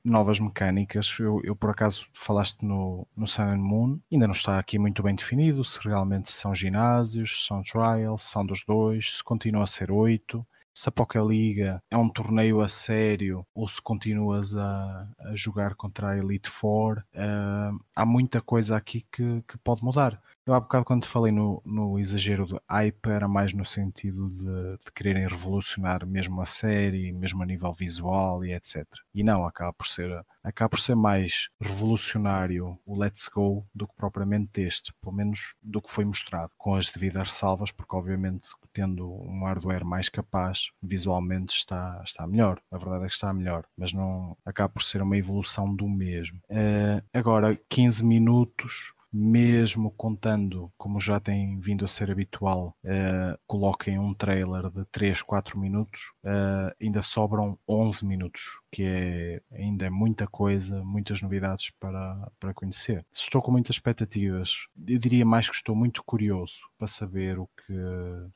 novas 0.05 0.41
mecânicas. 0.41 1.17
Eu, 1.19 1.41
eu 1.45 1.55
por 1.55 1.71
acaso 1.71 2.07
falaste 2.15 2.63
no, 2.65 3.07
no 3.17 3.27
Sun 3.27 3.43
and 3.43 3.59
Moon, 3.59 3.99
ainda 4.11 4.27
não 4.27 4.35
está 4.35 4.59
aqui 4.59 4.79
muito 4.79 5.03
bem 5.03 5.15
definido 5.15 5.65
se 5.65 5.81
realmente 5.87 6.31
são 6.31 6.55
ginásios, 6.55 7.45
são 7.47 7.63
trials, 7.63 8.23
são 8.23 8.45
dos 8.45 8.65
dois, 8.65 9.17
se 9.17 9.25
continua 9.25 9.65
a 9.65 9.67
ser 9.67 9.91
oito, 9.91 10.47
se 10.77 10.89
a 10.89 10.93
Poca 10.93 11.21
Liga 11.21 11.81
é 11.89 11.97
um 11.97 12.09
torneio 12.09 12.61
a 12.61 12.69
sério 12.69 13.47
ou 13.55 13.69
se 13.69 13.81
continuas 13.81 14.57
a, 14.57 15.09
a 15.21 15.35
jogar 15.37 15.77
contra 15.77 16.11
a 16.11 16.19
Elite 16.19 16.51
Four, 16.51 16.99
uh, 17.15 17.81
há 17.95 18.05
muita 18.05 18.41
coisa 18.41 18.77
aqui 18.77 19.07
que, 19.13 19.43
que 19.47 19.57
pode 19.59 19.85
mudar. 19.85 20.21
Eu 20.47 20.53
há 20.53 20.61
bocado 20.61 20.85
quando 20.85 21.07
falei 21.07 21.33
no, 21.33 21.63
no 21.65 21.99
exagero 21.99 22.45
de 22.47 22.61
hype 22.69 23.07
era 23.07 23.27
mais 23.27 23.55
no 23.55 23.65
sentido 23.65 24.29
de, 24.29 24.85
de 24.85 24.93
quererem 24.95 25.27
revolucionar 25.27 26.07
mesmo 26.07 26.39
a 26.43 26.45
série, 26.45 27.13
mesmo 27.13 27.43
a 27.43 27.47
nível 27.47 27.73
visual 27.73 28.45
e 28.45 28.53
etc. 28.53 28.85
E 29.15 29.25
não, 29.25 29.47
acaba 29.47 29.73
por 29.73 29.87
ser, 29.87 30.23
acaba 30.43 30.69
por 30.69 30.81
ser 30.81 30.95
mais 30.95 31.49
revolucionário 31.59 32.79
o 32.85 32.95
Let's 32.95 33.27
Go 33.29 33.67
do 33.75 33.89
que 33.89 33.95
propriamente 33.97 34.61
este, 34.61 34.93
pelo 35.01 35.17
menos 35.17 35.55
do 35.63 35.81
que 35.81 35.91
foi 35.91 36.05
mostrado, 36.05 36.53
com 36.59 36.75
as 36.75 36.91
devidas 36.91 37.33
salvas, 37.33 37.71
porque 37.71 37.97
obviamente 37.97 38.49
tendo 38.75 39.09
um 39.09 39.45
hardware 39.45 39.85
mais 39.85 40.11
capaz, 40.11 40.73
visualmente 40.83 41.57
está, 41.57 42.03
está 42.05 42.27
melhor. 42.27 42.61
A 42.71 42.77
verdade 42.77 43.05
é 43.05 43.07
que 43.07 43.15
está 43.15 43.33
melhor, 43.33 43.65
mas 43.79 43.95
não 43.95 44.37
acaba 44.45 44.69
por 44.69 44.83
ser 44.83 45.01
uma 45.01 45.17
evolução 45.17 45.75
do 45.75 45.89
mesmo. 45.89 46.39
Uh, 46.51 47.03
agora, 47.15 47.59
15 47.71 48.05
minutos 48.05 48.93
mesmo 49.15 49.93
contando, 49.93 50.73
como 50.77 50.99
já 50.99 51.21
tem 51.21 51.61
vindo 51.61 51.85
a 51.85 51.89
ser 51.89 52.11
habitual, 52.11 52.75
uh, 52.85 53.39
coloquem 53.47 53.97
um 53.97 54.13
trailer 54.13 54.69
de 54.71 54.85
3, 54.87 55.23
4 55.23 55.57
minutos, 55.57 56.13
uh, 56.25 56.75
ainda 56.83 57.01
sobram 57.01 57.57
11 57.69 58.05
minutos, 58.05 58.59
que 58.73 58.83
é, 58.83 59.41
ainda 59.53 59.87
é 59.87 59.91
muita 59.91 60.27
coisa, 60.27 60.83
muitas 60.83 61.23
novidades 61.23 61.71
para, 61.79 62.29
para 62.41 62.53
conhecer. 62.53 63.07
Estou 63.13 63.41
com 63.41 63.53
muitas 63.53 63.77
expectativas, 63.77 64.67
eu 64.89 64.99
diria 64.99 65.25
mais 65.25 65.49
que 65.49 65.55
estou 65.55 65.77
muito 65.77 66.03
curioso 66.03 66.57
para 66.77 66.89
saber 66.89 67.39
o 67.39 67.47
que, 67.47 67.73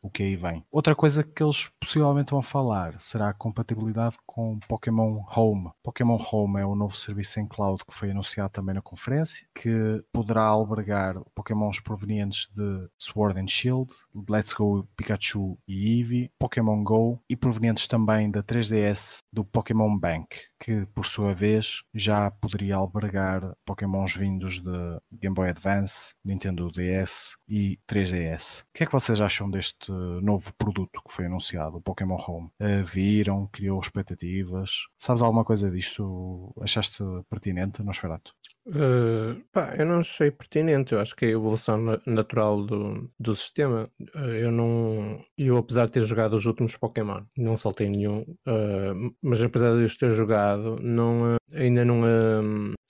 o 0.01 0.09
que 0.09 0.23
aí 0.23 0.37
vem. 0.37 0.65
Outra 0.71 0.95
coisa 0.95 1.25
que 1.25 1.43
eles 1.43 1.69
possivelmente 1.81 2.31
vão 2.31 2.43
falar 2.43 2.95
será 3.01 3.31
a 3.31 3.35
compatibilidade 3.35 4.17
com 4.25 4.61
Pokémon 4.69 5.25
Home. 5.35 5.71
Pokémon 5.83 6.19
Home 6.31 6.61
é 6.61 6.65
o 6.65 6.77
novo 6.77 6.97
serviço 6.97 7.41
em 7.41 7.47
cloud 7.49 7.83
que 7.85 7.95
foi 7.95 8.13
anunciado 8.13 8.51
também 8.51 8.77
na 8.77 8.83
conferência, 8.83 9.45
que 9.53 10.05
poderá 10.13 10.43
albergar 10.69 11.21
Pokémons 11.35 11.81
provenientes 11.81 12.49
de 12.55 12.89
Sword 12.99 13.41
and 13.41 13.49
Shield, 13.49 13.91
Let's 14.29 14.53
Go 14.53 14.87
Pikachu 14.97 15.59
e 15.67 15.99
Eevee, 15.99 16.31
Pokémon 16.39 16.85
Go 16.85 17.23
e 17.29 17.37
provenientes 17.37 17.87
também 17.87 18.31
da 18.31 18.43
3DS 18.43 19.23
do 19.33 19.45
Pokémon 19.45 19.97
Bank, 19.99 20.29
que 20.61 20.87
por 20.95 21.07
sua 21.07 21.33
vez 21.33 21.83
já 21.95 22.31
poderia 22.31 22.77
albergar 22.77 23.55
Pokémons 23.65 24.15
vindos 24.15 24.61
de 24.61 25.01
Game 25.13 25.35
Boy 25.35 25.49
Advance, 25.49 26.15
Nintendo 26.25 26.71
DS 26.71 27.37
e 27.49 27.79
3DS. 27.89 28.63
O 28.63 28.65
que 28.75 28.83
é 28.83 28.87
que 28.87 28.93
vocês 28.93 29.21
acham 29.21 29.51
deste 29.51 29.91
novo 29.91 30.53
produto 30.55 31.01
que 31.07 31.13
foi 31.13 31.27
anunciado, 31.27 31.79
o 31.79 31.81
Pokémon 31.81 32.19
Home? 32.27 32.51
Uh, 32.61 32.85
viram? 32.85 33.47
Criou 33.47 33.81
expectativas? 33.81 34.87
Sabes 34.99 35.23
alguma 35.23 35.45
coisa 35.45 35.71
disto? 35.71 36.53
Achaste 36.61 37.03
pertinente, 37.31 37.83
Nosferatu? 37.83 38.35
Uh, 38.69 39.43
pá, 39.51 39.75
eu 39.79 39.87
não 39.87 40.01
achei 40.01 40.31
pertinente, 40.31 40.93
eu 40.93 41.01
acho 41.01 41.17
que 41.17 41.25
é 41.25 41.29
a 41.29 41.33
evolução 41.33 41.99
natural 42.05 42.67
do, 42.67 43.11
do 43.19 43.35
sistema. 43.35 43.91
Uh, 44.15 44.19
eu 44.19 44.53
não. 44.53 45.25
Eu, 45.39 45.57
apesar 45.57 45.87
de 45.87 45.93
ter 45.93 46.05
jogado 46.05 46.35
os 46.35 46.45
últimos 46.45 46.77
Pokémon, 46.77 47.23
não 47.37 47.57
soltei 47.57 47.89
nenhum, 47.89 48.21
uh, 48.47 49.15
mas 49.23 49.41
apesar 49.41 49.75
de 49.75 49.85
eu 49.85 49.99
ter 49.99 50.11
jogado, 50.11 50.79
não, 50.83 51.39
ainda 51.53 51.83
não. 51.83 52.03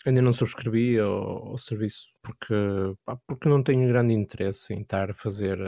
ainda 0.04 0.20
não 0.22 0.32
subscrevi 0.32 0.98
ao, 0.98 1.50
ao 1.50 1.58
serviço 1.58 2.08
porque, 2.22 2.54
pá, 3.04 3.16
porque 3.26 3.48
não 3.48 3.62
tenho 3.62 3.86
grande 3.88 4.12
interesse 4.14 4.74
em 4.74 4.80
estar 4.80 5.10
a 5.12 5.14
fazer 5.14 5.60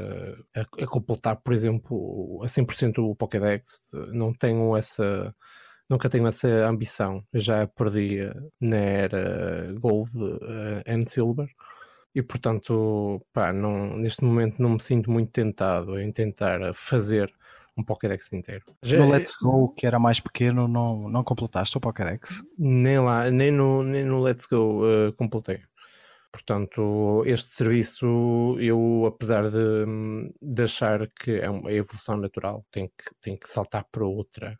a, 0.56 0.60
a 0.60 0.86
completar, 0.88 1.36
por 1.36 1.52
exemplo, 1.52 2.40
a 2.42 2.46
100% 2.46 2.98
o 2.98 3.14
Pokédex. 3.14 3.90
Não 4.12 4.32
tenho 4.32 4.76
essa 4.76 5.32
nunca 5.90 6.08
tenho 6.08 6.26
essa 6.28 6.48
ambição. 6.48 7.22
já 7.34 7.66
perdi 7.66 8.20
na 8.60 8.76
era 8.76 9.74
Gold 9.78 10.10
uh, 10.16 10.82
and 10.86 11.04
Silver 11.04 11.48
e 12.14 12.22
portanto, 12.22 13.20
pá, 13.32 13.52
não, 13.52 13.96
neste 13.96 14.24
momento 14.24 14.62
não 14.62 14.70
me 14.70 14.80
sinto 14.80 15.10
muito 15.10 15.30
tentado 15.32 15.98
em 15.98 16.10
tentar 16.12 16.72
fazer 16.74 17.32
um 17.76 17.84
Pokédex 17.84 18.32
inteiro. 18.32 18.64
Já, 18.82 18.98
no 18.98 19.10
Let's 19.10 19.36
Go, 19.40 19.72
que 19.74 19.86
era 19.86 19.98
mais 19.98 20.20
pequeno, 20.20 20.66
não, 20.66 21.08
não 21.08 21.24
completaste 21.24 21.76
o 21.76 21.80
Pokédex? 21.80 22.42
Nem 22.58 22.98
lá, 22.98 23.30
nem 23.30 23.50
no, 23.50 23.82
nem 23.82 24.04
no 24.04 24.20
Let's 24.20 24.46
Go 24.46 24.82
uh, 24.84 25.12
completei. 25.14 25.60
Portanto, 26.32 27.24
este 27.26 27.50
serviço, 27.50 28.56
eu, 28.60 29.04
apesar 29.06 29.50
de, 29.50 29.84
de 30.40 30.62
achar 30.62 31.08
que 31.08 31.32
é 31.40 31.50
uma 31.50 31.72
evolução 31.72 32.16
natural, 32.16 32.64
tem 32.70 32.86
que, 32.86 33.14
tem 33.20 33.36
que 33.36 33.48
saltar 33.48 33.84
para 33.90 34.04
outra 34.04 34.56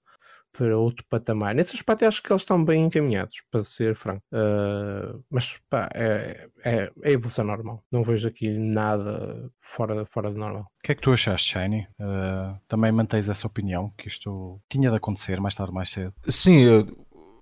para 0.60 0.76
outro 0.76 1.02
patamar. 1.08 1.54
Nesse 1.54 1.74
aspecto, 1.74 2.04
acho 2.04 2.22
que 2.22 2.30
eles 2.30 2.42
estão 2.42 2.62
bem 2.62 2.84
encaminhados, 2.84 3.36
para 3.50 3.64
ser 3.64 3.94
franco. 3.94 4.22
Uh, 4.30 5.24
mas 5.30 5.58
pá, 5.70 5.88
é, 5.94 6.48
é, 6.62 6.92
é, 7.02 7.12
evolução 7.12 7.46
normal. 7.46 7.82
Não 7.90 8.02
vejo 8.02 8.28
aqui 8.28 8.50
nada 8.58 9.50
fora, 9.58 10.04
fora 10.04 10.30
do 10.30 10.38
normal. 10.38 10.66
O 10.78 10.82
que 10.84 10.92
é 10.92 10.94
que 10.94 11.00
tu 11.00 11.12
achaste, 11.12 11.54
Shiny? 11.54 11.88
Uh, 11.98 12.60
também 12.68 12.92
mantens 12.92 13.30
essa 13.30 13.46
opinião 13.46 13.90
que 13.96 14.06
isto 14.06 14.60
tinha 14.68 14.90
de 14.90 14.96
acontecer 14.96 15.40
mais 15.40 15.54
tarde, 15.54 15.72
mais 15.72 15.88
cedo? 15.88 16.12
Sim, 16.24 16.58
eu, 16.58 16.86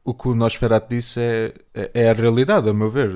o 0.04 0.14
que 0.14 0.28
o 0.28 0.34
Nosferatu 0.36 0.94
disse 0.94 1.20
é, 1.20 1.54
é, 1.74 1.90
é, 2.04 2.10
a 2.10 2.12
realidade, 2.12 2.70
a 2.70 2.72
meu 2.72 2.88
ver. 2.88 3.10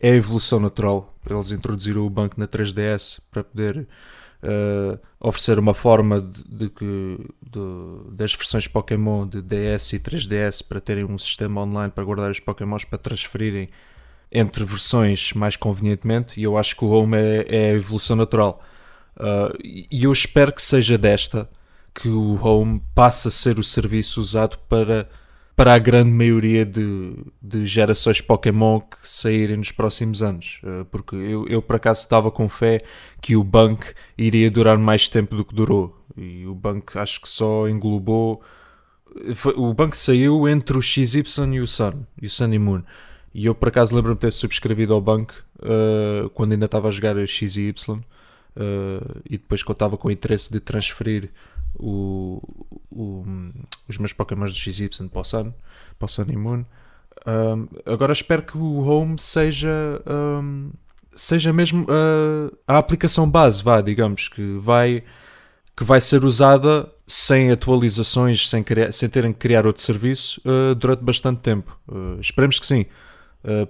É 0.00 0.12
a 0.12 0.14
evolução 0.14 0.58
natural. 0.58 1.14
Eles 1.28 1.52
introduziram 1.52 2.06
o 2.06 2.08
banco 2.08 2.40
na 2.40 2.48
3DS 2.48 3.20
para 3.30 3.44
poder 3.44 3.86
uh, 4.42 4.98
oferecer 5.20 5.58
uma 5.58 5.74
forma 5.74 6.20
de, 6.20 6.44
de 6.44 6.68
que 6.70 7.18
de, 7.42 8.12
das 8.12 8.34
versões 8.34 8.66
Pokémon 8.66 9.26
de 9.26 9.42
DS 9.42 9.92
e 9.92 9.98
3DS 9.98 10.66
para 10.66 10.80
terem 10.80 11.04
um 11.04 11.18
sistema 11.18 11.62
online 11.62 11.92
para 11.92 12.04
guardar 12.04 12.30
os 12.30 12.40
Pokémons 12.40 12.84
para 12.84 12.98
transferirem 12.98 13.68
entre 14.30 14.64
versões 14.64 15.32
mais 15.32 15.56
convenientemente 15.56 16.38
e 16.38 16.42
eu 16.42 16.58
acho 16.58 16.76
que 16.76 16.84
o 16.84 16.90
Home 16.90 17.16
é, 17.16 17.46
é 17.48 17.70
a 17.70 17.74
evolução 17.74 18.16
natural. 18.16 18.62
Uh, 19.16 19.56
e 19.62 20.04
eu 20.04 20.12
espero 20.12 20.52
que 20.52 20.62
seja 20.62 20.96
desta 20.96 21.48
que 21.94 22.08
o 22.08 22.38
Home 22.40 22.80
passe 22.94 23.26
a 23.28 23.30
ser 23.30 23.58
o 23.58 23.64
serviço 23.64 24.20
usado 24.20 24.58
para 24.68 25.08
para 25.58 25.74
a 25.74 25.78
grande 25.78 26.12
maioria 26.12 26.64
de, 26.64 27.16
de 27.42 27.66
gerações 27.66 28.20
Pokémon 28.20 28.78
que 28.78 28.96
saírem 29.02 29.56
nos 29.56 29.72
próximos 29.72 30.22
anos. 30.22 30.60
Eh, 30.62 30.84
porque 30.88 31.16
eu, 31.16 31.48
eu 31.48 31.60
por 31.60 31.74
acaso 31.74 32.00
estava 32.00 32.30
com 32.30 32.48
fé 32.48 32.84
que 33.20 33.34
o 33.34 33.42
Bank 33.42 33.92
iria 34.16 34.48
durar 34.52 34.78
mais 34.78 35.08
tempo 35.08 35.34
do 35.34 35.44
que 35.44 35.52
durou. 35.52 36.00
E 36.16 36.46
o 36.46 36.54
Bank 36.54 36.96
acho 36.96 37.20
que 37.20 37.28
só 37.28 37.68
englobou. 37.68 38.40
Foi, 39.34 39.52
o 39.56 39.74
Bank 39.74 39.98
saiu 39.98 40.48
entre 40.48 40.78
o 40.78 40.80
XY 40.80 41.24
e 41.52 41.60
o 41.60 41.66
Sun, 41.66 42.04
e 42.22 42.26
o 42.26 42.30
Sun 42.30 42.52
e 42.52 42.58
Moon. 42.60 42.82
E 43.34 43.46
eu 43.46 43.52
por 43.52 43.70
acaso 43.70 43.96
lembro-me 43.96 44.14
de 44.14 44.20
ter 44.20 44.30
subscrevido 44.30 44.94
ao 44.94 45.00
Bank 45.00 45.34
uh, 45.58 46.30
quando 46.34 46.52
ainda 46.52 46.66
estava 46.66 46.86
a 46.86 46.92
jogar 46.92 47.18
a 47.18 47.26
X 47.26 47.56
e 47.56 47.62
Y. 47.62 47.94
Uh, 47.94 49.22
e 49.28 49.36
depois 49.36 49.64
que 49.64 49.72
estava 49.72 49.96
com 49.96 50.08
interesse 50.08 50.52
de 50.52 50.60
transferir 50.60 51.32
o, 51.78 52.40
o, 52.90 53.22
os 53.88 53.98
meus 53.98 54.12
Pokémons 54.12 54.52
do 54.52 54.58
XY 54.58 54.88
para 55.10 55.20
o 55.20 55.24
Sun, 55.24 55.52
para 55.98 56.06
o 56.06 56.08
Sun 56.08 56.26
e 56.28 56.36
Moon. 56.36 56.64
Um, 57.26 57.68
agora 57.86 58.12
espero 58.12 58.42
que 58.42 58.56
o 58.56 58.78
Home 58.80 59.18
seja, 59.18 60.02
um, 60.06 60.70
seja 61.14 61.52
mesmo 61.52 61.86
a 62.66 62.78
aplicação 62.78 63.28
base, 63.28 63.62
vá, 63.62 63.80
digamos, 63.80 64.28
que 64.28 64.56
vai, 64.58 65.02
que 65.76 65.84
vai 65.84 66.00
ser 66.00 66.24
usada 66.24 66.90
sem 67.06 67.50
atualizações, 67.50 68.48
sem, 68.48 68.64
sem 68.92 69.08
terem 69.08 69.32
que 69.32 69.38
criar 69.38 69.66
outro 69.66 69.82
serviço 69.82 70.40
uh, 70.44 70.74
durante 70.74 71.02
bastante 71.02 71.40
tempo. 71.40 71.78
Uh, 71.88 72.20
esperemos 72.20 72.58
que 72.58 72.66
sim. 72.66 72.86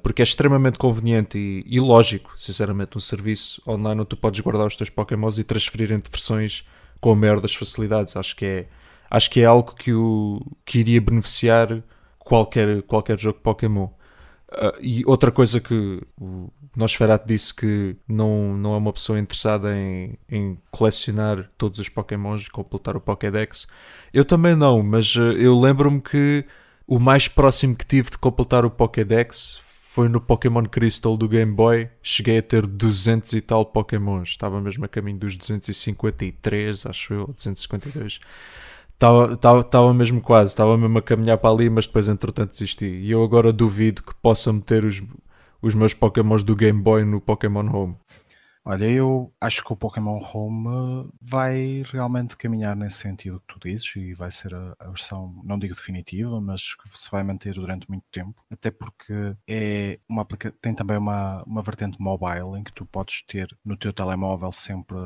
porque 0.03 0.23
é 0.23 0.25
extremamente 0.25 0.79
conveniente 0.79 1.39
e, 1.39 1.65
e, 1.67 1.79
lógico, 1.79 2.33
sinceramente, 2.37 2.97
um 2.97 3.01
serviço 3.01 3.63
online 3.67 4.01
onde 4.01 4.09
tu 4.09 4.17
podes 4.17 4.41
guardar 4.41 4.67
os 4.67 4.77
teus 4.77 4.91
Pokémons 4.91 5.39
e 5.39 5.45
transferir 5.45 5.93
entre 5.93 6.11
versões 6.11 6.65
com 7.01 7.13
a 7.13 7.17
maior 7.17 7.41
das 7.41 7.55
facilidades. 7.55 8.17
Acho 8.17 8.37
que 8.37 8.45
é, 8.45 8.69
acho 9.11 9.31
que 9.31 9.41
é 9.41 9.45
algo 9.45 9.75
que, 9.75 9.93
o, 9.93 10.41
que 10.65 10.81
iria 10.81 11.01
beneficiar 11.01 11.83
qualquer, 12.19 12.83
qualquer 12.83 13.19
jogo 13.19 13.41
Pokémon. 13.41 13.89
Uh, 14.51 14.73
e 14.81 15.03
outra 15.07 15.31
coisa 15.31 15.61
que 15.61 16.01
o 16.19 16.51
Nosferatu 16.75 17.27
disse 17.27 17.55
que 17.55 17.97
não, 18.09 18.57
não 18.57 18.75
é 18.75 18.79
uma 18.79 18.93
pessoa 18.93 19.19
interessada 19.19 19.77
em, 19.77 20.19
em 20.29 20.59
colecionar 20.71 21.51
todos 21.59 21.79
os 21.79 21.89
Pokémons 21.89 22.43
e 22.43 22.51
completar 22.51 22.97
o 22.97 23.01
Pokédex. 23.01 23.67
Eu 24.13 24.25
também 24.25 24.57
não, 24.57 24.83
mas 24.83 25.15
uh, 25.17 25.33
eu 25.33 25.59
lembro-me 25.59 26.01
que 26.01 26.47
o 26.87 26.99
mais 26.99 27.29
próximo 27.29 27.77
que 27.77 27.87
tive 27.87 28.11
de 28.11 28.19
completar 28.19 28.65
o 28.65 28.71
Pokédex 28.71 29.61
foi 29.99 30.09
no 30.09 30.21
Pokémon 30.21 30.63
Crystal 30.63 31.17
do 31.17 31.29
Game 31.29 31.53
Boy. 31.53 31.91
Cheguei 32.01 32.39
a 32.39 32.43
ter 32.43 32.65
200 32.65 33.33
e 33.33 33.41
tal 33.41 33.67
Pokémons. 33.67 34.29
Estava 34.29 34.61
mesmo 34.61 34.85
a 34.85 34.89
caminho 34.89 35.19
dos 35.19 35.35
253, 35.35 36.87
acho 36.87 37.15
eu, 37.15 37.27
252. 37.27 38.21
Estava, 38.93 39.33
estava, 39.33 39.59
estava 39.59 39.93
mesmo 39.93 40.21
quase, 40.21 40.53
estava 40.53 40.79
mesmo 40.79 40.97
a 40.99 41.03
caminhar 41.03 41.37
para 41.39 41.51
ali, 41.51 41.69
mas 41.69 41.89
depois 41.89 42.09
entretanto 42.09 42.51
desisti. 42.51 42.87
E 42.87 43.11
eu 43.11 43.25
agora 43.25 43.53
duvido 43.53 44.05
que 44.05 44.15
possa 44.23 44.53
meter 44.53 44.85
os, 44.85 45.03
os 45.61 45.75
meus 45.75 45.95
Pokémons 45.95 46.45
do 46.45 46.55
Game 46.55 46.81
Boy 46.81 47.05
no 47.05 47.21
Pokémon 47.21 47.67
Home. 47.67 47.97
Olha, 48.71 48.85
eu 48.85 49.33
acho 49.41 49.65
que 49.65 49.73
o 49.73 49.77
Pokémon 49.77 50.21
Home 50.23 51.11
vai 51.23 51.83
realmente 51.87 52.37
caminhar 52.37 52.77
nesse 52.77 52.99
sentido 52.99 53.41
que 53.41 53.55
tu 53.55 53.67
dizes 53.67 53.97
e 53.97 54.13
vai 54.13 54.31
ser 54.31 54.55
a, 54.55 54.77
a 54.79 54.89
versão, 54.89 55.41
não 55.43 55.59
digo 55.59 55.75
definitiva, 55.75 56.39
mas 56.39 56.75
que 56.75 56.87
se 56.91 57.11
vai 57.11 57.23
manter 57.23 57.55
durante 57.55 57.89
muito 57.89 58.05
tempo. 58.13 58.45
Até 58.51 58.71
porque 58.71 59.35
é 59.49 59.99
uma 60.07 60.27
tem 60.61 60.75
também 60.75 60.99
uma, 60.99 61.43
uma 61.45 61.63
vertente 61.63 61.97
mobile 61.99 62.59
em 62.59 62.63
que 62.63 62.75
tu 62.75 62.85
podes 62.85 63.23
ter 63.23 63.49
no 63.65 63.75
teu 63.75 63.91
telemóvel 63.91 64.53
sempre 64.53 64.99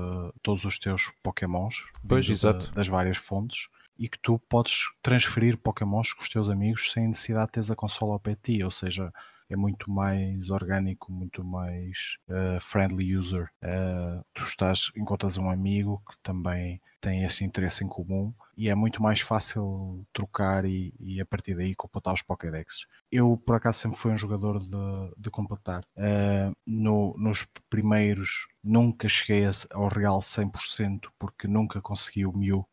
todos 0.43 0.65
os 0.65 0.77
teus 0.77 1.13
Pokémons 1.23 1.85
pois, 2.09 2.29
exato. 2.29 2.69
das 2.73 2.89
várias 2.89 3.19
fontes 3.19 3.69
e 3.97 4.09
que 4.09 4.19
tu 4.19 4.41
podes 4.49 4.87
transferir 5.01 5.57
Pokémons 5.57 6.13
com 6.13 6.23
os 6.23 6.29
teus 6.29 6.49
amigos 6.49 6.91
sem 6.91 7.07
necessidade 7.07 7.47
de 7.47 7.53
teres 7.53 7.71
a 7.71 7.77
consola 7.77 8.15
ao 8.15 8.19
pé 8.19 8.33
de 8.33 8.57
ti, 8.57 8.65
ou 8.65 8.73
seja, 8.73 9.13
é 9.53 9.57
muito 9.57 9.91
mais 9.91 10.51
orgânico, 10.51 11.13
muito 11.13 11.45
mais 11.45 12.17
uh, 12.29 12.61
friendly 12.61 13.17
user. 13.17 13.51
Uh, 13.63 14.25
tu 14.33 14.45
estás, 14.45 14.91
encontras 14.97 15.37
um 15.37 15.51
amigo 15.51 16.03
que 16.09 16.17
também 16.23 16.81
tem 17.01 17.25
esse 17.25 17.45
interesse 17.45 17.85
em 17.85 17.89
comum 17.89 18.33
e 18.57 18.69
é 18.69 18.75
muito 18.75 19.03
mais 19.03 19.21
fácil 19.21 20.07
trocar 20.13 20.65
e, 20.65 20.95
e 21.01 21.21
a 21.21 21.27
partir 21.27 21.55
daí 21.57 21.75
completar 21.75 22.15
os 22.15 22.23
Pokédex. 22.23 22.87
Eu, 23.11 23.37
por 23.37 23.57
acaso, 23.57 23.79
sempre 23.79 23.99
fui 23.99 24.13
um 24.13 24.17
jogador 24.17 24.61
de, 24.61 25.15
de 25.19 25.31
completar. 25.31 25.85
Uh, 25.97 26.55
no, 26.65 27.15
nos 27.19 27.47
primeiros, 27.69 28.47
nunca 28.63 29.09
cheguei 29.09 29.45
ao 29.71 29.89
real 29.89 30.21
100% 30.21 31.09
porque 31.19 31.49
nunca 31.49 31.81
consegui 31.81 32.25
o 32.25 32.33
Mew. 32.33 32.67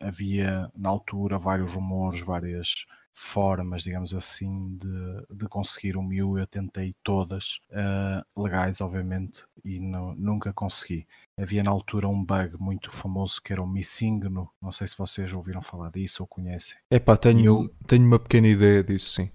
Havia, 0.00 0.70
na 0.74 0.88
altura, 0.88 1.38
vários 1.38 1.72
rumores, 1.72 2.22
várias 2.22 2.86
formas, 3.12 3.82
digamos 3.82 4.14
assim, 4.14 4.76
de, 4.76 5.36
de 5.36 5.48
conseguir 5.48 5.96
o 5.96 6.02
Mew. 6.02 6.38
Eu 6.38 6.46
tentei 6.46 6.94
todas, 7.02 7.60
uh, 7.70 8.42
legais, 8.42 8.80
obviamente, 8.80 9.44
e 9.64 9.78
não, 9.78 10.14
nunca 10.14 10.52
consegui. 10.52 11.06
Havia 11.38 11.62
na 11.62 11.70
altura 11.70 12.08
um 12.08 12.24
bug 12.24 12.56
muito 12.58 12.90
famoso 12.90 13.40
que 13.42 13.52
era 13.52 13.62
o 13.62 13.66
Missingno. 13.66 14.50
Não 14.60 14.72
sei 14.72 14.86
se 14.86 14.96
vocês 14.96 15.32
ouviram 15.32 15.62
falar 15.62 15.90
disso 15.90 16.22
ou 16.22 16.26
conhecem. 16.26 16.78
É 16.90 16.98
pá, 16.98 17.16
tenho, 17.16 17.44
eu... 17.44 17.74
tenho 17.86 18.06
uma 18.06 18.18
pequena 18.18 18.48
ideia 18.48 18.82
disso, 18.82 19.10
sim 19.10 19.30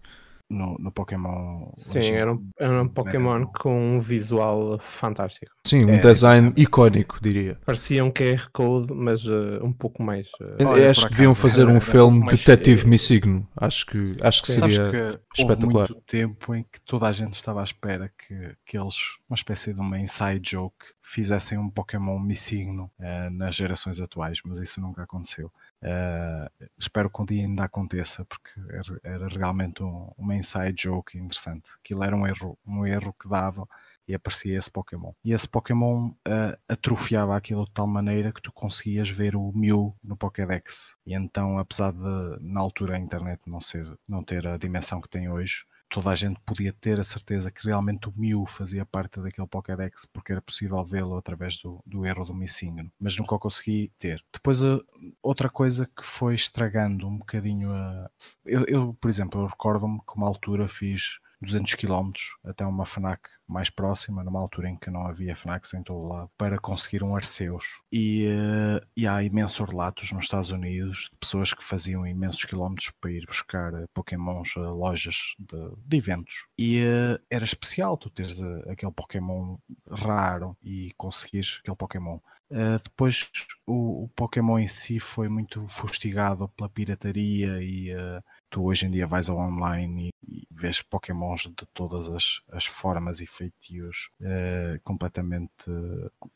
no, 0.49 0.77
no 0.79 0.91
Pokémon. 0.91 1.71
Sim, 1.77 2.13
era 2.13 2.33
um, 2.33 2.49
era 2.57 2.81
um 2.81 2.87
Pokémon 2.87 3.45
com 3.45 3.95
um 3.95 3.99
visual 3.99 4.79
fantástico. 4.79 5.51
Sim, 5.65 5.85
um 5.85 5.93
é, 5.93 5.97
design 5.97 6.53
é, 6.55 6.61
icónico, 6.61 7.19
diria. 7.21 7.59
Parecia 7.65 8.03
um 8.03 8.11
QR 8.11 8.49
Code, 8.51 8.93
mas 8.93 9.25
uh, 9.25 9.59
um 9.61 9.73
pouco 9.73 10.01
mais. 10.01 10.27
Uh... 10.39 10.65
Olha, 10.65 10.89
acho 10.89 11.07
que 11.07 11.11
deviam 11.11 11.35
fazer 11.35 11.65
um 11.65 11.71
era 11.71 11.81
filme 11.81 12.19
mais... 12.19 12.33
Detetive 12.33 12.87
Missigno. 12.87 13.47
Acho 13.55 13.85
que, 13.85 14.17
acho 14.21 14.41
que 14.41 14.51
seria 14.51 14.91
que 14.91 15.41
espetacular. 15.41 15.81
Houve 15.81 15.93
muito 15.93 16.05
tempo 16.05 16.55
em 16.55 16.63
que 16.63 16.79
toda 16.81 17.07
a 17.07 17.11
gente 17.11 17.33
estava 17.33 17.61
à 17.61 17.63
espera 17.63 18.11
que, 18.17 18.55
que 18.65 18.77
eles, 18.77 19.17
uma 19.29 19.35
espécie 19.35 19.73
de 19.73 19.79
uma 19.79 19.99
inside 19.99 20.41
joke, 20.49 20.85
fizessem 21.01 21.57
um 21.57 21.69
Pokémon 21.69 22.19
Missigno 22.19 22.91
uh, 22.99 23.29
nas 23.31 23.55
gerações 23.55 23.99
atuais, 23.99 24.39
mas 24.45 24.59
isso 24.59 24.79
nunca 24.79 25.03
aconteceu. 25.03 25.51
Uh, 25.81 26.67
espero 26.77 27.09
que 27.09 27.21
um 27.21 27.25
dia 27.25 27.43
ainda 27.43 27.63
aconteça, 27.63 28.25
porque 28.25 28.51
era, 28.69 28.99
era 29.03 29.27
realmente 29.27 29.83
um, 29.83 30.11
uma 30.17 30.35
inside 30.37 30.73
joke 30.81 31.17
interessante. 31.17 31.71
Aquilo 31.79 32.03
era 32.03 32.15
um 32.15 32.25
erro, 32.25 32.57
um 32.65 32.85
erro 32.85 33.13
que 33.13 33.27
dava 33.27 33.67
e 34.07 34.15
aparecia 34.15 34.57
esse 34.57 34.71
Pokémon. 34.71 35.11
E 35.23 35.33
esse 35.33 35.47
Pokémon 35.47 36.09
uh, 36.09 36.57
atrofiava 36.67 37.35
aquilo 37.35 37.65
de 37.65 37.71
tal 37.71 37.85
maneira 37.85 38.31
que 38.31 38.41
tu 38.41 38.51
conseguias 38.53 39.09
ver 39.09 39.35
o 39.35 39.51
Mew 39.53 39.95
no 40.01 40.15
Pokédex. 40.15 40.95
E 41.05 41.13
então, 41.13 41.59
apesar 41.59 41.91
de 41.91 42.39
na 42.39 42.61
altura 42.61 42.95
a 42.95 42.99
internet 42.99 43.41
não, 43.45 43.59
ser, 43.59 43.85
não 44.07 44.23
ter 44.23 44.47
a 44.47 44.57
dimensão 44.57 45.01
que 45.01 45.09
tem 45.09 45.29
hoje, 45.29 45.65
toda 45.89 46.09
a 46.09 46.15
gente 46.15 46.39
podia 46.45 46.73
ter 46.73 46.99
a 46.99 47.03
certeza 47.03 47.51
que 47.51 47.65
realmente 47.65 48.07
o 48.07 48.13
Mew 48.15 48.45
fazia 48.45 48.85
parte 48.85 49.19
daquele 49.21 49.47
Pokédex 49.47 50.05
porque 50.05 50.31
era 50.31 50.41
possível 50.41 50.83
vê-lo 50.83 51.17
através 51.17 51.57
do, 51.57 51.81
do 51.85 52.05
erro 52.05 52.25
do 52.25 52.33
Missinho, 52.33 52.91
mas 52.99 53.17
nunca 53.17 53.35
o 53.35 53.39
consegui 53.39 53.91
ter. 53.97 54.23
Depois, 54.31 54.63
a, 54.63 54.79
outra 55.27 55.49
coisa 55.49 55.85
que 55.85 56.05
foi 56.05 56.35
estragando 56.35 57.07
um 57.07 57.17
bocadinho 57.17 57.71
a. 57.71 58.09
Eu, 58.45 58.65
eu 58.67 58.97
por 58.99 59.09
exemplo, 59.09 59.41
eu 59.41 59.47
recordo-me 59.47 59.99
que 59.99 60.15
uma 60.15 60.27
altura 60.27 60.67
fiz 60.67 61.19
200 61.41 61.75
km 61.75 62.11
até 62.43 62.65
uma 62.65 62.85
FNAC 62.85 63.29
mais 63.47 63.69
próxima, 63.69 64.23
numa 64.23 64.39
altura 64.39 64.69
em 64.69 64.75
que 64.75 64.89
não 64.89 65.05
havia 65.05 65.35
FNACs 65.35 65.73
em 65.73 65.83
todo 65.83 66.07
lado, 66.07 66.29
para 66.37 66.57
conseguir 66.57 67.03
um 67.03 67.15
Arceus. 67.15 67.81
E, 67.91 68.27
uh, 68.27 68.85
e 68.95 69.07
há 69.07 69.21
imensos 69.23 69.69
relatos 69.69 70.11
nos 70.11 70.25
Estados 70.25 70.49
Unidos 70.49 71.09
de 71.11 71.17
pessoas 71.17 71.53
que 71.53 71.63
faziam 71.63 72.05
imensos 72.05 72.43
quilómetros 72.43 72.91
para 72.99 73.11
ir 73.11 73.25
buscar 73.25 73.73
uh, 73.73 73.87
Pokémons 73.93 74.53
a 74.57 74.61
lojas 74.61 75.35
de, 75.39 75.71
de 75.85 75.97
eventos. 75.97 76.47
E 76.57 76.83
uh, 76.83 77.23
era 77.29 77.45
especial 77.45 77.97
tu 77.97 78.09
teres 78.09 78.41
aquele 78.69 78.91
Pokémon 78.91 79.57
raro 79.89 80.57
e 80.63 80.91
conseguires 80.97 81.59
aquele 81.61 81.77
Pokémon. 81.77 82.19
Uh, 82.49 82.81
depois 82.81 83.29
o, 83.65 84.03
o, 84.03 84.09
Pokémon 84.15 84.57
em 84.57 84.69
si 84.69 85.01
foi 85.01 85.27
muito 85.27 85.67
fustigado 85.67 86.47
pela 86.49 86.69
pirataria 86.69 87.61
e 87.61 87.93
uh, 87.93 88.23
tu 88.49 88.63
hoje 88.63 88.85
em 88.85 88.91
dia 88.91 89.05
vais 89.05 89.29
ao 89.29 89.37
online 89.37 90.13
e, 90.25 90.41
e 90.41 90.47
vês 90.49 90.81
Pokémons 90.81 91.41
de 91.41 91.65
todas 91.73 92.07
as, 92.07 92.39
as 92.49 92.65
formas 92.65 93.19
e 93.19 93.27
feitios 93.27 94.09
uh, 94.21 94.79
completamente 94.85 95.65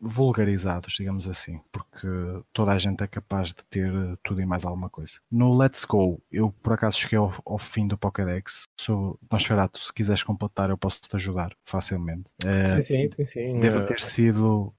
vulgarizados, 0.02 0.96
digamos 0.96 1.30
assim, 1.30 1.62
porque 1.72 2.08
toda 2.52 2.74
a 2.74 2.78
gente 2.78 3.02
é 3.04 3.08
capaz 3.08 3.54
de 3.54 3.64
ter 3.70 3.94
tudo 4.22 4.42
e 4.42 4.46
mais 4.46 4.66
alguma 4.66 4.90
coisa. 4.90 5.14
No 5.32 5.58
Let's 5.58 5.86
Go, 5.86 6.22
eu 6.30 6.52
por 6.52 6.74
acaso 6.74 7.00
cheguei 7.00 7.20
ao, 7.20 7.34
ao 7.46 7.58
fim 7.58 7.88
do 7.88 7.98
Pokédex, 7.98 8.66
sou 8.78 9.18
Nosferatu, 9.32 9.80
se 9.80 9.94
quiseres 9.94 10.24
completar 10.24 10.70
eu 10.70 10.78
posso 10.78 11.02
te 11.02 11.16
ajudar 11.16 11.56
facilmente. 11.64 12.26
sim, 12.42 12.82
sim, 12.82 13.08
sim, 13.08 13.24
sim. 13.24 13.60
Devo 13.62 13.86
ter 13.86 14.02
sido, 14.02 14.74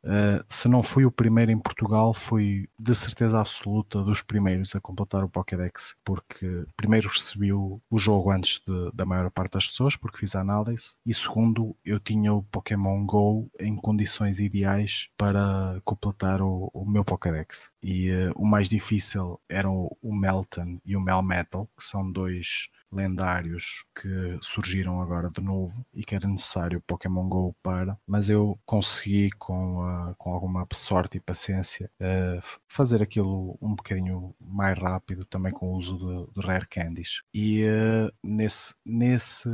se 0.47 0.69
não 0.69 0.83
fui 0.83 1.07
o 1.07 1.11
primeiro 1.23 1.53
em 1.53 1.59
Portugal, 1.59 2.13
fui 2.13 2.69
de 2.77 2.93
certeza 2.97 3.39
absoluta 3.39 4.03
dos 4.03 4.21
primeiros 4.21 4.75
a 4.75 4.81
completar 4.81 5.23
o 5.23 5.29
Pokédex, 5.29 5.95
porque 6.05 6.65
primeiro 6.77 7.09
recebi 7.09 7.53
o, 7.53 7.81
o 7.89 7.97
jogo 7.97 8.33
antes 8.33 8.61
de, 8.67 8.91
da 8.93 9.07
maior 9.07 9.31
parte 9.31 9.53
das 9.53 9.69
pessoas, 9.69 9.95
porque 9.95 10.19
fiz 10.19 10.35
a 10.35 10.41
análise, 10.41 10.97
e 11.07 11.15
segundo, 11.15 11.77
eu 11.85 12.01
tinha 12.01 12.35
o 12.35 12.43
Pokémon 12.43 13.07
Go 13.07 13.49
em 13.61 13.77
condições 13.77 14.41
ideais 14.41 15.11
para 15.17 15.81
completar 15.85 16.43
o, 16.43 16.69
o 16.75 16.85
meu 16.85 17.05
Pokédex. 17.05 17.73
E 17.81 18.11
uh, 18.11 18.33
o 18.35 18.45
mais 18.45 18.69
difícil 18.69 19.41
eram 19.49 19.97
o 20.03 20.13
Melton 20.13 20.81
e 20.85 20.97
o 20.97 21.01
Melmetal, 21.01 21.71
que 21.79 21.85
são 21.85 22.11
dois 22.11 22.69
lendários 22.93 23.85
que 24.01 24.39
surgiram 24.41 25.01
agora 25.01 25.31
de 25.31 25.41
novo 25.41 25.85
e 25.95 26.05
que 26.05 26.15
era 26.15 26.29
necessário 26.29 26.83
Pokémon 26.87 27.29
GO 27.29 27.57
para, 27.63 27.99
mas 28.07 28.29
eu 28.29 28.59
consegui 28.65 29.31
com, 29.39 29.79
uh, 29.79 30.15
com 30.17 30.33
alguma 30.33 30.67
sorte 30.73 31.17
e 31.17 31.21
paciência 31.21 31.91
uh, 32.01 32.43
fazer 32.69 33.03
aquilo 33.03 33.57
um 33.61 33.75
bocadinho 33.75 34.35
mais 34.41 34.79
rápido 34.79 35.25
também 35.25 35.53
com 35.53 35.73
o 35.73 35.77
uso 35.77 35.97
de, 35.99 36.41
de 36.41 36.47
Rare 36.47 36.69
Candies. 36.69 37.23
E 37.33 37.65
uh, 37.65 38.13
nesse, 38.23 38.75
nesse 38.85 39.49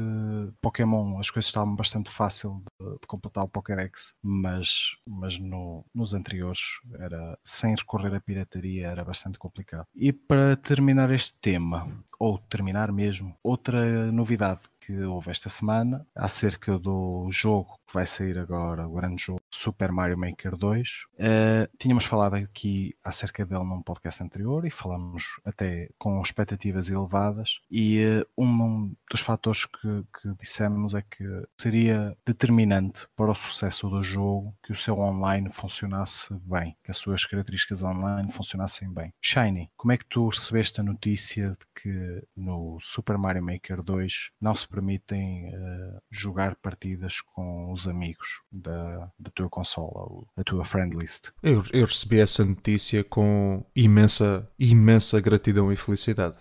Pokémon 0.60 1.18
as 1.18 1.30
coisas 1.30 1.48
estavam 1.48 1.74
bastante 1.74 2.10
fácil 2.10 2.62
de, 2.80 2.90
de 2.92 3.06
completar 3.06 3.44
o 3.44 3.48
Pokédex 3.48 4.14
mas, 4.22 4.96
mas 5.06 5.38
no, 5.38 5.84
nos 5.94 6.14
anteriores 6.14 6.60
era 6.98 7.38
sem 7.44 7.74
recorrer 7.74 8.14
à 8.14 8.20
pirataria 8.20 8.88
era 8.88 9.04
bastante 9.04 9.38
complicado. 9.38 9.86
E 9.94 10.12
para 10.12 10.56
terminar 10.56 11.10
este 11.10 11.34
tema 11.40 11.88
ou 12.18 12.38
terminar 12.38 12.90
mesmo. 12.92 13.34
Outra 13.42 14.10
novidade 14.10 14.62
que 14.80 15.00
houve 15.02 15.30
esta 15.30 15.48
semana 15.48 16.06
acerca 16.14 16.78
do 16.78 17.28
jogo 17.30 17.78
que 17.86 17.94
vai 17.94 18.06
sair 18.06 18.38
agora, 18.38 18.88
o 18.88 18.94
grande 18.94 19.22
jogo 19.22 19.40
Super 19.58 19.90
Mario 19.90 20.16
Maker 20.16 20.56
2. 20.56 20.88
Uh, 20.88 21.16
eh, 21.18 21.70
tínhamos 21.76 22.04
falado 22.04 22.34
aqui 22.34 22.94
acerca 23.02 23.44
dele 23.44 23.64
num 23.64 23.82
podcast 23.82 24.22
anterior 24.22 24.64
e 24.64 24.70
falamos 24.70 25.40
até 25.44 25.90
com 25.98 26.22
expectativas 26.22 26.88
elevadas. 26.88 27.60
E 27.68 28.22
uh, 28.36 28.42
um 28.44 28.94
dos 29.10 29.20
fatores 29.20 29.66
que, 29.66 30.04
que 30.20 30.32
dissemos 30.40 30.94
é 30.94 31.02
que 31.02 31.24
seria 31.60 32.16
determinante 32.24 33.08
para 33.16 33.32
o 33.32 33.34
sucesso 33.34 33.88
do 33.88 34.00
jogo 34.00 34.54
que 34.62 34.70
o 34.70 34.76
seu 34.76 34.96
online 35.00 35.50
funcionasse 35.50 36.32
bem, 36.44 36.76
que 36.84 36.92
as 36.92 36.96
suas 36.96 37.26
características 37.26 37.82
online 37.82 38.30
funcionassem 38.30 38.88
bem. 38.92 39.12
Shiny, 39.20 39.70
como 39.76 39.90
é 39.92 39.96
que 39.96 40.06
tu 40.06 40.28
recebeste 40.28 40.80
a 40.80 40.84
notícia 40.84 41.50
de 41.50 41.66
que 41.74 42.22
no 42.36 42.78
Super 42.80 43.18
Mario 43.18 43.42
Maker 43.42 43.82
2 43.82 44.30
não 44.40 44.54
se 44.54 44.68
permitem 44.68 45.48
uh, 45.48 46.00
jogar 46.08 46.54
partidas 46.54 47.20
com 47.20 47.72
os 47.72 47.88
amigos 47.88 48.42
da, 48.52 49.10
da 49.18 49.30
tua 49.34 49.47
consola, 49.48 50.24
a 50.36 50.44
tua 50.44 50.64
friend 50.64 50.96
list. 50.96 51.30
Eu, 51.42 51.62
eu 51.72 51.86
recebi 51.86 52.20
essa 52.20 52.44
notícia 52.44 53.04
com 53.04 53.64
imensa, 53.74 54.48
imensa 54.58 55.20
gratidão 55.20 55.72
e 55.72 55.76
felicidade. 55.76 56.36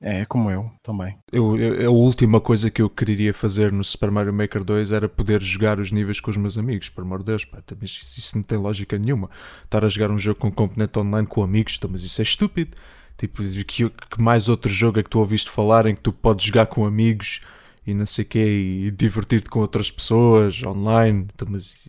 É, 0.00 0.26
como 0.26 0.50
eu 0.50 0.70
também. 0.82 1.16
Eu, 1.32 1.56
eu, 1.56 1.88
a 1.88 1.92
última 1.92 2.40
coisa 2.40 2.70
que 2.70 2.82
eu 2.82 2.90
queria 2.90 3.32
fazer 3.32 3.72
no 3.72 3.82
Super 3.82 4.10
Mario 4.10 4.32
Maker 4.32 4.62
2 4.62 4.92
era 4.92 5.08
poder 5.08 5.42
jogar 5.42 5.80
os 5.80 5.90
níveis 5.90 6.20
com 6.20 6.30
os 6.30 6.36
meus 6.36 6.58
amigos, 6.58 6.90
por 6.90 7.02
amor 7.02 7.20
de 7.20 7.26
Deus, 7.26 7.44
pá, 7.44 7.62
mas 7.80 7.90
isso 8.16 8.36
não 8.36 8.42
tem 8.42 8.58
lógica 8.58 8.98
nenhuma. 8.98 9.30
Estar 9.64 9.84
a 9.84 9.88
jogar 9.88 10.10
um 10.10 10.18
jogo 10.18 10.38
com 10.38 10.52
componente 10.52 10.98
online 10.98 11.26
com 11.26 11.42
amigos, 11.42 11.76
então, 11.78 11.90
mas 11.90 12.02
isso 12.02 12.20
é 12.20 12.24
estúpido. 12.24 12.76
Tipo, 13.16 13.42
que, 13.42 13.88
que 13.88 14.22
mais 14.22 14.48
outro 14.48 14.70
jogo 14.70 15.00
é 15.00 15.02
que 15.02 15.08
tu 15.08 15.18
ouviste 15.18 15.50
falar 15.50 15.86
em 15.86 15.94
que 15.94 16.02
tu 16.02 16.12
podes 16.12 16.44
jogar 16.44 16.66
com 16.66 16.84
amigos 16.84 17.40
e 17.86 17.94
não 17.94 18.04
sei 18.06 18.24
o 18.24 18.28
quê, 18.28 18.44
e 18.86 18.90
divertir-te 18.90 19.48
com 19.48 19.60
outras 19.60 19.90
pessoas 19.90 20.62
online. 20.64 21.28
Então, 21.34 21.46
mas 21.50 21.88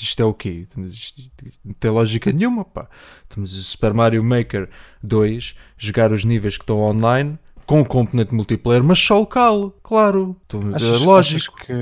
isto 0.00 0.20
é 0.20 0.24
o 0.24 0.34
quê? 0.34 0.66
Então, 0.68 0.82
mas 0.82 0.92
isto, 0.94 1.22
não 1.64 1.74
tem 1.74 1.90
lógica 1.90 2.32
nenhuma, 2.32 2.64
pá. 2.64 2.88
Então, 3.26 3.38
mas 3.40 3.52
o 3.54 3.62
Super 3.62 3.94
Mario 3.94 4.24
Maker 4.24 4.68
2, 5.02 5.54
jogar 5.76 6.12
os 6.12 6.24
níveis 6.24 6.56
que 6.56 6.62
estão 6.64 6.80
online 6.80 7.38
com 7.66 7.84
componente 7.84 8.34
multiplayer, 8.34 8.82
mas 8.82 8.98
só 8.98 9.18
local, 9.18 9.70
claro. 9.82 10.34
Então, 10.46 10.74
achas, 10.74 11.02
é 11.02 11.04
lógico. 11.04 11.54
que 11.66 11.72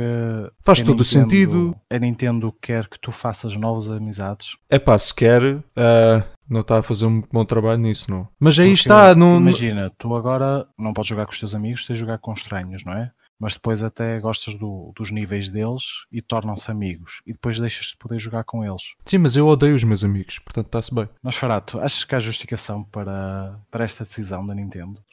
Faz 0.64 0.82
todo 0.82 1.00
o 1.00 1.04
sentido. 1.04 1.76
A 1.88 1.96
Nintendo 1.96 2.52
quer 2.60 2.88
que 2.88 2.98
tu 2.98 3.12
faças 3.12 3.56
novas 3.56 3.88
amizades. 3.88 4.56
É 4.68 4.80
pá, 4.80 4.98
se 4.98 5.14
quer, 5.14 5.62
ah, 5.76 6.24
não 6.50 6.62
está 6.62 6.80
a 6.80 6.82
fazer 6.82 7.06
um 7.06 7.22
bom 7.32 7.44
trabalho 7.44 7.80
nisso, 7.80 8.10
não. 8.10 8.26
Mas 8.40 8.58
aí 8.58 8.70
Porque, 8.70 8.80
está, 8.80 9.14
não, 9.14 9.34
não- 9.34 9.42
Imagina, 9.48 9.92
tu 9.96 10.12
agora 10.16 10.66
não 10.76 10.92
podes 10.92 11.08
jogar 11.08 11.24
com 11.24 11.30
os 11.32 11.38
teus 11.38 11.54
amigos, 11.54 11.86
tens 11.86 11.94
de 11.94 12.00
jogar 12.00 12.18
com 12.18 12.32
estranhos, 12.32 12.84
não 12.84 12.92
é? 12.92 13.12
Mas 13.38 13.54
depois 13.54 13.82
até 13.82 14.18
gostas 14.18 14.54
do- 14.54 14.92
dos 14.96 15.10
níveis 15.10 15.50
deles 15.50 15.82
e 16.10 16.22
tornam-se 16.22 16.70
amigos. 16.70 17.20
E 17.26 17.32
depois 17.32 17.58
deixas 17.58 17.86
de 17.86 17.96
poder 17.96 18.18
jogar 18.18 18.44
com 18.44 18.64
eles. 18.64 18.94
Sim, 19.04 19.18
mas 19.18 19.36
eu 19.36 19.46
odeio 19.46 19.74
os 19.74 19.84
meus 19.84 20.02
amigos, 20.02 20.38
portanto 20.38 20.66
está-se 20.66 20.94
bem. 20.94 21.08
Mas 21.22 21.36
Farato, 21.36 21.78
achas 21.78 22.04
que 22.04 22.14
há 22.14 22.18
justificação 22.18 22.84
para, 22.84 23.60
para 23.70 23.84
esta 23.84 24.04
decisão 24.04 24.46
da 24.46 24.54
Nintendo? 24.54 25.04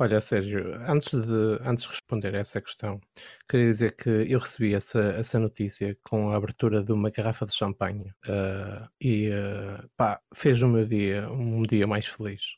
Olha, 0.00 0.20
Sérgio, 0.20 0.76
antes 0.86 1.10
de, 1.10 1.58
antes 1.60 1.82
de 1.82 1.90
responder 1.90 2.32
a 2.36 2.38
essa 2.38 2.60
questão, 2.60 3.00
queria 3.48 3.66
dizer 3.66 3.96
que 3.96 4.08
eu 4.08 4.38
recebi 4.38 4.72
essa, 4.72 5.00
essa 5.00 5.40
notícia 5.40 5.92
com 6.04 6.30
a 6.30 6.36
abertura 6.36 6.84
de 6.84 6.92
uma 6.92 7.10
garrafa 7.10 7.44
de 7.44 7.52
champanhe 7.52 8.12
ah, 8.28 8.88
e 9.00 9.28
ah, 9.32 9.84
pá, 9.96 10.20
fez 10.32 10.62
o 10.62 10.68
meu 10.68 10.86
dia 10.86 11.28
um 11.32 11.62
dia 11.64 11.84
mais 11.84 12.06
feliz. 12.06 12.56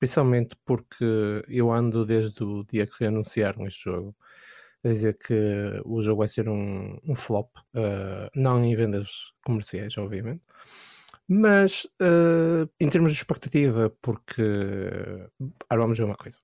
Principalmente 0.00 0.56
porque 0.64 1.44
eu 1.46 1.70
ando 1.72 2.04
desde 2.04 2.42
o 2.42 2.64
dia 2.64 2.84
que 2.84 3.04
anunciaram 3.04 3.64
este 3.64 3.84
jogo 3.84 4.16
a 4.84 4.88
dizer 4.88 5.16
que 5.18 5.80
o 5.84 6.02
jogo 6.02 6.18
vai 6.20 6.28
ser 6.28 6.48
um, 6.48 6.98
um 7.04 7.14
flop, 7.14 7.48
ah, 7.74 8.28
não 8.34 8.62
em 8.64 8.74
vendas 8.74 9.10
comerciais, 9.44 9.96
obviamente, 9.98 10.42
mas 11.28 11.86
ah, 12.00 12.68
em 12.80 12.88
termos 12.88 13.12
de 13.12 13.18
expectativa, 13.18 13.92
porque 14.02 14.42
ah, 15.68 15.76
vamos 15.76 15.96
ver 15.98 16.04
uma 16.04 16.16
coisa. 16.16 16.38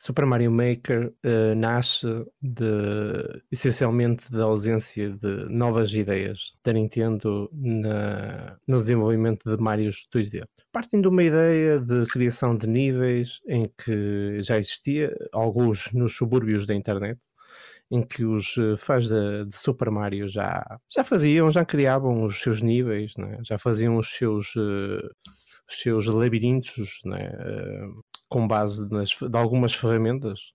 Super 0.00 0.24
Mario 0.26 0.52
Maker 0.52 1.12
eh, 1.24 1.56
nasce 1.56 2.06
de, 2.40 3.42
essencialmente 3.50 4.30
da 4.30 4.44
ausência 4.44 5.10
de 5.10 5.48
novas 5.48 5.92
ideias 5.92 6.56
da 6.62 6.72
Nintendo 6.72 7.50
na- 7.52 8.56
no 8.64 8.78
desenvolvimento 8.78 9.56
de 9.56 9.60
Marios 9.60 10.06
2D. 10.14 10.44
Partem 10.70 11.00
de 11.00 11.08
uma 11.08 11.24
ideia 11.24 11.80
de 11.80 12.06
criação 12.06 12.56
de 12.56 12.68
níveis 12.68 13.40
em 13.48 13.64
que 13.76 14.40
já 14.40 14.56
existia, 14.56 15.12
alguns 15.32 15.92
nos 15.92 16.14
subúrbios 16.14 16.64
da 16.64 16.76
internet, 16.76 17.18
em 17.90 18.02
que 18.02 18.24
os 18.24 18.56
eh, 18.58 18.76
fãs 18.76 19.08
de, 19.08 19.46
de 19.46 19.56
Super 19.56 19.90
Mario 19.90 20.28
já, 20.28 20.78
já 20.94 21.02
faziam, 21.04 21.50
já 21.50 21.64
criavam 21.64 22.24
os 22.24 22.40
seus 22.40 22.60
níveis, 22.62 23.16
né? 23.16 23.38
já 23.42 23.58
faziam 23.58 23.96
os 23.96 24.10
seus, 24.10 24.54
eh, 24.56 25.08
os 25.68 25.80
seus 25.80 26.06
labirintos 26.06 27.00
né? 27.04 27.30
eh, 27.32 27.86
com 28.28 28.46
base 28.46 28.88
nas, 28.90 29.10
de 29.10 29.38
algumas 29.38 29.74
ferramentas 29.74 30.52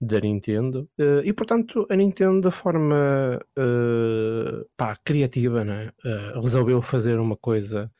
da 0.00 0.18
Nintendo 0.20 0.88
eh, 0.98 1.22
e 1.24 1.32
portanto 1.32 1.86
a 1.90 1.96
Nintendo 1.96 2.48
de 2.48 2.54
forma 2.54 3.40
pá, 4.76 4.96
criativa 5.04 5.64
né? 5.64 5.92
resolveu 6.42 6.80
fazer 6.80 7.18
uma 7.20 7.36
coisa 7.36 7.90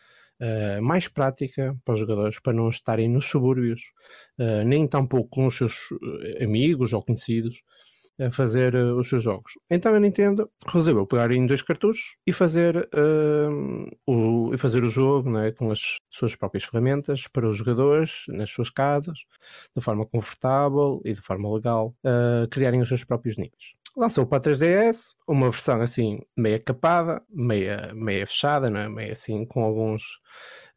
eh, 0.41 0.81
mais 0.81 1.07
prática 1.07 1.77
para 1.85 1.93
os 1.95 2.01
jogadores 2.01 2.41
para 2.41 2.55
não 2.55 2.71
estarem 2.71 3.11
nos 3.11 3.27
subúrbios 3.27 3.93
eh, 4.39 4.65
nem 4.65 4.89
tampouco 4.89 5.29
com 5.29 5.47
os 5.47 5.55
seus 5.59 5.89
amigos 6.43 6.95
ou 6.95 7.03
conhecidos 7.03 7.63
a 8.21 8.31
fazer 8.31 8.75
eh, 8.75 8.93
os 8.93 9.09
seus 9.09 9.23
jogos. 9.23 9.53
Então 9.71 9.95
a 9.95 10.01
Nintendo 10.01 10.51
resolveu 10.67 11.07
pegar 11.07 11.31
em 11.33 11.47
dois 11.47 11.63
cartuchos 11.63 12.17
e 12.27 12.33
fazer, 12.33 12.89
ehm, 12.95 13.87
o, 14.07 14.53
e 14.53 14.59
fazer 14.59 14.85
o 14.85 14.89
jogo 14.89 15.31
né, 15.31 15.53
com 15.53 15.71
as 15.71 15.99
suas 16.11 16.37
próprias 16.37 16.65
ferramentas 16.65 17.27
para 17.27 17.49
os 17.49 17.57
jogadores 17.57 18.25
nas 18.29 18.51
suas 18.51 18.71
casas, 18.71 19.21
de 19.77 19.83
forma 19.83 20.07
confortável 20.07 21.01
e 21.05 21.13
de 21.15 21.21
forma 21.21 21.53
legal, 21.53 21.95
eh, 22.05 22.47
criarem 22.51 22.81
os 22.81 22.89
seus 22.89 23.05
próprios 23.05 23.37
níveis. 23.37 23.80
Lançou 23.97 24.27
para 24.27 24.39
a 24.39 24.41
3DS 24.41 25.15
uma 25.27 25.51
versão 25.51 25.81
assim 25.81 26.21
meia 26.37 26.59
capada, 26.59 27.23
meia, 27.29 27.93
meia 27.95 28.27
fechada, 28.27 28.71
né, 28.71 28.89
meia 28.89 29.13
assim 29.13 29.45
com 29.45 29.65
alguns 29.65 30.03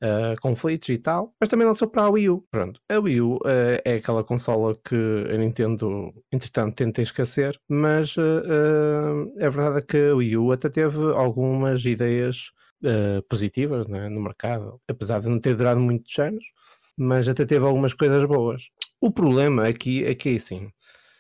uh, 0.04 0.40
conflitos 0.42 0.90
e 0.90 0.98
tal, 0.98 1.34
mas 1.40 1.50
também 1.50 1.66
lançou 1.68 1.88
para 1.88 2.04
a 2.04 2.10
Wii 2.10 2.30
U. 2.30 2.46
Pronto, 2.52 2.80
a 2.90 3.00
Wii 3.00 3.22
U 3.22 3.36
uh, 3.38 3.40
é 3.86 3.96
aquela 3.96 4.24
consola 4.24 4.76
que 4.84 4.96
a 5.32 5.38
Nintendo, 5.38 6.14
entretanto, 6.32 6.76
tenta 6.76 7.02
esquecer, 7.02 7.60
mas 7.70 8.16
uh, 8.18 9.32
é 9.38 9.50
verdade 9.50 9.86
que 9.86 9.98
a 9.98 10.16
Wii 10.16 10.38
U 10.38 10.52
até 10.52 10.70
teve 10.70 11.00
algumas 11.14 11.86
ideias 11.86 12.52
positivas 13.30 13.88
né, 13.88 14.10
no 14.10 14.20
mercado, 14.20 14.78
apesar 14.90 15.22
de 15.22 15.30
não 15.30 15.40
ter 15.40 15.56
durado 15.56 15.80
muitos 15.80 16.20
anos, 16.20 16.44
mas 16.98 17.30
até 17.30 17.46
teve 17.46 17.66
algumas 17.66 17.94
coisas 17.94 18.26
boas. 18.26 18.64
O 19.00 19.10
problema 19.10 19.68
aqui 19.68 20.04
é 20.04 20.14
que 20.14 20.30
é 20.30 20.36
assim. 20.36 20.70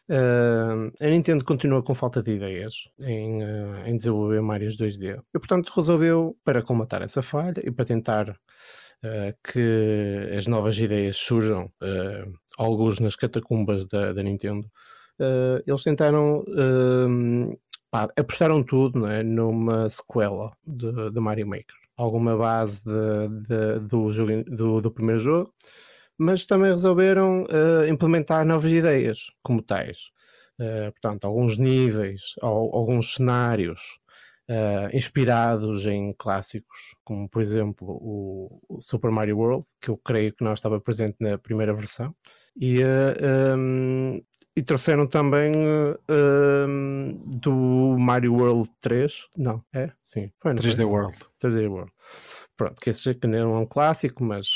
Uh, 0.10 0.92
a 1.00 1.08
Nintendo 1.10 1.46
continua 1.46 1.82
com 1.82 1.96
falta 1.96 2.22
de 2.22 2.32
ideias 2.34 2.74
em, 3.00 3.42
uh, 3.42 3.88
em 3.88 3.96
desenvolver 3.96 4.42
Marios 4.42 4.76
2D 4.78 5.22
e, 5.34 5.40
portanto, 5.40 5.72
resolveu, 5.74 6.36
para 6.44 6.62
colmatar 6.62 7.02
essa 7.02 7.22
falha 7.22 7.62
e 7.64 7.72
para 7.72 7.86
tentar 7.86 8.30
uh, 8.30 9.34
que 9.44 10.30
as 10.38 10.46
novas 10.46 10.78
ideias 10.78 11.16
surjam, 11.18 11.72
alguns 12.58 13.00
nas 13.00 13.16
catacumbas 13.16 13.88
da, 13.88 14.12
da 14.12 14.24
Nintendo, 14.24 14.68
eles 15.66 15.84
tentaram. 15.84 16.44
Pá, 17.90 18.08
apostaram 18.18 18.64
tudo 18.64 19.02
né, 19.02 19.22
numa 19.22 19.88
sequela 19.88 20.50
de, 20.66 21.12
de 21.12 21.20
Mario 21.20 21.48
Maker. 21.48 21.76
Alguma 21.96 22.36
base 22.36 22.84
de, 22.84 23.28
de, 23.48 23.80
do, 23.88 24.12
jogo, 24.12 24.44
do, 24.46 24.82
do 24.82 24.92
primeiro 24.92 25.22
jogo, 25.22 25.54
mas 26.18 26.46
também 26.46 26.72
resolveram 26.72 27.44
uh, 27.44 27.88
implementar 27.88 28.46
novas 28.46 28.72
ideias 28.72 29.32
como 29.42 29.62
tais. 29.62 30.12
Uh, 30.60 30.92
portanto, 30.92 31.26
alguns 31.26 31.58
níveis, 31.58 32.22
ou, 32.42 32.76
alguns 32.76 33.16
cenários 33.16 33.80
uh, 34.50 34.96
inspirados 34.96 35.86
em 35.86 36.14
clássicos, 36.18 36.96
como 37.04 37.28
por 37.28 37.42
exemplo 37.42 37.88
o, 37.90 38.62
o, 38.70 38.82
Super 38.82 39.12
Mario 39.12 39.38
World, 39.38 39.66
que 39.82 39.90
eu 39.90 39.98
creio 39.98 40.34
que 40.34 40.44
não 40.44 40.54
estava 40.54 40.80
presente 40.80 41.16
na 41.20 41.38
primeira 41.38 41.74
versão, 41.74 42.16
e, 42.56 42.80
um, 43.58 44.22
e 44.56 44.62
trouxeram 44.62 45.08
também 45.08 45.52
um, 46.08 47.22
do 47.26 47.98
Mario 47.98 48.36
World 48.36 48.70
3, 48.80 49.28
não, 49.36 49.64
é? 49.74 49.92
Sim, 50.04 50.32
foi, 50.40 50.54
não 50.54 50.62
3D 50.62 50.76
foi? 50.76 50.86
World. 50.86 51.18
3D 51.42 51.68
World. 51.70 51.92
Pronto, 52.56 52.80
que 52.80 52.92
esse 52.92 53.14
que 53.16 53.26
não 53.26 53.56
é 53.56 53.60
um 53.60 53.66
clássico, 53.66 54.24
mas 54.24 54.48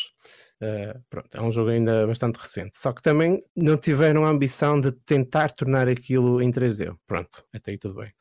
Uh, 0.61 0.99
pronto, 1.07 1.37
é 1.37 1.41
um 1.41 1.51
jogo 1.51 1.69
ainda 1.69 2.07
bastante 2.07 2.37
recente. 2.37 2.79
Só 2.79 2.91
que 2.91 3.01
também 3.01 3.43
não 3.55 3.77
tiveram 3.77 4.25
a 4.25 4.29
ambição 4.29 4.79
de 4.79 4.91
tentar 4.91 5.51
tornar 5.51 5.87
aquilo 5.87 6.41
em 6.41 6.51
3D. 6.51 6.95
Pronto, 7.05 7.43
até 7.53 7.71
aí 7.71 7.77
tudo 7.77 7.95
bem. 7.95 8.11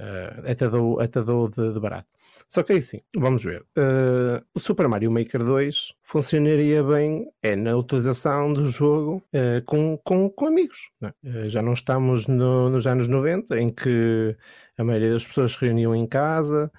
Uh, 0.00 0.50
até 0.50 0.68
dou, 0.68 1.00
até 1.00 1.22
dou 1.22 1.48
de, 1.48 1.72
de 1.72 1.80
barato. 1.80 2.12
Só 2.52 2.62
que 2.62 2.74
aí 2.74 2.82
sim, 2.82 3.00
vamos 3.16 3.42
ver. 3.42 3.62
Uh, 3.78 4.44
o 4.54 4.60
Super 4.60 4.86
Mario 4.86 5.10
Maker 5.10 5.42
2 5.42 5.94
funcionaria 6.02 6.84
bem 6.84 7.26
é 7.42 7.56
na 7.56 7.74
utilização 7.74 8.52
do 8.52 8.66
jogo 8.66 9.22
uh, 9.32 9.64
com, 9.64 9.98
com, 10.04 10.28
com 10.28 10.46
amigos. 10.46 10.90
Uh, 11.02 11.48
já 11.48 11.62
não 11.62 11.72
estamos 11.72 12.26
no, 12.26 12.68
nos 12.68 12.86
anos 12.86 13.08
90, 13.08 13.58
em 13.58 13.70
que 13.70 14.36
a 14.76 14.84
maioria 14.84 15.14
das 15.14 15.26
pessoas 15.26 15.52
se 15.52 15.64
reuniam 15.64 15.94
em 15.94 16.06
casa, 16.06 16.70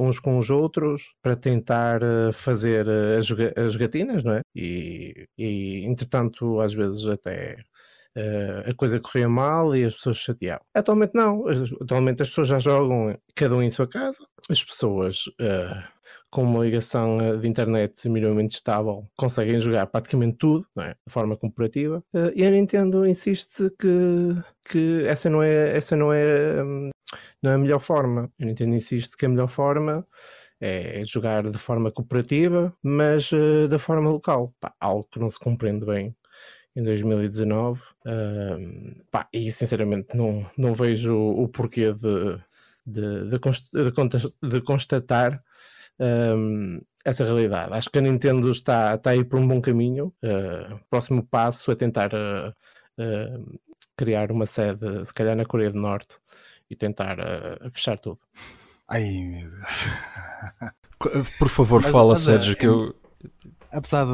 uns 0.00 0.18
com 0.18 0.38
os 0.38 0.48
outros, 0.48 1.14
para 1.22 1.34
tentar 1.34 2.00
fazer 2.32 2.86
as, 2.88 3.26
as 3.56 3.74
gatinas, 3.74 4.22
não 4.22 4.34
é? 4.34 4.42
E, 4.54 5.26
e 5.36 5.84
entretanto, 5.84 6.60
às 6.60 6.74
vezes 6.74 7.06
até 7.06 7.56
Uh, 8.16 8.70
a 8.70 8.74
coisa 8.74 9.00
corria 9.00 9.26
mal 9.26 9.74
e 9.74 9.84
as 9.84 9.94
pessoas 9.94 10.18
chateavam. 10.18 10.64
Atualmente 10.74 11.12
não, 11.14 11.44
atualmente 11.80 12.20
as 12.20 12.28
pessoas 12.28 12.48
já 12.48 12.58
jogam 12.58 13.18
cada 13.34 13.56
um 13.56 13.62
em 13.62 13.70
sua 13.70 13.86
casa, 13.86 14.18
as 14.50 14.62
pessoas 14.62 15.28
uh, 15.40 15.82
com 16.30 16.42
uma 16.42 16.62
ligação 16.62 17.38
de 17.40 17.48
internet 17.48 18.06
minimamente 18.10 18.54
estável 18.54 19.06
conseguem 19.16 19.58
jogar 19.60 19.86
praticamente 19.86 20.36
tudo 20.36 20.66
é? 20.78 20.90
de 20.90 21.12
forma 21.12 21.38
comparativa 21.38 22.04
uh, 22.14 22.30
e 22.34 22.44
a 22.44 22.50
Nintendo 22.50 23.06
insiste 23.06 23.70
que, 23.78 23.88
que 24.70 25.04
essa 25.06 25.30
não 25.30 25.42
é, 25.42 25.74
essa 25.74 25.96
não 25.96 26.12
é, 26.12 26.62
um, 26.62 26.90
não 27.42 27.50
é 27.52 27.54
a 27.54 27.58
melhor 27.58 27.80
forma. 27.80 28.30
A 28.38 28.44
Nintendo 28.44 28.74
insiste 28.74 29.16
que 29.16 29.24
a 29.24 29.28
melhor 29.28 29.48
forma 29.48 30.06
é 30.60 31.02
jogar 31.06 31.48
de 31.50 31.58
forma 31.58 31.90
cooperativa, 31.90 32.72
mas 32.82 33.30
da 33.68 33.78
forma 33.78 34.10
local. 34.10 34.54
Pá, 34.60 34.72
algo 34.78 35.08
que 35.10 35.18
não 35.18 35.28
se 35.28 35.38
compreende 35.40 35.84
bem 35.84 36.14
em 36.76 36.82
2019 36.82 37.80
um, 38.06 38.94
pá, 39.10 39.28
e 39.32 39.50
sinceramente 39.50 40.16
não, 40.16 40.44
não 40.56 40.74
vejo 40.74 41.14
o, 41.14 41.44
o 41.44 41.48
porquê 41.48 41.92
de, 41.92 42.38
de, 42.86 43.30
de, 43.30 43.38
const, 43.38 43.70
de, 43.72 44.48
de 44.48 44.60
constatar 44.60 45.42
um, 45.98 46.80
essa 47.04 47.24
realidade. 47.24 47.72
Acho 47.74 47.90
que 47.90 47.98
a 47.98 48.02
Nintendo 48.02 48.50
está, 48.50 48.94
está 48.94 49.10
aí 49.10 49.24
por 49.24 49.38
um 49.38 49.46
bom 49.46 49.60
caminho. 49.60 50.12
Uh, 50.22 50.80
próximo 50.90 51.26
passo 51.26 51.70
é 51.70 51.74
tentar 51.74 52.12
uh, 52.12 52.50
uh, 52.98 53.60
criar 53.96 54.30
uma 54.32 54.46
sede, 54.46 55.04
se 55.06 55.12
calhar 55.12 55.36
na 55.36 55.44
Coreia 55.44 55.70
do 55.70 55.78
Norte, 55.78 56.16
e 56.70 56.76
tentar 56.76 57.18
uh, 57.18 57.70
fechar 57.70 57.98
tudo. 57.98 58.18
Ai, 58.88 59.04
meu 59.04 59.50
Deus. 59.50 59.66
Por 61.38 61.48
favor, 61.48 61.82
mas, 61.82 61.92
fala, 61.92 62.10
mas, 62.10 62.20
Sérgio, 62.20 62.52
é, 62.52 62.54
que 62.54 62.66
eu 62.66 62.94
apesar 63.72 64.06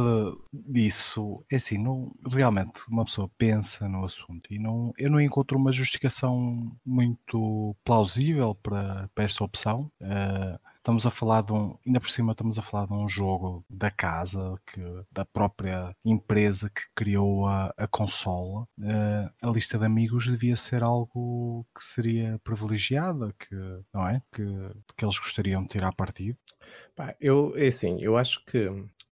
disso, 0.52 1.44
é 1.50 1.56
assim, 1.56 1.76
não, 1.76 2.14
realmente 2.30 2.80
uma 2.88 3.04
pessoa 3.04 3.30
pensa 3.36 3.88
no 3.88 4.04
assunto 4.04 4.52
e 4.52 4.58
não, 4.58 4.92
eu 4.96 5.10
não 5.10 5.20
encontro 5.20 5.58
uma 5.58 5.72
justificação 5.72 6.72
muito 6.86 7.76
plausível 7.84 8.54
para, 8.54 9.10
para 9.14 9.24
esta 9.24 9.44
opção. 9.44 9.90
Uh, 10.00 10.58
estamos 10.76 11.04
a 11.04 11.10
falar 11.10 11.42
de 11.42 11.52
um, 11.52 11.76
ainda 11.84 12.00
por 12.00 12.08
cima 12.08 12.32
estamos 12.32 12.58
a 12.58 12.62
falar 12.62 12.86
de 12.86 12.94
um 12.94 13.08
jogo 13.08 13.64
da 13.68 13.90
casa, 13.90 14.54
que, 14.66 14.80
da 15.10 15.24
própria 15.24 15.94
empresa 16.04 16.70
que 16.70 16.82
criou 16.94 17.46
a, 17.46 17.74
a 17.76 17.86
consola. 17.86 18.62
Uh, 18.78 19.30
a 19.42 19.50
lista 19.50 19.76
de 19.76 19.84
amigos 19.84 20.26
devia 20.26 20.56
ser 20.56 20.82
algo 20.82 21.66
que 21.76 21.84
seria 21.84 22.40
privilegiada, 22.44 23.34
que, 23.38 23.54
não 23.92 24.08
é? 24.08 24.22
Que, 24.32 24.44
que 24.96 25.04
eles 25.04 25.18
gostariam 25.18 25.62
de 25.62 25.68
tirar 25.68 25.92
partido. 25.92 26.38
Pá, 26.94 27.14
eu, 27.20 27.52
é 27.56 27.66
assim, 27.66 28.00
eu 28.00 28.16
acho 28.16 28.44
que 28.44 28.70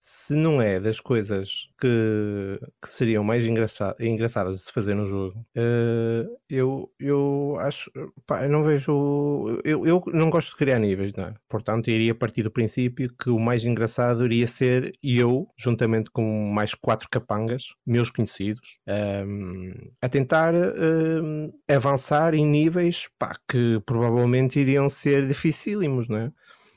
se 0.08 0.36
não 0.36 0.62
é 0.62 0.80
das 0.80 1.00
coisas 1.00 1.68
que, 1.82 2.60
que 2.80 2.88
seriam 2.88 3.24
mais 3.24 3.44
engraçadas, 3.44 4.00
engraçadas 4.00 4.58
de 4.60 4.64
se 4.64 4.72
fazer 4.72 4.94
no 4.94 5.06
jogo, 5.06 5.44
uh, 5.58 6.38
eu, 6.48 6.92
eu 7.00 7.56
acho, 7.58 7.90
pá, 8.28 8.44
eu 8.44 8.50
não 8.52 8.64
vejo, 8.64 9.60
eu, 9.64 9.84
eu 9.84 10.04
não 10.14 10.30
gosto 10.30 10.52
de 10.52 10.58
criar 10.58 10.78
níveis, 10.78 11.12
não 11.14 11.24
é? 11.24 11.34
Portanto, 11.50 11.90
iria 11.90 12.14
partir 12.14 12.44
do 12.44 12.52
princípio 12.52 13.12
que 13.18 13.32
o 13.32 13.40
mais 13.40 13.66
engraçado 13.66 14.24
iria 14.26 14.46
ser 14.46 14.94
eu, 15.02 15.48
juntamente 15.58 16.12
com 16.12 16.52
mais 16.54 16.76
quatro 16.76 17.10
capangas, 17.10 17.74
meus 17.84 18.12
conhecidos, 18.12 18.78
um, 18.88 18.92
ehm, 18.92 19.92
a 20.04 20.08
tentar 20.08 20.54
um, 20.54 21.46
ehm, 21.46 21.52
avançar 21.68 22.36
em 22.36 22.46
níveis, 22.46 23.10
pá, 23.18 23.36
que 23.50 23.82
provavelmente 23.88 24.60
iriam 24.60 24.88
ser 24.88 25.28
dificílimos, 25.28 26.08
não 26.08 26.18
é? 26.18 26.32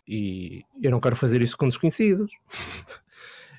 E 0.09 0.63
eu 0.81 0.91
não 0.91 0.99
quero 0.99 1.15
fazer 1.15 1.43
isso 1.43 1.59
com 1.59 1.69
desconhecidos. 1.69 2.33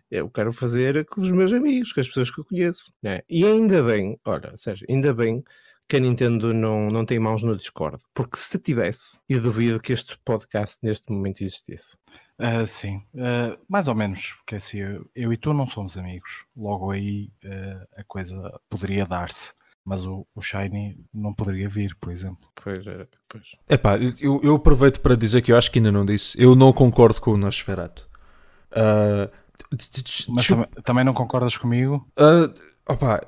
eu 0.10 0.30
quero 0.30 0.52
fazer 0.52 1.06
com 1.06 1.22
os 1.22 1.32
meus 1.32 1.54
amigos, 1.54 1.94
com 1.94 2.00
as 2.00 2.08
pessoas 2.08 2.32
que 2.32 2.40
eu 2.40 2.46
conheço. 2.46 2.94
Né? 3.02 3.22
E 3.30 3.46
ainda 3.46 3.84
bem, 3.84 4.20
olha, 4.26 4.56
Sérgio, 4.56 4.86
ainda 4.90 5.14
bem 5.14 5.44
que 5.88 5.98
a 5.98 6.00
Nintendo 6.00 6.54
não, 6.54 6.88
não 6.88 7.04
tem 7.04 7.18
mãos 7.18 7.44
no 7.44 7.56
Discord, 7.56 8.04
porque 8.14 8.38
se 8.38 8.60
tivesse, 8.60 9.20
eu 9.28 9.42
duvido 9.42 9.82
que 9.82 9.92
este 9.92 10.18
podcast 10.24 10.78
neste 10.84 11.12
momento 11.12 11.42
existisse. 11.42 11.98
Uh, 12.40 12.66
sim, 12.68 12.98
uh, 13.16 13.60
mais 13.68 13.88
ou 13.88 13.96
menos, 13.96 14.34
porque 14.38 14.56
assim, 14.56 14.78
eu, 14.78 15.10
eu, 15.16 15.34
e 15.34 15.38
tu 15.38 15.52
não 15.52 15.66
somos 15.66 15.98
amigos, 15.98 16.46
logo 16.56 16.92
aí 16.92 17.32
uh, 17.44 17.88
a 17.98 18.04
coisa 18.04 18.60
poderia 18.70 19.06
dar-se. 19.06 19.54
Mas 19.84 20.06
o, 20.06 20.28
o, 20.36 20.42
Shiny 20.42 21.04
não 21.12 21.34
poderia 21.34 21.68
vir, 21.68 21.96
por 22.00 22.14
exemplo. 22.14 22.48
Pois 22.54 22.86
é, 22.86 23.08
pois. 23.28 23.56
Epá, 23.68 23.98
eu, 23.98 24.40
eu 24.44 24.56
aproveito 24.56 25.02
para 25.02 25.16
dizer 25.16 25.42
que 25.42 25.52
eu 25.52 25.58
acho 25.58 25.72
que 25.72 25.80
ainda 25.80 25.92
não 25.92 26.06
disse. 26.06 26.40
Eu 26.40 26.54
não 26.54 26.72
concordo 26.72 27.20
com 27.20 27.32
o 27.32 27.38
Nosferatu. 27.38 28.08
Uh, 28.72 29.32
mas 30.30 30.48
também, 30.48 30.68
também, 30.84 31.04
não 31.04 31.14
concordas 31.14 31.58
comigo? 31.58 32.08
Uh, 32.18 32.54
opa, 32.88 33.22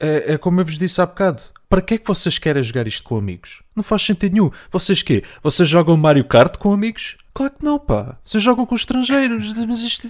é, 0.00 0.34
é, 0.34 0.38
como 0.38 0.60
eu 0.60 0.64
vos 0.64 0.78
disse 0.78 1.00
há 1.00 1.06
bocado. 1.06 1.42
Para 1.68 1.80
que 1.80 1.94
é 1.94 1.98
que 1.98 2.06
vocês 2.06 2.38
querem 2.38 2.62
jogar 2.62 2.86
isto 2.86 3.02
com 3.02 3.16
amigos? 3.16 3.62
Não 3.74 3.82
faz 3.82 4.02
sentido 4.02 4.32
nenhum. 4.32 4.50
Vocês 4.70 5.02
quê? 5.02 5.24
Vocês 5.42 5.68
jogam 5.68 5.96
Mario 5.96 6.24
Kart 6.24 6.58
com 6.58 6.72
amigos? 6.72 7.16
Claro 7.32 7.54
que 7.58 7.64
não, 7.64 7.78
pá. 7.78 8.18
Vocês 8.22 8.42
jogam 8.42 8.66
com 8.66 8.74
estrangeiros. 8.74 9.54
Mas 9.54 9.80
isto. 9.80 10.06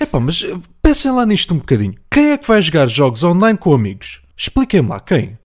É 0.00 0.06
pá, 0.06 0.18
mas 0.18 0.44
pensem 0.82 1.12
lá 1.12 1.24
nisto 1.24 1.54
um 1.54 1.58
bocadinho. 1.58 1.94
Quem 2.10 2.30
é 2.32 2.38
que 2.38 2.48
vai 2.48 2.60
jogar 2.60 2.88
jogos 2.88 3.22
online 3.22 3.56
com 3.56 3.72
amigos? 3.72 4.20
Expliquem-me 4.36 4.88
lá, 4.88 4.98
quem? 4.98 5.38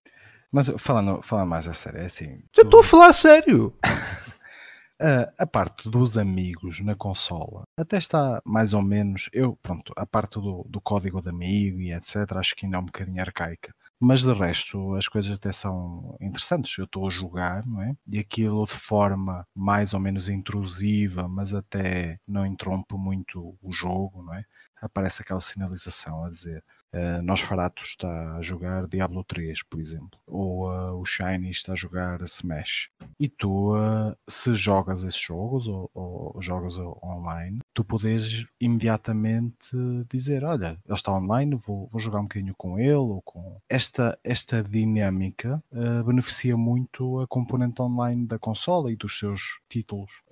Mas 0.50 0.70
falando, 0.78 1.20
falando 1.22 1.48
mais 1.48 1.68
a 1.68 1.72
sério, 1.72 2.00
é 2.00 2.06
assim. 2.06 2.38
Eu 2.56 2.64
estou 2.64 2.80
a 2.80 2.84
falar 2.84 3.08
a 3.08 3.12
sério. 3.12 3.72
A, 5.00 5.42
a, 5.42 5.46
parte 5.46 5.88
dos 5.90 6.16
amigos 6.16 6.80
na 6.80 6.94
consola 6.94 7.64
até 7.76 7.96
está 7.96 8.40
mais 8.44 8.74
ou 8.74 8.82
menos. 8.82 9.28
Eu, 9.32 9.56
pronto, 9.56 9.92
a 9.96 10.06
parte 10.06 10.34
do, 10.40 10.64
do 10.68 10.80
código 10.80 11.20
de 11.20 11.28
amigo 11.28 11.80
e 11.80 11.92
etc. 11.92 12.16
Acho 12.36 12.54
que 12.54 12.64
ainda 12.64 12.76
é 12.76 12.80
um 12.80 12.84
bocadinho 12.84 13.20
arcaica. 13.20 13.74
Mas 14.00 14.22
de 14.22 14.32
resto, 14.32 14.94
as 14.94 15.08
coisas 15.08 15.32
até 15.32 15.50
são 15.50 16.16
interessantes. 16.20 16.76
Eu 16.78 16.84
estou 16.84 17.06
a 17.06 17.10
jogar, 17.10 17.66
não 17.66 17.82
é? 17.82 17.96
E 18.06 18.18
aquilo 18.18 18.64
de 18.66 18.72
forma 18.72 19.46
mais 19.54 19.94
ou 19.94 20.00
menos 20.00 20.28
intrusiva, 20.28 21.26
mas 21.26 21.54
até 21.54 22.18
não 22.26 22.44
interrompe 22.46 22.94
muito 22.96 23.56
o 23.62 23.72
jogo, 23.72 24.22
não 24.22 24.34
é? 24.34 24.44
Aparece 24.82 25.22
aquela 25.22 25.40
sinalização 25.40 26.24
a 26.24 26.30
dizer 26.30 26.62
Uh, 26.94 27.20
Nosferatu 27.22 27.82
está 27.82 28.36
a 28.36 28.40
jogar 28.40 28.86
Diablo 28.86 29.24
3, 29.24 29.64
por 29.64 29.80
exemplo, 29.80 30.16
ou 30.28 30.68
uh, 30.68 30.96
o 30.96 31.04
Shiny 31.04 31.50
está 31.50 31.72
a 31.72 31.76
jogar 31.76 32.22
Smash. 32.22 32.88
E 33.18 33.28
tu, 33.28 33.74
uh, 33.76 34.16
se 34.28 34.54
jogas 34.54 35.02
esses 35.02 35.20
jogos 35.20 35.66
ou, 35.66 35.90
ou 35.92 36.40
jogas 36.40 36.78
online, 36.78 37.58
tu 37.74 37.82
podes 37.82 38.46
imediatamente 38.60 39.76
dizer: 40.08 40.44
Olha, 40.44 40.78
ele 40.86 40.94
está 40.94 41.12
online, 41.12 41.56
vou, 41.56 41.88
vou 41.88 42.00
jogar 42.00 42.20
um 42.20 42.24
bocadinho 42.24 42.54
com 42.56 42.78
ele. 42.78 42.94
Ou 42.94 43.20
com... 43.22 43.60
Esta, 43.68 44.16
esta 44.22 44.62
dinâmica 44.62 45.62
beneficia 46.06 46.56
muito 46.56 47.20
a 47.20 47.26
componente 47.26 47.82
online 47.82 48.26
da 48.26 48.38
consola 48.38 48.92
e 48.92 48.96
dos 48.96 49.18
seus 49.18 49.60
títulos. 49.68 50.22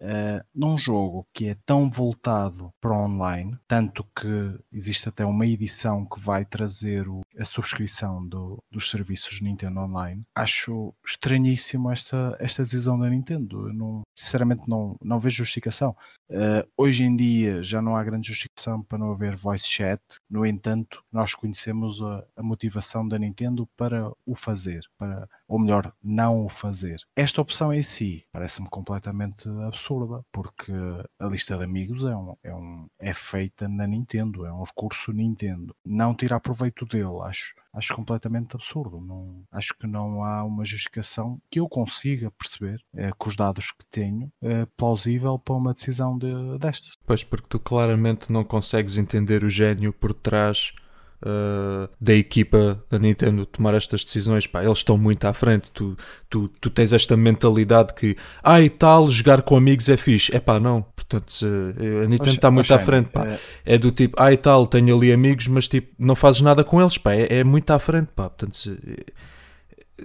num 0.54 0.78
jogo 0.78 1.26
que 1.32 1.48
é 1.48 1.56
tão 1.66 1.90
voltado 1.90 2.72
para 2.80 2.96
online, 2.96 3.58
tanto 3.66 4.04
que 4.14 4.58
existe 4.72 5.08
até 5.08 5.24
uma 5.24 5.46
edição 5.46 6.04
que 6.04 6.20
vai 6.20 6.44
trazer 6.52 7.08
o, 7.08 7.22
a 7.38 7.44
subscrição 7.46 8.24
do, 8.28 8.62
dos 8.70 8.90
serviços 8.90 9.40
Nintendo 9.40 9.80
Online. 9.80 10.22
Acho 10.34 10.94
estranhíssimo 11.04 11.90
esta, 11.90 12.36
esta 12.38 12.62
decisão 12.62 12.98
da 12.98 13.08
Nintendo. 13.08 13.68
Eu 13.68 13.72
não, 13.72 14.02
sinceramente 14.14 14.68
não, 14.68 14.94
não 15.02 15.18
vejo 15.18 15.38
justificação. 15.38 15.96
Uh, 16.28 16.68
hoje 16.76 17.04
em 17.04 17.16
dia 17.16 17.62
já 17.62 17.80
não 17.80 17.96
há 17.96 18.04
grande 18.04 18.28
justificação 18.28 18.82
para 18.82 18.98
não 18.98 19.12
haver 19.12 19.34
voice 19.34 19.66
chat. 19.66 20.00
No 20.28 20.44
entanto, 20.44 21.02
nós 21.10 21.34
conhecemos 21.34 22.02
a, 22.02 22.22
a 22.36 22.42
motivação 22.42 23.08
da 23.08 23.18
Nintendo 23.18 23.66
para 23.74 24.12
o 24.26 24.34
fazer, 24.34 24.82
para, 24.98 25.26
ou 25.52 25.58
melhor, 25.58 25.92
não 26.02 26.46
o 26.46 26.48
fazer. 26.48 27.02
Esta 27.14 27.42
opção 27.42 27.74
em 27.74 27.82
si 27.82 28.24
parece-me 28.32 28.70
completamente 28.70 29.46
absurda, 29.66 30.24
porque 30.32 30.72
a 31.18 31.26
lista 31.26 31.58
de 31.58 31.64
amigos 31.64 32.04
é, 32.04 32.16
um, 32.16 32.34
é, 32.42 32.54
um, 32.54 32.86
é 32.98 33.12
feita 33.12 33.68
na 33.68 33.86
Nintendo, 33.86 34.46
é 34.46 34.52
um 34.52 34.62
recurso 34.62 35.12
Nintendo. 35.12 35.76
Não 35.84 36.14
tirar 36.14 36.40
proveito 36.40 36.86
dele, 36.86 37.20
acho, 37.24 37.54
acho 37.70 37.94
completamente 37.94 38.56
absurdo. 38.56 38.98
Não, 38.98 39.44
acho 39.52 39.74
que 39.76 39.86
não 39.86 40.24
há 40.24 40.42
uma 40.42 40.64
justificação 40.64 41.38
que 41.50 41.60
eu 41.60 41.68
consiga 41.68 42.30
perceber, 42.30 42.82
é, 42.94 43.12
com 43.12 43.28
os 43.28 43.36
dados 43.36 43.72
que 43.72 43.84
tenho, 43.90 44.32
é, 44.40 44.64
plausível 44.74 45.38
para 45.38 45.54
uma 45.54 45.74
decisão 45.74 46.16
de, 46.16 46.32
destas. 46.60 46.94
Pois, 47.04 47.22
porque 47.22 47.46
tu 47.50 47.60
claramente 47.60 48.32
não 48.32 48.42
consegues 48.42 48.96
entender 48.96 49.44
o 49.44 49.50
gênio 49.50 49.92
por 49.92 50.14
trás 50.14 50.72
uh, 51.22 51.88
da 52.00 52.14
equipa 52.14 52.82
da 52.90 52.98
Nintendo 52.98 53.46
tomar 53.46 53.74
estas 53.74 54.04
decisões. 54.04 54.46
Pá, 54.46 54.64
eles 54.64 54.78
estão 54.78 54.98
muito 54.98 55.24
à 55.24 55.32
frente. 55.32 55.70
Tu, 55.70 55.96
tu, 56.28 56.48
tu 56.60 56.70
tens 56.70 56.92
esta 56.92 57.16
mentalidade 57.16 57.94
que, 57.94 58.16
ah, 58.42 58.60
e 58.60 58.68
tal, 58.68 59.08
jogar 59.08 59.42
com 59.42 59.56
amigos 59.56 59.88
é 59.88 59.96
fixe. 59.96 60.34
É 60.34 60.40
pá, 60.40 60.58
não. 60.58 60.82
Portanto, 60.82 61.46
a 62.02 62.06
Nintendo 62.06 62.30
está 62.30 62.50
muito 62.50 62.72
à 62.74 62.78
frente. 62.78 63.08
Pá. 63.10 63.26
É... 63.26 63.38
é... 63.64 63.78
do 63.78 63.90
tipo, 63.90 64.16
ah, 64.20 64.32
e 64.32 64.36
tal, 64.36 64.66
tenho 64.66 64.96
ali 64.96 65.12
amigos, 65.12 65.46
mas 65.46 65.68
tipo, 65.68 65.92
não 65.98 66.14
fazes 66.14 66.40
nada 66.40 66.64
com 66.64 66.80
eles. 66.80 66.98
Pá. 66.98 67.12
É, 67.14 67.38
é 67.38 67.44
muito 67.44 67.70
à 67.70 67.78
frente. 67.78 68.12
Pá. 68.14 68.28
Portanto, 68.28 68.56
se, 68.56 68.78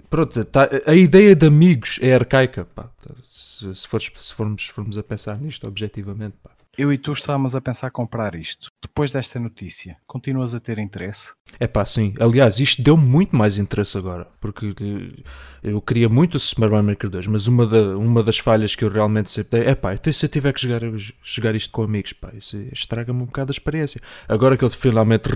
pronto, 0.10 0.44
tá, 0.46 0.70
a 0.86 0.94
ideia 0.94 1.36
de 1.36 1.48
amigos 1.48 2.00
é 2.02 2.14
arcaica. 2.14 2.66
Pá. 2.66 2.90
Se, 3.26 3.74
se, 3.74 3.88
fores, 3.88 4.12
se 4.16 4.34
formos, 4.34 4.68
formos 4.68 4.98
a 4.98 5.04
pensar 5.04 5.40
nisto 5.40 5.68
objetivamente. 5.68 6.36
Pá. 6.44 6.57
Eu 6.78 6.94
e 6.94 6.98
tu 7.00 7.12
estávamos 7.12 7.56
a 7.56 7.62
pensar 7.62 7.90
comprar 7.90 8.36
isto. 8.36 8.70
Depois 8.80 9.12
desta 9.12 9.40
notícia, 9.40 9.98
continuas 10.06 10.54
a 10.54 10.60
ter 10.60 10.78
interesse? 10.78 11.34
É 11.60 11.66
pá, 11.66 11.84
sim. 11.84 12.14
Aliás, 12.20 12.60
isto 12.60 12.84
deu 12.84 12.96
muito 12.96 13.36
mais 13.36 13.58
interesse 13.58 13.98
agora. 13.98 14.28
Porque 14.40 14.76
eh, 14.80 15.24
eu 15.64 15.82
queria 15.82 16.08
muito 16.08 16.36
o 16.36 16.40
Super 16.40 16.70
Maker 16.70 17.10
2, 17.10 17.26
mas 17.26 17.48
uma, 17.48 17.66
da, 17.66 17.98
uma 17.98 18.22
das 18.22 18.38
falhas 18.38 18.76
que 18.76 18.86
eu 18.86 18.90
realmente 18.90 19.32
sempre 19.32 19.66
é 19.66 19.74
pá, 19.74 19.94
até 19.94 20.12
se 20.12 20.24
eu 20.24 20.30
tiver 20.30 20.54
que 20.54 20.62
jogar, 20.62 20.82
jogar 21.24 21.56
isto 21.56 21.72
com 21.72 21.82
amigos, 21.82 22.14
pá, 22.14 22.32
isso 22.36 22.56
estraga-me 22.72 23.24
um 23.24 23.26
bocado 23.26 23.50
a 23.50 23.54
experiência. 23.54 24.00
Agora 24.30 24.56
que 24.56 24.64
eles 24.64 24.76
finalmente 24.76 25.30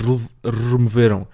removeram, 0.44 1.28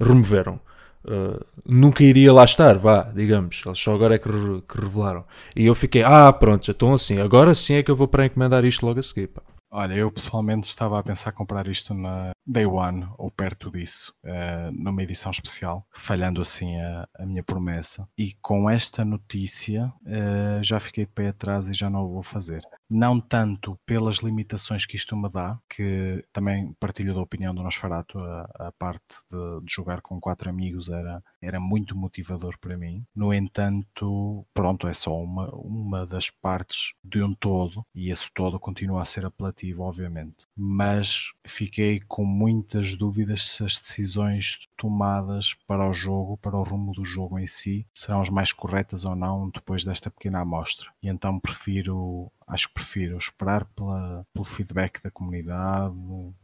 removeram 0.00 0.60
Uh, 1.04 1.44
nunca 1.66 2.04
iria 2.04 2.32
lá 2.32 2.44
estar, 2.44 2.78
vá, 2.78 3.10
digamos. 3.12 3.60
Eles 3.66 3.78
só 3.78 3.92
agora 3.92 4.14
é 4.14 4.18
que, 4.18 4.28
re 4.28 4.62
que, 4.68 4.80
revelaram. 4.80 5.24
E 5.56 5.66
eu 5.66 5.74
fiquei, 5.74 6.04
ah, 6.04 6.32
pronto, 6.32 6.64
já 6.64 6.70
estão 6.70 6.94
assim. 6.94 7.20
Agora 7.20 7.56
sim 7.56 7.74
é 7.74 7.82
que 7.82 7.90
eu 7.90 7.96
vou 7.96 8.06
para 8.06 8.26
encomendar 8.26 8.64
isto 8.64 8.86
logo 8.86 9.00
a 9.00 9.02
seguir. 9.02 9.26
Pá. 9.26 9.42
Olha, 9.74 9.94
eu 9.94 10.12
pessoalmente 10.12 10.68
estava 10.68 10.98
a 10.98 11.02
pensar 11.02 11.32
comprar 11.32 11.66
isto 11.66 11.94
na 11.94 12.32
Day 12.46 12.66
One 12.66 13.08
ou 13.16 13.30
perto 13.30 13.70
disso, 13.70 14.12
uh, 14.24 14.70
numa 14.70 15.02
edição 15.02 15.30
especial, 15.30 15.86
falhando 15.90 16.42
assim 16.42 16.78
a, 16.78 17.08
a, 17.18 17.24
minha 17.24 17.42
promessa. 17.42 18.06
E 18.18 18.34
com 18.42 18.68
esta 18.68 19.02
notícia 19.04 19.92
uh, 20.02 20.62
já 20.62 20.78
fiquei 20.78 21.06
de 21.06 21.12
pé 21.12 21.28
atrás 21.28 21.68
e 21.68 21.72
já 21.72 21.88
não 21.88 22.04
o 22.04 22.12
vou 22.12 22.22
fazer. 22.22 22.62
Não 22.90 23.18
tanto 23.18 23.78
pelas 23.86 24.16
limitações 24.16 24.84
que 24.84 24.96
isto 24.96 25.16
me 25.16 25.30
dá, 25.30 25.58
que 25.66 26.22
também 26.30 26.74
partilho 26.78 27.14
da 27.14 27.22
opinião 27.22 27.54
do 27.54 27.62
Nosferato, 27.62 28.18
a, 28.18 28.42
a 28.58 28.72
parte 28.72 29.16
de, 29.30 29.64
de, 29.64 29.72
jogar 29.72 30.02
com 30.02 30.20
quatro 30.20 30.50
amigos 30.50 30.90
era, 30.90 31.22
era 31.40 31.58
muito 31.58 31.96
motivador 31.96 32.58
para 32.60 32.76
mim. 32.76 33.02
No 33.14 33.32
entanto, 33.32 34.44
pronto, 34.52 34.86
é 34.86 34.92
só 34.92 35.16
uma, 35.16 35.48
uma 35.54 36.06
das 36.06 36.28
partes 36.28 36.92
de 37.02 37.22
um 37.22 37.32
todo 37.34 37.86
e 37.94 38.10
esse 38.10 38.30
todo 38.34 38.60
continua 38.60 39.00
a 39.00 39.06
ser 39.06 39.24
apelativo, 39.24 39.61
obviamente. 39.78 40.46
Mas 40.56 41.32
fiquei 41.46 42.00
com 42.00 42.24
muitas 42.24 42.94
dúvidas 42.94 43.44
se 43.44 43.64
as 43.64 43.78
decisões 43.78 44.66
tomadas 44.76 45.54
para 45.66 45.88
o 45.88 45.92
jogo, 45.92 46.36
para 46.36 46.56
o 46.56 46.62
rumo 46.62 46.92
do 46.92 47.04
jogo 47.04 47.38
em 47.38 47.46
si, 47.46 47.86
serão 47.94 48.20
as 48.20 48.30
mais 48.30 48.52
corretas 48.52 49.04
ou 49.04 49.14
não 49.14 49.50
depois 49.50 49.84
desta 49.84 50.10
pequena 50.10 50.40
amostra. 50.40 50.88
E 51.02 51.08
então 51.08 51.38
prefiro 51.38 52.30
acho 52.46 52.68
que 52.68 52.74
prefiro 52.74 53.16
esperar 53.16 53.64
pela, 53.64 54.26
pelo 54.32 54.44
feedback 54.44 55.02
da 55.02 55.10
comunidade, 55.10 55.94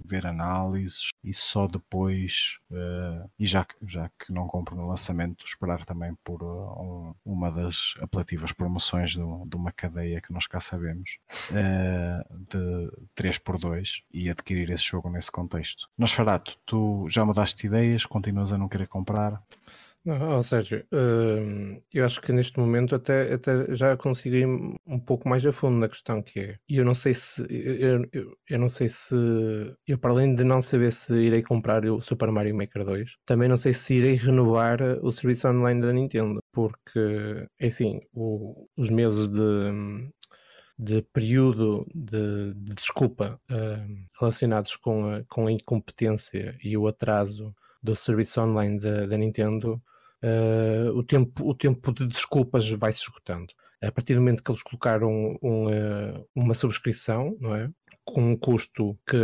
ver 0.04 0.26
análises 0.26 1.10
e 1.22 1.32
só 1.34 1.66
depois, 1.66 2.58
uh, 2.70 3.28
e 3.38 3.46
já, 3.46 3.66
já 3.82 4.10
que 4.18 4.32
não 4.32 4.46
compro 4.46 4.76
no 4.76 4.88
lançamento, 4.88 5.44
esperar 5.44 5.84
também 5.84 6.14
por 6.24 6.42
uh, 6.42 6.80
um, 6.80 7.14
uma 7.24 7.50
das 7.50 7.94
apelativas 8.00 8.52
promoções 8.52 9.14
do, 9.14 9.44
de 9.46 9.56
uma 9.56 9.72
cadeia 9.72 10.20
que 10.20 10.32
nós 10.32 10.46
cá 10.46 10.60
sabemos, 10.60 11.18
uh, 11.50 12.38
de 12.48 12.90
3x2 13.16 14.02
e 14.12 14.30
adquirir 14.30 14.70
esse 14.70 14.84
jogo 14.84 15.10
nesse 15.10 15.30
contexto. 15.30 15.88
Nosferato, 15.96 16.58
tu 16.64 17.06
já 17.08 17.24
mudaste 17.24 17.66
ideias, 17.66 18.06
continuas 18.06 18.52
a 18.52 18.58
não 18.58 18.68
querer 18.68 18.88
comprar? 18.88 19.42
Não, 20.04 20.42
Sérgio, 20.42 20.86
hum, 20.92 21.82
eu 21.92 22.04
acho 22.04 22.20
que 22.22 22.32
neste 22.32 22.58
momento 22.58 22.94
até, 22.94 23.34
até 23.34 23.74
já 23.74 23.94
consigo 23.96 24.36
ir 24.36 24.46
um 24.86 24.98
pouco 24.98 25.28
mais 25.28 25.44
a 25.44 25.52
fundo 25.52 25.78
na 25.78 25.88
questão 25.88 26.22
que 26.22 26.40
é. 26.40 26.58
E 26.66 26.78
eu 26.78 26.84
não 26.84 26.94
sei 26.94 27.12
se 27.12 27.42
eu, 27.50 28.06
eu, 28.12 28.38
eu 28.48 28.58
não 28.58 28.68
sei 28.68 28.88
se 28.88 29.14
eu 29.86 29.98
para 29.98 30.10
além 30.12 30.34
de 30.34 30.44
não 30.44 30.62
saber 30.62 30.92
se 30.92 31.12
irei 31.14 31.42
comprar 31.42 31.84
o 31.84 32.00
Super 32.00 32.30
Mario 32.30 32.56
Maker 32.56 32.84
2, 32.86 33.16
também 33.26 33.48
não 33.50 33.56
sei 33.58 33.74
se 33.74 33.94
irei 33.94 34.14
renovar 34.14 34.80
o 35.02 35.12
serviço 35.12 35.46
online 35.48 35.82
da 35.82 35.92
Nintendo, 35.92 36.40
porque 36.52 37.46
é 37.58 37.66
assim, 37.66 38.00
o, 38.14 38.66
os 38.76 38.88
meses 38.88 39.30
de 39.30 40.10
de 40.78 41.02
período 41.12 41.86
de, 41.92 42.54
de 42.54 42.74
desculpa 42.74 43.40
uh, 43.50 44.06
relacionados 44.20 44.76
com 44.76 45.10
a, 45.10 45.24
com 45.28 45.46
a 45.48 45.52
incompetência 45.52 46.56
e 46.62 46.76
o 46.76 46.86
atraso 46.86 47.52
do 47.88 47.96
serviço 47.96 48.40
online 48.40 48.78
da, 48.78 49.16
Nintendo, 49.16 49.82
uh, 50.22 50.90
o, 50.94 51.02
tempo, 51.02 51.48
o 51.48 51.54
tempo 51.54 51.92
de 51.92 52.06
desculpas 52.06 52.68
vai 52.70 52.92
se 52.92 53.00
esgotando. 53.00 53.52
A 53.82 53.90
partir 53.90 54.14
do 54.14 54.20
momento 54.20 54.42
que 54.42 54.50
eles 54.50 54.62
colocaram 54.62 55.38
um, 55.42 55.66
uh, 55.66 56.28
uma 56.34 56.54
subscrição, 56.54 57.36
não 57.40 57.54
é? 57.54 57.70
Com 58.12 58.22
um 58.32 58.36
custo 58.36 58.98
que, 59.06 59.18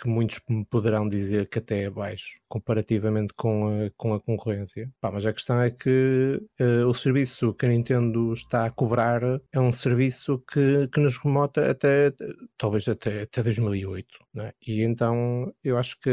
que 0.00 0.08
muitos 0.08 0.40
me 0.48 0.64
poderão 0.64 1.08
dizer 1.08 1.48
que 1.48 1.58
até 1.58 1.82
é 1.82 1.90
baixo 1.90 2.38
comparativamente 2.48 3.34
com 3.34 3.66
a, 3.66 3.90
com 3.96 4.14
a 4.14 4.20
concorrência. 4.20 4.90
Pá, 5.00 5.10
mas 5.10 5.26
a 5.26 5.32
questão 5.32 5.60
é 5.60 5.70
que 5.70 6.40
uh, 6.60 6.86
o 6.86 6.94
serviço 6.94 7.52
que 7.54 7.66
a 7.66 7.68
Nintendo 7.68 8.32
está 8.32 8.64
a 8.64 8.70
cobrar 8.70 9.20
é 9.52 9.60
um 9.60 9.70
serviço 9.70 10.42
que, 10.50 10.88
que 10.88 11.00
nos 11.00 11.16
remota 11.16 11.70
até 11.70 12.12
talvez 12.56 12.88
até, 12.88 13.22
até 13.22 13.42
2008. 13.42 14.06
É? 14.38 14.54
E 14.66 14.82
então 14.82 15.52
eu 15.64 15.76
acho 15.76 15.98
que 15.98 16.08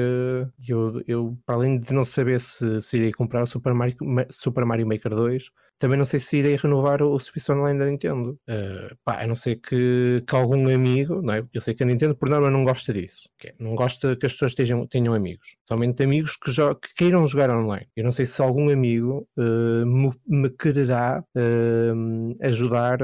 eu, 0.67 1.01
eu, 1.07 1.37
para 1.45 1.55
além 1.55 1.79
de 1.79 1.93
não 1.93 2.03
saber 2.03 2.41
se, 2.41 2.81
se 2.81 2.97
irei 2.97 3.11
comprar 3.11 3.43
o 3.43 3.47
Super 3.47 3.73
Mario, 3.73 3.95
Super 4.31 4.65
Mario 4.65 4.87
Maker 4.87 5.13
2, 5.13 5.51
também 5.77 5.97
não 5.97 6.05
sei 6.05 6.19
se 6.19 6.37
irei 6.37 6.55
renovar 6.55 7.01
o, 7.01 7.19
serviço 7.19 7.53
online 7.53 7.79
da 7.79 7.85
Nintendo. 7.85 8.39
Uh, 8.47 8.95
pá, 9.03 9.21
a 9.21 9.27
não 9.27 9.35
ser 9.35 9.57
que, 9.57 10.23
que 10.25 10.35
algum 10.35 10.73
amigo, 10.73 11.21
não 11.21 11.33
é? 11.33 11.43
Eu 11.53 11.61
sei 11.61 11.73
que 11.73 11.83
a 11.83 11.85
Nintendo 11.85 12.15
por 12.15 12.29
norma 12.29 12.49
não 12.49 12.63
gosta 12.63 12.93
disso. 12.93 13.29
É, 13.43 13.53
não 13.59 13.75
gosta 13.75 14.15
que 14.15 14.25
as 14.25 14.33
pessoas 14.33 14.55
tenham, 14.55 14.87
tenham 14.87 15.13
amigos. 15.13 15.57
Somente 15.67 16.03
amigos 16.03 16.37
que, 16.37 16.51
que, 16.51 16.93
queiram 16.95 17.27
jogar 17.27 17.49
online. 17.49 17.87
Eu 17.95 18.03
não 18.03 18.11
sei 18.11 18.25
se 18.25 18.41
algum 18.41 18.69
amigo 18.69 19.27
uh, 19.37 19.85
me, 19.85 20.11
me, 20.25 20.49
quererá 20.49 21.23
uh, 21.35 22.45
ajudar 22.45 22.99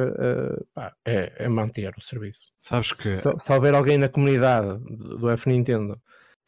pá, 0.73 0.93
a, 1.05 1.45
a, 1.45 1.49
manter 1.49 1.93
o 1.97 2.01
serviço. 2.01 2.51
Sabes 2.59 2.91
que. 2.93 3.09
Se, 3.17 3.29
se 3.37 3.53
houver 3.53 3.73
alguém 3.73 3.97
na 3.97 4.09
comunidade 4.09 4.79
do 4.87 5.29
F 5.29 5.49
Nintendo 5.49 5.99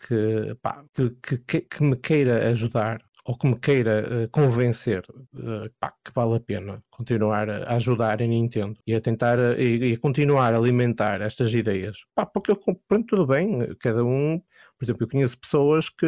que, 0.08 0.56
pá, 0.62 0.84
que, 0.94 1.38
que, 1.38 1.62
que, 1.62 1.84
me 1.84 1.96
queira 1.96 2.50
ajudar 2.50 3.02
ou 3.26 3.38
que 3.38 3.48
me 3.48 3.58
queira 3.58 4.26
uh, 4.26 4.30
convencer 4.30 5.06
uh, 5.10 5.70
pá, 5.80 5.94
que 6.04 6.12
vale 6.14 6.36
a 6.36 6.40
pena 6.40 6.84
continuar 6.90 7.50
a 7.50 7.76
ajudar 7.76 8.22
a 8.22 8.28
Nintendo 8.28 8.78
e 8.86 8.94
a 8.94 9.02
tentar 9.02 9.40
uh, 9.40 9.60
e, 9.60 9.94
e, 9.94 9.98
continuar 9.98 10.54
a 10.54 10.58
alimentar 10.58 11.22
estas 11.22 11.54
ideias, 11.54 12.04
pá, 12.14 12.26
porque 12.26 12.52
eu 12.52 12.58
pronto, 12.88 13.08
tudo 13.08 13.26
bem, 13.26 13.74
cada 13.80 14.04
um, 14.04 14.40
por 14.78 14.86
exemplo, 14.86 15.04
eu 15.04 15.10
conheço 15.10 15.40
pessoas 15.40 15.90
que, 15.90 16.06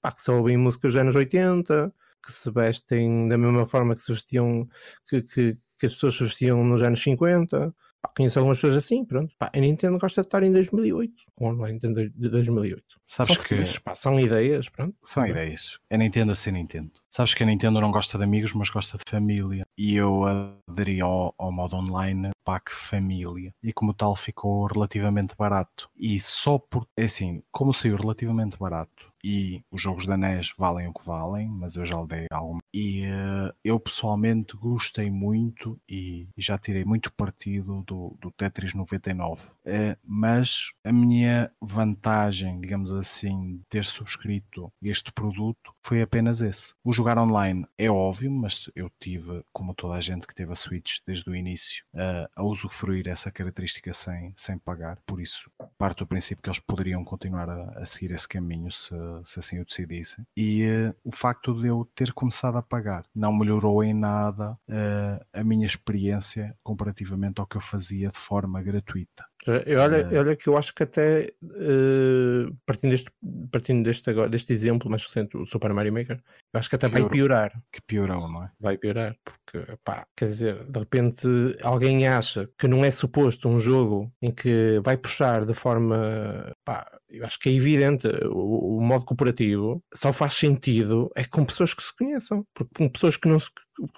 pá, 0.00 0.12
que 0.12 0.22
só 0.22 0.36
ouvem 0.36 0.56
músicas 0.56 0.92
dos 0.92 1.00
anos 1.00 1.16
80, 1.16 1.92
que 2.24 2.32
se 2.32 2.50
vestem 2.50 3.28
da 3.28 3.38
mesma 3.38 3.66
forma 3.66 3.94
que 3.94 4.00
se 4.00 4.12
vestiam, 4.12 4.66
que, 5.08 5.22
que, 5.22 5.52
que 5.78 5.86
as 5.86 5.94
pessoas 5.94 6.16
se 6.16 6.24
vestiam 6.24 6.64
nos 6.64 6.82
anos 6.82 7.02
50, 7.02 7.74
Pá, 8.00 8.10
conheço 8.16 8.38
algumas 8.38 8.58
pessoas 8.58 8.76
assim, 8.76 9.04
pronto. 9.04 9.34
Pá, 9.38 9.50
a 9.52 9.58
Nintendo 9.58 9.98
gosta 9.98 10.22
de 10.22 10.26
estar 10.26 10.42
em 10.42 10.52
2008, 10.52 11.14
com 11.34 11.50
o 11.50 11.66
Nintendo 11.66 12.08
de 12.08 12.28
2008. 12.28 12.82
Sabes 13.04 13.34
são 13.34 13.44
que... 13.44 13.80
pá, 13.80 13.94
são 13.94 14.20
ideias, 14.20 14.68
pronto. 14.68 14.96
São 15.02 15.26
ideias. 15.26 15.78
É 15.90 15.98
Nintendo 15.98 16.32
a 16.32 16.34
ser 16.34 16.52
Nintendo. 16.52 16.92
Sabes 17.10 17.34
que 17.34 17.42
a 17.42 17.46
Nintendo 17.46 17.80
não 17.80 17.90
gosta 17.90 18.16
de 18.16 18.24
amigos, 18.24 18.54
mas 18.54 18.70
gosta 18.70 18.96
de 18.96 19.04
família. 19.08 19.66
E 19.78 19.94
eu 19.94 20.24
aderi 20.24 21.00
ao, 21.00 21.32
ao 21.38 21.52
modo 21.52 21.76
online 21.76 22.30
pack 22.44 22.72
família. 22.72 23.54
E 23.62 23.72
como 23.72 23.94
tal 23.94 24.16
ficou 24.16 24.66
relativamente 24.66 25.36
barato. 25.36 25.88
E 25.96 26.18
só 26.18 26.58
por... 26.58 26.84
É 26.96 27.04
assim, 27.04 27.42
como 27.52 27.72
saiu 27.72 27.96
relativamente 27.96 28.58
barato 28.58 29.12
e 29.22 29.62
os 29.70 29.82
jogos 29.82 30.06
da 30.06 30.16
NES 30.16 30.52
valem 30.56 30.88
o 30.88 30.92
que 30.92 31.04
valem, 31.04 31.48
mas 31.48 31.76
eu 31.76 31.84
já 31.84 32.00
lhe 32.00 32.06
dei 32.06 32.26
alguma. 32.30 32.60
E 32.72 33.06
uh, 33.06 33.52
eu 33.64 33.78
pessoalmente 33.78 34.56
gostei 34.56 35.10
muito 35.10 35.80
e, 35.88 36.28
e, 36.36 36.42
já 36.42 36.56
tirei 36.56 36.84
muito 36.84 37.12
partido 37.12 37.82
do, 37.86 38.16
do 38.20 38.30
Tetris 38.30 38.74
99. 38.74 39.42
Uh, 39.42 39.48
eh, 39.66 39.98
mas 40.04 40.70
a 40.84 40.92
minha 40.92 41.50
vantagem, 41.60 42.60
digamos 42.60 42.92
assim, 42.92 43.56
de 43.58 43.64
ter 43.68 43.84
subscrito 43.84 44.72
este 44.82 45.12
produto 45.12 45.74
foi 45.88 46.02
apenas 46.02 46.42
esse. 46.42 46.74
O 46.84 46.92
jogar 46.92 47.16
online 47.16 47.66
é 47.78 47.90
óbvio, 47.90 48.30
mas 48.30 48.70
eu 48.76 48.90
tive, 49.00 49.42
como 49.54 49.74
toda 49.74 49.94
a 49.94 50.00
gente 50.02 50.26
que 50.26 50.34
teve 50.34 50.52
a 50.52 50.54
Switch 50.54 50.98
desde 51.06 51.30
o 51.30 51.34
início, 51.34 51.82
uh, 51.94 52.28
a 52.36 52.42
usufruir 52.44 53.08
essa 53.08 53.30
característica 53.30 53.90
sem, 53.94 54.34
sem 54.36 54.58
pagar. 54.58 54.98
Por 55.06 55.18
isso, 55.18 55.50
parto 55.78 56.04
do 56.04 56.08
princípio 56.08 56.42
que 56.42 56.50
eles 56.50 56.58
poderiam 56.58 57.02
continuar 57.02 57.48
a, 57.48 57.70
a 57.78 57.86
seguir 57.86 58.12
esse 58.12 58.28
caminho 58.28 58.70
se, 58.70 58.94
se 59.24 59.38
assim 59.38 59.60
o 59.60 59.64
decidissem. 59.64 60.26
E 60.36 60.90
uh, 60.90 60.94
o 61.02 61.10
facto 61.10 61.58
de 61.58 61.68
eu 61.68 61.88
ter 61.94 62.12
começado 62.12 62.58
a 62.58 62.62
pagar 62.62 63.06
não 63.14 63.32
melhorou 63.32 63.82
em 63.82 63.94
nada 63.94 64.58
uh, 64.68 65.24
a 65.32 65.42
minha 65.42 65.66
experiência 65.66 66.54
comparativamente 66.62 67.40
ao 67.40 67.46
que 67.46 67.56
eu 67.56 67.62
fazia 67.62 68.10
de 68.10 68.18
forma 68.18 68.60
gratuita. 68.60 69.24
Olha, 69.46 70.18
olha 70.18 70.36
que 70.36 70.48
eu 70.48 70.56
acho 70.58 70.74
que 70.74 70.82
até 70.82 71.32
uh, 71.42 72.54
partindo, 72.66 72.90
deste, 72.90 73.10
partindo 73.50 73.84
deste, 73.84 74.10
agora, 74.10 74.28
deste 74.28 74.52
exemplo 74.52 74.90
mais 74.90 75.04
recente, 75.04 75.36
o 75.36 75.46
Super 75.46 75.72
Mario 75.72 75.92
Maker, 75.92 76.20
eu 76.52 76.60
acho 76.60 76.68
que 76.68 76.74
até 76.74 76.88
vai 76.88 77.08
piorar. 77.08 77.52
Que 77.72 77.80
piorou, 77.80 78.28
não 78.28 78.44
é? 78.44 78.50
Vai 78.60 78.76
piorar, 78.76 79.16
porque 79.24 79.76
pá, 79.84 80.06
quer 80.16 80.28
dizer, 80.28 80.64
de 80.64 80.78
repente 80.78 81.26
alguém 81.62 82.06
acha 82.06 82.48
que 82.58 82.68
não 82.68 82.84
é 82.84 82.90
suposto 82.90 83.48
um 83.48 83.58
jogo 83.58 84.12
em 84.20 84.30
que 84.30 84.80
vai 84.84 84.96
puxar 84.96 85.46
de 85.46 85.54
forma 85.54 86.52
pá, 86.64 86.86
eu 87.08 87.24
acho 87.24 87.38
que 87.38 87.48
é 87.48 87.52
evidente, 87.52 88.06
o, 88.26 88.78
o, 88.78 88.80
modo 88.82 89.04
cooperativo 89.04 89.82
só 89.94 90.12
faz 90.12 90.34
sentido 90.34 91.10
é 91.16 91.24
com 91.24 91.44
pessoas 91.44 91.72
que 91.72 91.82
se 91.82 91.94
conheçam, 91.96 92.44
porque 92.52 92.72
com 92.76 92.88
pessoas 92.88 93.16
que 93.16 93.28
não 93.28 93.40
se, 93.40 93.48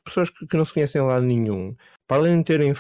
pessoas 0.04 0.30
que 0.30 0.56
não 0.56 0.64
se 0.64 0.74
conhecem 0.74 1.00
lá 1.00 1.20
nenhum, 1.20 1.74
para 2.10 2.16
além 2.16 2.38
de 2.38 2.44
terem. 2.44 2.72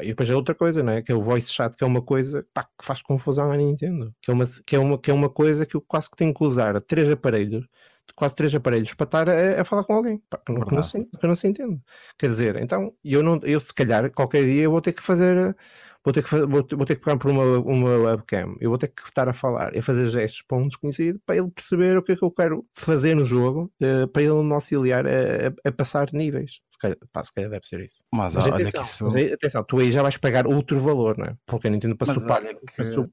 E 0.00 0.06
depois 0.06 0.30
é 0.30 0.36
outra 0.36 0.54
coisa, 0.54 0.80
não 0.80 0.92
é? 0.92 1.02
Que 1.02 1.10
é 1.10 1.14
o 1.14 1.20
voice 1.20 1.50
chat, 1.52 1.76
que 1.76 1.82
é 1.82 1.86
uma 1.86 2.00
coisa 2.00 2.46
pá, 2.54 2.62
que 2.62 2.84
faz 2.84 3.02
confusão 3.02 3.50
à 3.50 3.56
Nintendo, 3.56 4.14
que 4.22 4.30
é, 4.30 4.34
uma, 4.34 4.44
que, 4.64 4.76
é 4.76 4.78
uma, 4.78 4.96
que 4.96 5.10
é 5.10 5.14
uma 5.14 5.28
coisa 5.28 5.66
que 5.66 5.74
eu 5.74 5.80
quase 5.80 6.08
que 6.08 6.16
tenho 6.16 6.32
que 6.32 6.44
usar 6.44 6.80
três 6.82 7.10
aparelhos 7.10 7.66
quase 8.14 8.34
três 8.34 8.54
aparelhos 8.54 8.92
para 8.92 9.04
estar 9.04 9.28
a, 9.28 9.60
a 9.60 9.64
falar 9.64 9.84
com 9.84 9.94
alguém 9.94 10.20
pá, 10.28 10.36
que, 10.44 10.52
não, 10.52 10.60
que, 10.62 10.74
não 10.74 10.82
se, 10.82 11.04
que 11.04 11.26
não 11.26 11.36
se 11.36 11.48
entende. 11.48 11.80
Quer 12.18 12.28
dizer, 12.28 12.56
então 12.56 12.92
eu, 13.04 13.22
não, 13.22 13.40
eu 13.44 13.60
se 13.60 13.72
calhar 13.72 14.10
qualquer 14.10 14.44
dia 14.44 14.62
eu 14.62 14.70
vou 14.70 14.80
ter 14.80 14.92
que 14.92 15.02
fazer 15.02 15.56
vou 16.04 16.12
ter 16.12 16.24
que, 16.24 16.30
vou, 16.30 16.48
vou 16.48 16.86
ter 16.86 16.96
que 16.96 17.04
pegar 17.04 17.18
por 17.18 17.30
uma, 17.30 17.58
uma 17.58 17.96
webcam, 17.98 18.56
eu 18.60 18.70
vou 18.70 18.78
ter 18.78 18.88
que 18.88 19.02
estar 19.02 19.28
a 19.28 19.32
falar 19.32 19.74
e 19.74 19.78
a 19.78 19.82
fazer 19.82 20.08
gestos 20.08 20.42
para 20.42 20.58
um 20.58 20.66
desconhecido 20.66 21.20
para 21.24 21.36
ele 21.36 21.50
perceber 21.50 21.96
o 21.96 22.02
que 22.02 22.12
é 22.12 22.16
que 22.16 22.24
eu 22.24 22.30
quero 22.30 22.66
fazer 22.74 23.14
no 23.14 23.24
jogo, 23.24 23.72
uh, 23.82 24.08
para 24.08 24.22
ele 24.22 24.42
me 24.42 24.52
auxiliar 24.54 25.06
a, 25.06 25.10
a, 25.10 25.68
a, 25.68 25.72
passar 25.72 26.12
níveis. 26.12 26.60
Se 26.80 26.88
calhar, 26.88 26.96
pá, 27.12 27.22
se 27.24 27.32
calhar 27.32 27.50
deve 27.50 27.66
ser 27.66 27.80
isso. 27.84 28.02
Mas, 28.10 28.34
Mas 28.34 28.44
olha 28.46 28.54
atenção, 28.54 28.80
que 28.82 28.88
isso. 28.88 29.10
mas 29.10 29.32
atenção, 29.32 29.64
tu 29.64 29.78
aí 29.78 29.92
já 29.92 30.00
vais 30.02 30.16
pagar 30.16 30.46
outro 30.46 30.80
valor, 30.80 31.18
não 31.18 31.26
é? 31.26 31.36
Porque 31.44 31.66
a 31.68 31.70
Nintendo 31.70 31.94
passou 31.94 32.14
Mas 32.14 32.22
para. 32.24 32.46
olha 32.48 32.54
que- 32.58 32.76
passou- 32.76 33.06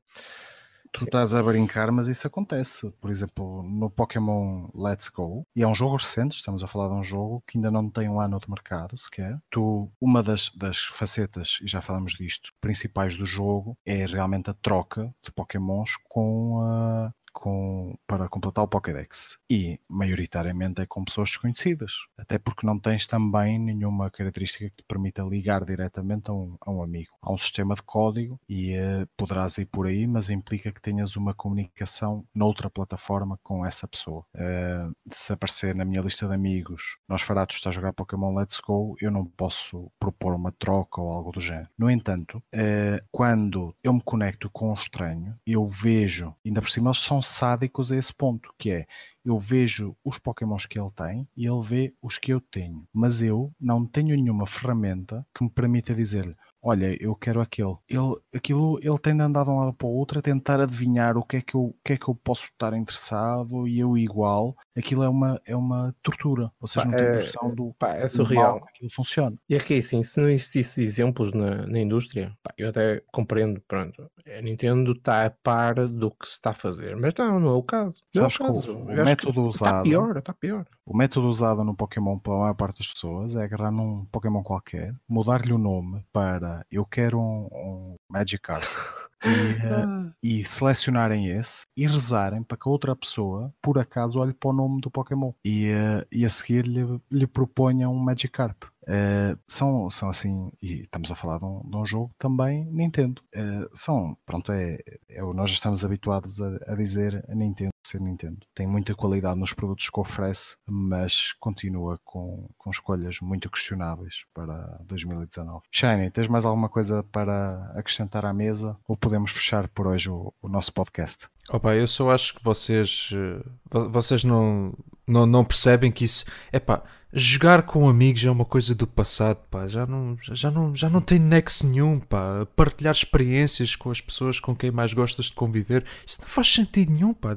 Tu 0.93 1.03
estás 1.03 1.36
a 1.36 1.43
brincar, 1.43 1.91
mas 1.91 2.07
isso 2.07 2.26
acontece. 2.26 2.89
Por 3.01 3.11
exemplo, 3.11 3.61
no 3.61 3.89
Pokémon 3.89 4.70
Let's 4.74 5.09
Go, 5.09 5.45
e 5.53 5.61
é 5.61 5.68
um 5.68 5.76
jogo 5.76 5.97
recente, 5.97 6.38
estamos 6.38 6.63
a 6.63 6.68
falar 6.68 6.88
de 6.88 6.95
um 6.95 7.03
jogo 7.03 7.43
que 7.45 7.57
ainda 7.57 7.70
não 7.70 7.89
tem 7.89 8.07
um 8.07 8.22
ano 8.22 8.39
de 8.39 8.49
mercado 8.49 8.97
sequer. 8.97 9.38
Tu, 9.51 9.91
uma 9.99 10.24
das, 10.24 10.49
das 10.55 10.78
facetas, 10.86 11.59
e 11.61 11.68
já 11.68 11.82
falamos 11.82 12.13
disto, 12.13 12.51
principais 12.61 13.18
do 13.18 13.26
jogo 13.26 13.78
é 13.86 14.05
realmente 14.05 14.49
a 14.49 14.53
troca 14.53 15.13
de 15.24 15.30
Pokémons 15.34 15.91
com 16.07 16.61
a. 16.63 17.11
Com, 17.40 17.96
para 18.08 18.28
completar 18.28 18.64
o 18.64 18.68
Pokédex 18.68 19.38
e 19.48 19.80
maioritariamente 19.88 20.82
é 20.82 20.88
com 20.88 21.06
pessoas 21.06 21.30
desconhecidas, 21.30 21.94
até 22.18 22.40
porque 22.40 22.66
não 22.66 22.80
tens 22.80 23.06
também 23.06 23.60
nenhuma 23.60 24.10
característica 24.10 24.68
que 24.70 24.78
te 24.78 24.84
permita 24.84 25.22
ligar 25.22 25.64
diretamente 25.64 26.32
a 26.32 26.34
um, 26.34 26.58
a 26.60 26.72
um 26.72 26.82
amigo. 26.82 27.12
Há 27.22 27.32
um 27.32 27.38
sistema 27.38 27.76
de 27.76 27.84
código 27.84 28.40
e 28.50 28.74
eh, 28.74 29.06
poderás 29.16 29.60
ir 29.60 29.66
por 29.68 29.86
aí, 29.86 30.08
mas 30.08 30.32
implica 30.32 30.72
que 30.72 30.82
tenhas 30.82 31.16
uma 31.16 31.34
comunicação 31.34 32.26
noutra 32.34 32.72
plataforma 32.72 33.40
com 33.44 33.64
essa 33.64 33.88
pessoa. 33.88 34.26
Eh, 34.36 34.90
se 35.12 35.32
aparecer 35.32 35.76
na 35.76 35.86
minha 35.86 36.02
lista 36.02 36.28
de 36.28 36.34
amigos, 36.34 36.98
nós 37.08 37.22
Faratos 37.22 37.58
está 37.58 37.70
a 37.70 37.74
jogar 37.74 37.94
Pokémon 37.94 38.36
Let's 38.36 38.60
Go, 38.60 38.96
eu 39.00 39.12
não 39.12 39.26
posso 39.26 39.92
propor 40.00 40.34
uma 40.34 40.52
troca 40.52 41.00
ou 41.00 41.12
algo 41.12 41.32
do 41.32 41.40
género. 41.40 41.70
No 41.78 41.90
entanto, 41.90 42.42
eh, 42.52 43.00
quando 43.12 43.76
eu 43.84 43.94
me 43.94 44.02
conecto 44.02 44.50
com 44.50 44.72
um 44.72 44.74
estranho, 44.74 45.38
eu 45.46 45.64
vejo, 45.66 46.34
ainda 46.44 46.62
por 46.62 46.70
cima 46.70 46.88
eles 46.90 47.00
são 47.00 47.22
sádicos 47.28 47.91
a 47.91 47.97
esse 47.97 48.13
ponto, 48.13 48.53
que 48.57 48.71
é 48.71 48.86
eu 49.23 49.38
vejo 49.38 49.95
os 50.05 50.17
Pokémons 50.17 50.65
que 50.65 50.80
ele 50.80 50.91
tem 50.91 51.28
e 51.36 51.45
ele 51.45 51.61
vê 51.61 51.93
os 52.01 52.17
que 52.17 52.32
eu 52.32 52.39
tenho, 52.39 52.88
mas 52.93 53.21
eu 53.21 53.51
não 53.59 53.86
tenho 53.86 54.15
nenhuma 54.15 54.47
ferramenta 54.47 55.25
que 55.36 55.43
me 55.43 55.49
permita 55.49 55.93
dizer-lhe 55.93 56.36
olha, 56.67 57.01
eu 57.01 57.15
quero 57.15 57.39
aquele. 57.41 57.75
Ele, 57.88 58.15
aquilo, 58.36 58.78
ele 58.82 58.97
tem 58.99 59.15
de 59.15 59.21
andar 59.21 59.43
de 59.43 59.49
um 59.49 59.57
lado 59.59 59.73
para 59.73 59.88
o 59.88 59.91
outro 59.91 60.19
a 60.19 60.21
tentar 60.21 60.59
adivinhar 60.59 61.17
o 61.17 61.23
que 61.23 61.38
é 61.38 61.41
que 61.41 61.55
eu, 61.55 61.61
o 61.61 61.75
que 61.84 61.93
é 61.93 61.97
que 61.97 62.09
eu 62.09 62.15
posso 62.15 62.45
estar 62.45 62.73
interessado 62.73 63.67
e 63.67 63.80
eu 63.80 63.97
igual. 63.97 64.55
Aquilo 64.78 65.03
é 65.03 65.09
uma, 65.09 65.41
é 65.45 65.55
uma 65.55 65.95
tortura. 66.03 66.51
Vocês 66.59 66.84
Pá, 66.86 66.91
não 66.91 66.97
têm 66.97 67.07
é- 67.07 67.15
noção 67.15 67.55
do, 67.55 67.73
Pá, 67.80 67.93
é 67.95 68.07
surreal. 68.07 68.43
mal 68.53 68.61
que 68.61 68.69
aquilo 68.69 68.91
funciona. 68.91 69.36
E 69.49 69.55
aqui, 69.55 69.78
assim, 69.80 70.03
se 70.03 70.19
não 70.21 70.30
existisse 70.30 70.82
exemplos 70.82 71.34
na, 71.34 71.65
na 71.65 71.80
indústria, 71.80 72.32
pá, 72.43 72.53
eu 72.57 72.69
até 72.69 73.01
compreendo, 73.11 73.61
pronto, 73.67 74.09
a 74.25 74.41
Nintendo 74.41 74.91
está 74.91 75.25
a 75.25 75.30
par 75.30 75.88
do 75.88 76.11
que 76.11 76.28
se 76.28 76.34
está 76.34 76.51
a 76.51 76.53
fazer, 76.53 76.95
mas 76.95 77.13
não, 77.17 77.39
não 77.39 77.49
é 77.49 77.53
o 77.57 77.63
caso. 77.63 78.01
Não 78.15 78.25
é 78.25 78.30
Sabes 78.30 78.38
que 78.38 78.43
o- 78.43 78.47
caso. 78.53 78.78
o 78.78 78.91
acho 78.91 79.03
método 79.05 79.49
Está 79.49 79.65
usado- 79.65 79.84
pior, 79.84 80.17
está 80.17 80.34
pior. 80.34 80.65
O 80.86 80.95
método 80.95 81.28
usado 81.28 81.63
no 81.63 81.75
Pokémon 81.75 82.17
pela 82.19 82.38
maior 82.38 82.53
parte 82.53 82.78
das 82.80 82.91
pessoas 82.93 83.36
é 83.36 83.43
agarrar 83.43 83.71
num 83.71 84.05
Pokémon 84.11 84.41
qualquer, 84.43 84.93
mudar-lhe 85.07 85.51
o 85.51 85.57
nome 85.57 86.05
para 86.13 86.65
eu 86.71 86.86
quero 86.86 87.19
um, 87.19 87.47
um 87.51 87.95
Magikarp 88.09 88.63
e, 89.28 89.51
eh, 89.51 90.13
e 90.21 90.45
selecionarem 90.45 91.28
esse 91.28 91.63
e 91.75 91.86
rezarem 91.86 92.43
para 92.43 92.57
que 92.57 92.67
a 92.67 92.71
outra 92.71 92.95
pessoa, 92.95 93.53
por 93.61 93.78
acaso, 93.78 94.19
olhe 94.19 94.34
para 94.34 94.49
o 94.49 94.53
nome 94.53 94.82
do 94.82 94.89
Pokémon 94.89 95.32
e, 95.43 95.67
eh, 95.67 96.07
e 96.11 96.25
a 96.25 96.30
seguir 96.30 96.65
lhe, 96.65 96.99
lhe 97.11 97.28
proponha 97.28 97.89
um 97.89 97.97
Magikarp. 97.97 98.63
Eh, 98.88 99.36
são, 99.48 99.90
são 99.90 100.10
assim, 100.10 100.50
e 100.62 100.82
estamos 100.82 101.12
a 101.12 101.16
falar 101.16 101.40
de 101.40 101.46
um, 101.46 101.62
de 101.70 101.76
um 101.76 101.86
jogo 101.86 102.12
também 102.18 102.66
Nintendo. 102.66 103.22
Eh, 103.34 103.68
são, 103.74 104.18
pronto, 104.26 104.52
é, 104.52 104.80
é 105.10 105.22
nós 105.34 105.50
estamos 105.52 105.84
habituados 105.84 106.40
a, 106.42 106.48
a 106.68 106.76
dizer 106.76 107.24
a 107.30 107.36
Nintendo 107.36 107.72
ser 107.86 108.02
Nintendo. 108.02 108.46
Tem 108.54 108.68
muita 108.68 108.94
qualidade 108.94 109.40
nos 109.40 109.54
produtos 109.54 109.90
que 109.90 109.98
oferece, 110.00 110.58
mas 110.66 111.32
continua 111.40 111.98
com, 112.04 112.50
com 112.58 112.70
escolhas 112.70 113.22
muito 113.22 113.50
questionáveis 113.50 114.26
para 114.34 114.78
2019. 114.86 115.62
Shiny, 115.72 116.12
tens 116.12 116.28
mais 116.28 116.46
alguma 116.46 116.68
coisa 116.68 117.02
para 117.04 117.72
acrescentar 117.78 118.26
à 118.26 118.34
mesa 118.34 118.78
ou 118.86 118.98
podemos 118.98 119.32
fechar 119.32 119.70
por 119.70 119.88
hoje 119.88 120.10
o, 120.10 120.34
o 120.42 120.50
nosso 120.50 120.74
podcast? 120.74 121.30
Opa, 121.50 121.76
eu 121.76 121.88
só 121.88 122.12
acho 122.12 122.36
que 122.36 122.44
vocês, 122.44 123.10
eh, 123.14 123.42
vo- 123.72 123.90
vocês 123.90 124.22
não, 124.26 124.74
não, 125.08 125.26
não 125.26 125.46
percebem 125.46 125.90
que 125.90 126.04
isso. 126.04 126.26
É 126.52 126.60
pá, 126.60 126.84
jogar 127.12 127.64
com 127.64 127.88
amigos 127.88 128.24
é 128.24 128.30
uma 128.30 128.45
coisa 128.45 128.76
do 128.76 128.86
passado, 128.86 129.38
pá. 129.49 129.68
Já 129.68 129.86
não, 129.86 130.18
já 130.22 130.51
não, 130.51 130.76
já 130.76 130.89
não 130.89 131.01
tem 131.01 131.20
nexo 131.20 131.68
nenhum, 131.68 131.99
pá. 131.99 132.45
Partilhar 132.55 132.93
experiências 132.93 133.76
com 133.76 133.89
as 133.89 134.01
pessoas 134.01 134.39
com 134.39 134.55
quem 134.55 134.72
mais 134.72 134.93
gostas 134.93 135.28
de 135.28 135.34
conviver, 135.34 135.86
isso 136.05 136.20
não 136.22 136.28
faz 136.28 136.51
sentido 136.51 136.91
nenhum, 136.91 137.14
pá. 137.14 137.36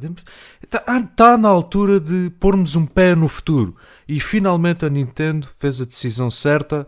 Está 0.63 1.03
tá 1.03 1.39
na 1.39 1.49
altura 1.49 2.01
de 2.01 2.31
pormos 2.41 2.77
um 2.77 2.87
pé 2.87 3.15
no 3.15 3.29
futuro. 3.29 3.77
E 4.09 4.19
finalmente 4.19 4.85
a 4.85 4.91
Nintendo 4.91 5.49
fez 5.59 5.81
a 5.81 5.85
decisão 5.85 6.31
certa 6.31 6.87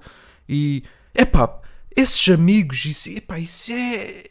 e. 0.49 0.83
É 1.15 1.27
pá, 1.27 1.61
esses 1.97 2.29
amigos, 2.31 2.85
isso, 2.87 3.11
epá, 3.11 3.39
isso 3.39 3.73
é. 3.73 4.25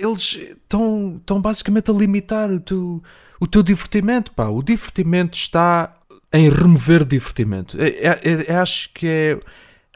Eles 0.00 0.34
estão, 0.34 1.40
basicamente 1.40 1.90
a 1.90 1.94
limitar 1.94 2.50
o 2.50 2.60
teu, 2.60 3.02
o 3.40 3.46
teu 3.46 3.62
divertimento. 3.62 4.32
Pá. 4.32 4.48
O 4.48 4.62
divertimento 4.62 5.36
está 5.38 5.96
em 6.32 6.48
remover 6.48 7.04
divertimento. 7.04 7.76
É, 7.80 7.88
é- 7.88 8.20
é- 8.48 8.54
acho 8.56 8.90
que 8.94 9.06
é. 9.06 9.38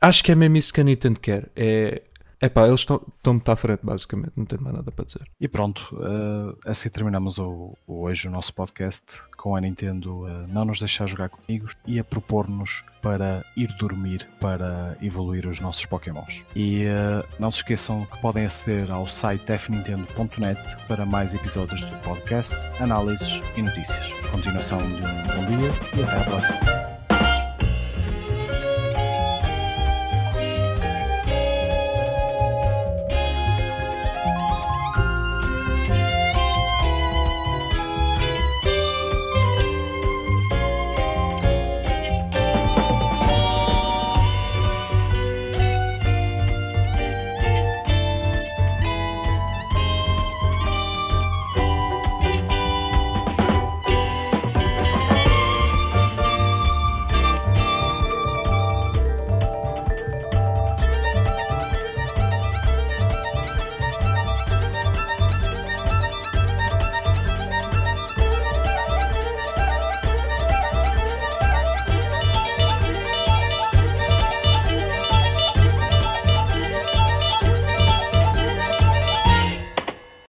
Acho 0.02 0.22
que 0.24 0.32
é 0.32 0.34
mesmo 0.34 0.56
isso 0.56 0.72
que 0.72 0.80
a 0.80 0.84
Nintendo 0.84 1.18
quer. 1.20 1.48
É. 1.56 2.02
Epá, 2.44 2.66
eles 2.66 2.80
estão- 2.80 3.00
estão 3.16 3.32
muito 3.34 3.48
à 3.50 3.56
frente, 3.56 3.80
basicamente. 3.82 4.32
Não 4.36 4.44
tenho 4.44 4.62
mais 4.62 4.76
nada 4.76 4.90
para 4.92 5.04
dizer. 5.04 5.22
E 5.40 5.48
pronto, 5.48 5.96
eh, 6.02 6.70
assim 6.70 6.90
terminamos 6.90 7.38
o, 7.38 7.74
o- 7.86 8.02
hoje 8.02 8.28
o 8.28 8.30
nosso 8.30 8.52
podcast 8.52 9.20
com 9.36 9.56
a 9.56 9.60
Nintendo 9.60 10.26
a 10.26 10.46
não 10.46 10.64
nos 10.64 10.78
deixar 10.78 11.06
jogar 11.06 11.28
com 11.28 11.38
amigos 11.48 11.74
e 11.86 11.98
a 11.98 12.04
propor-nos 12.04 12.82
para 13.02 13.44
ir 13.56 13.68
dormir 13.78 14.26
para 14.40 14.96
evoluir 15.00 15.46
os 15.46 15.60
nossos 15.60 15.86
Pokémons. 15.86 16.44
E 16.54 16.84
eh, 16.84 17.24
não 17.38 17.50
se 17.50 17.58
esqueçam 17.58 18.04
que 18.06 18.20
podem 18.20 18.44
aceder 18.44 18.90
ao 18.90 19.06
site 19.08 19.50
fnintendo.net 19.58 20.60
para 20.86 21.06
mais 21.06 21.32
episódios 21.34 21.84
do 21.84 21.96
podcast, 21.98 22.54
análises 22.80 23.40
e 23.56 23.62
notícias. 23.62 24.12
Continuação 24.32 24.78
de 24.78 24.84
um 24.84 25.22
bom 25.36 25.44
dia 25.46 25.70
e 25.96 26.02
até 26.02 26.20
à 26.20 26.24
próxima. 26.24 26.93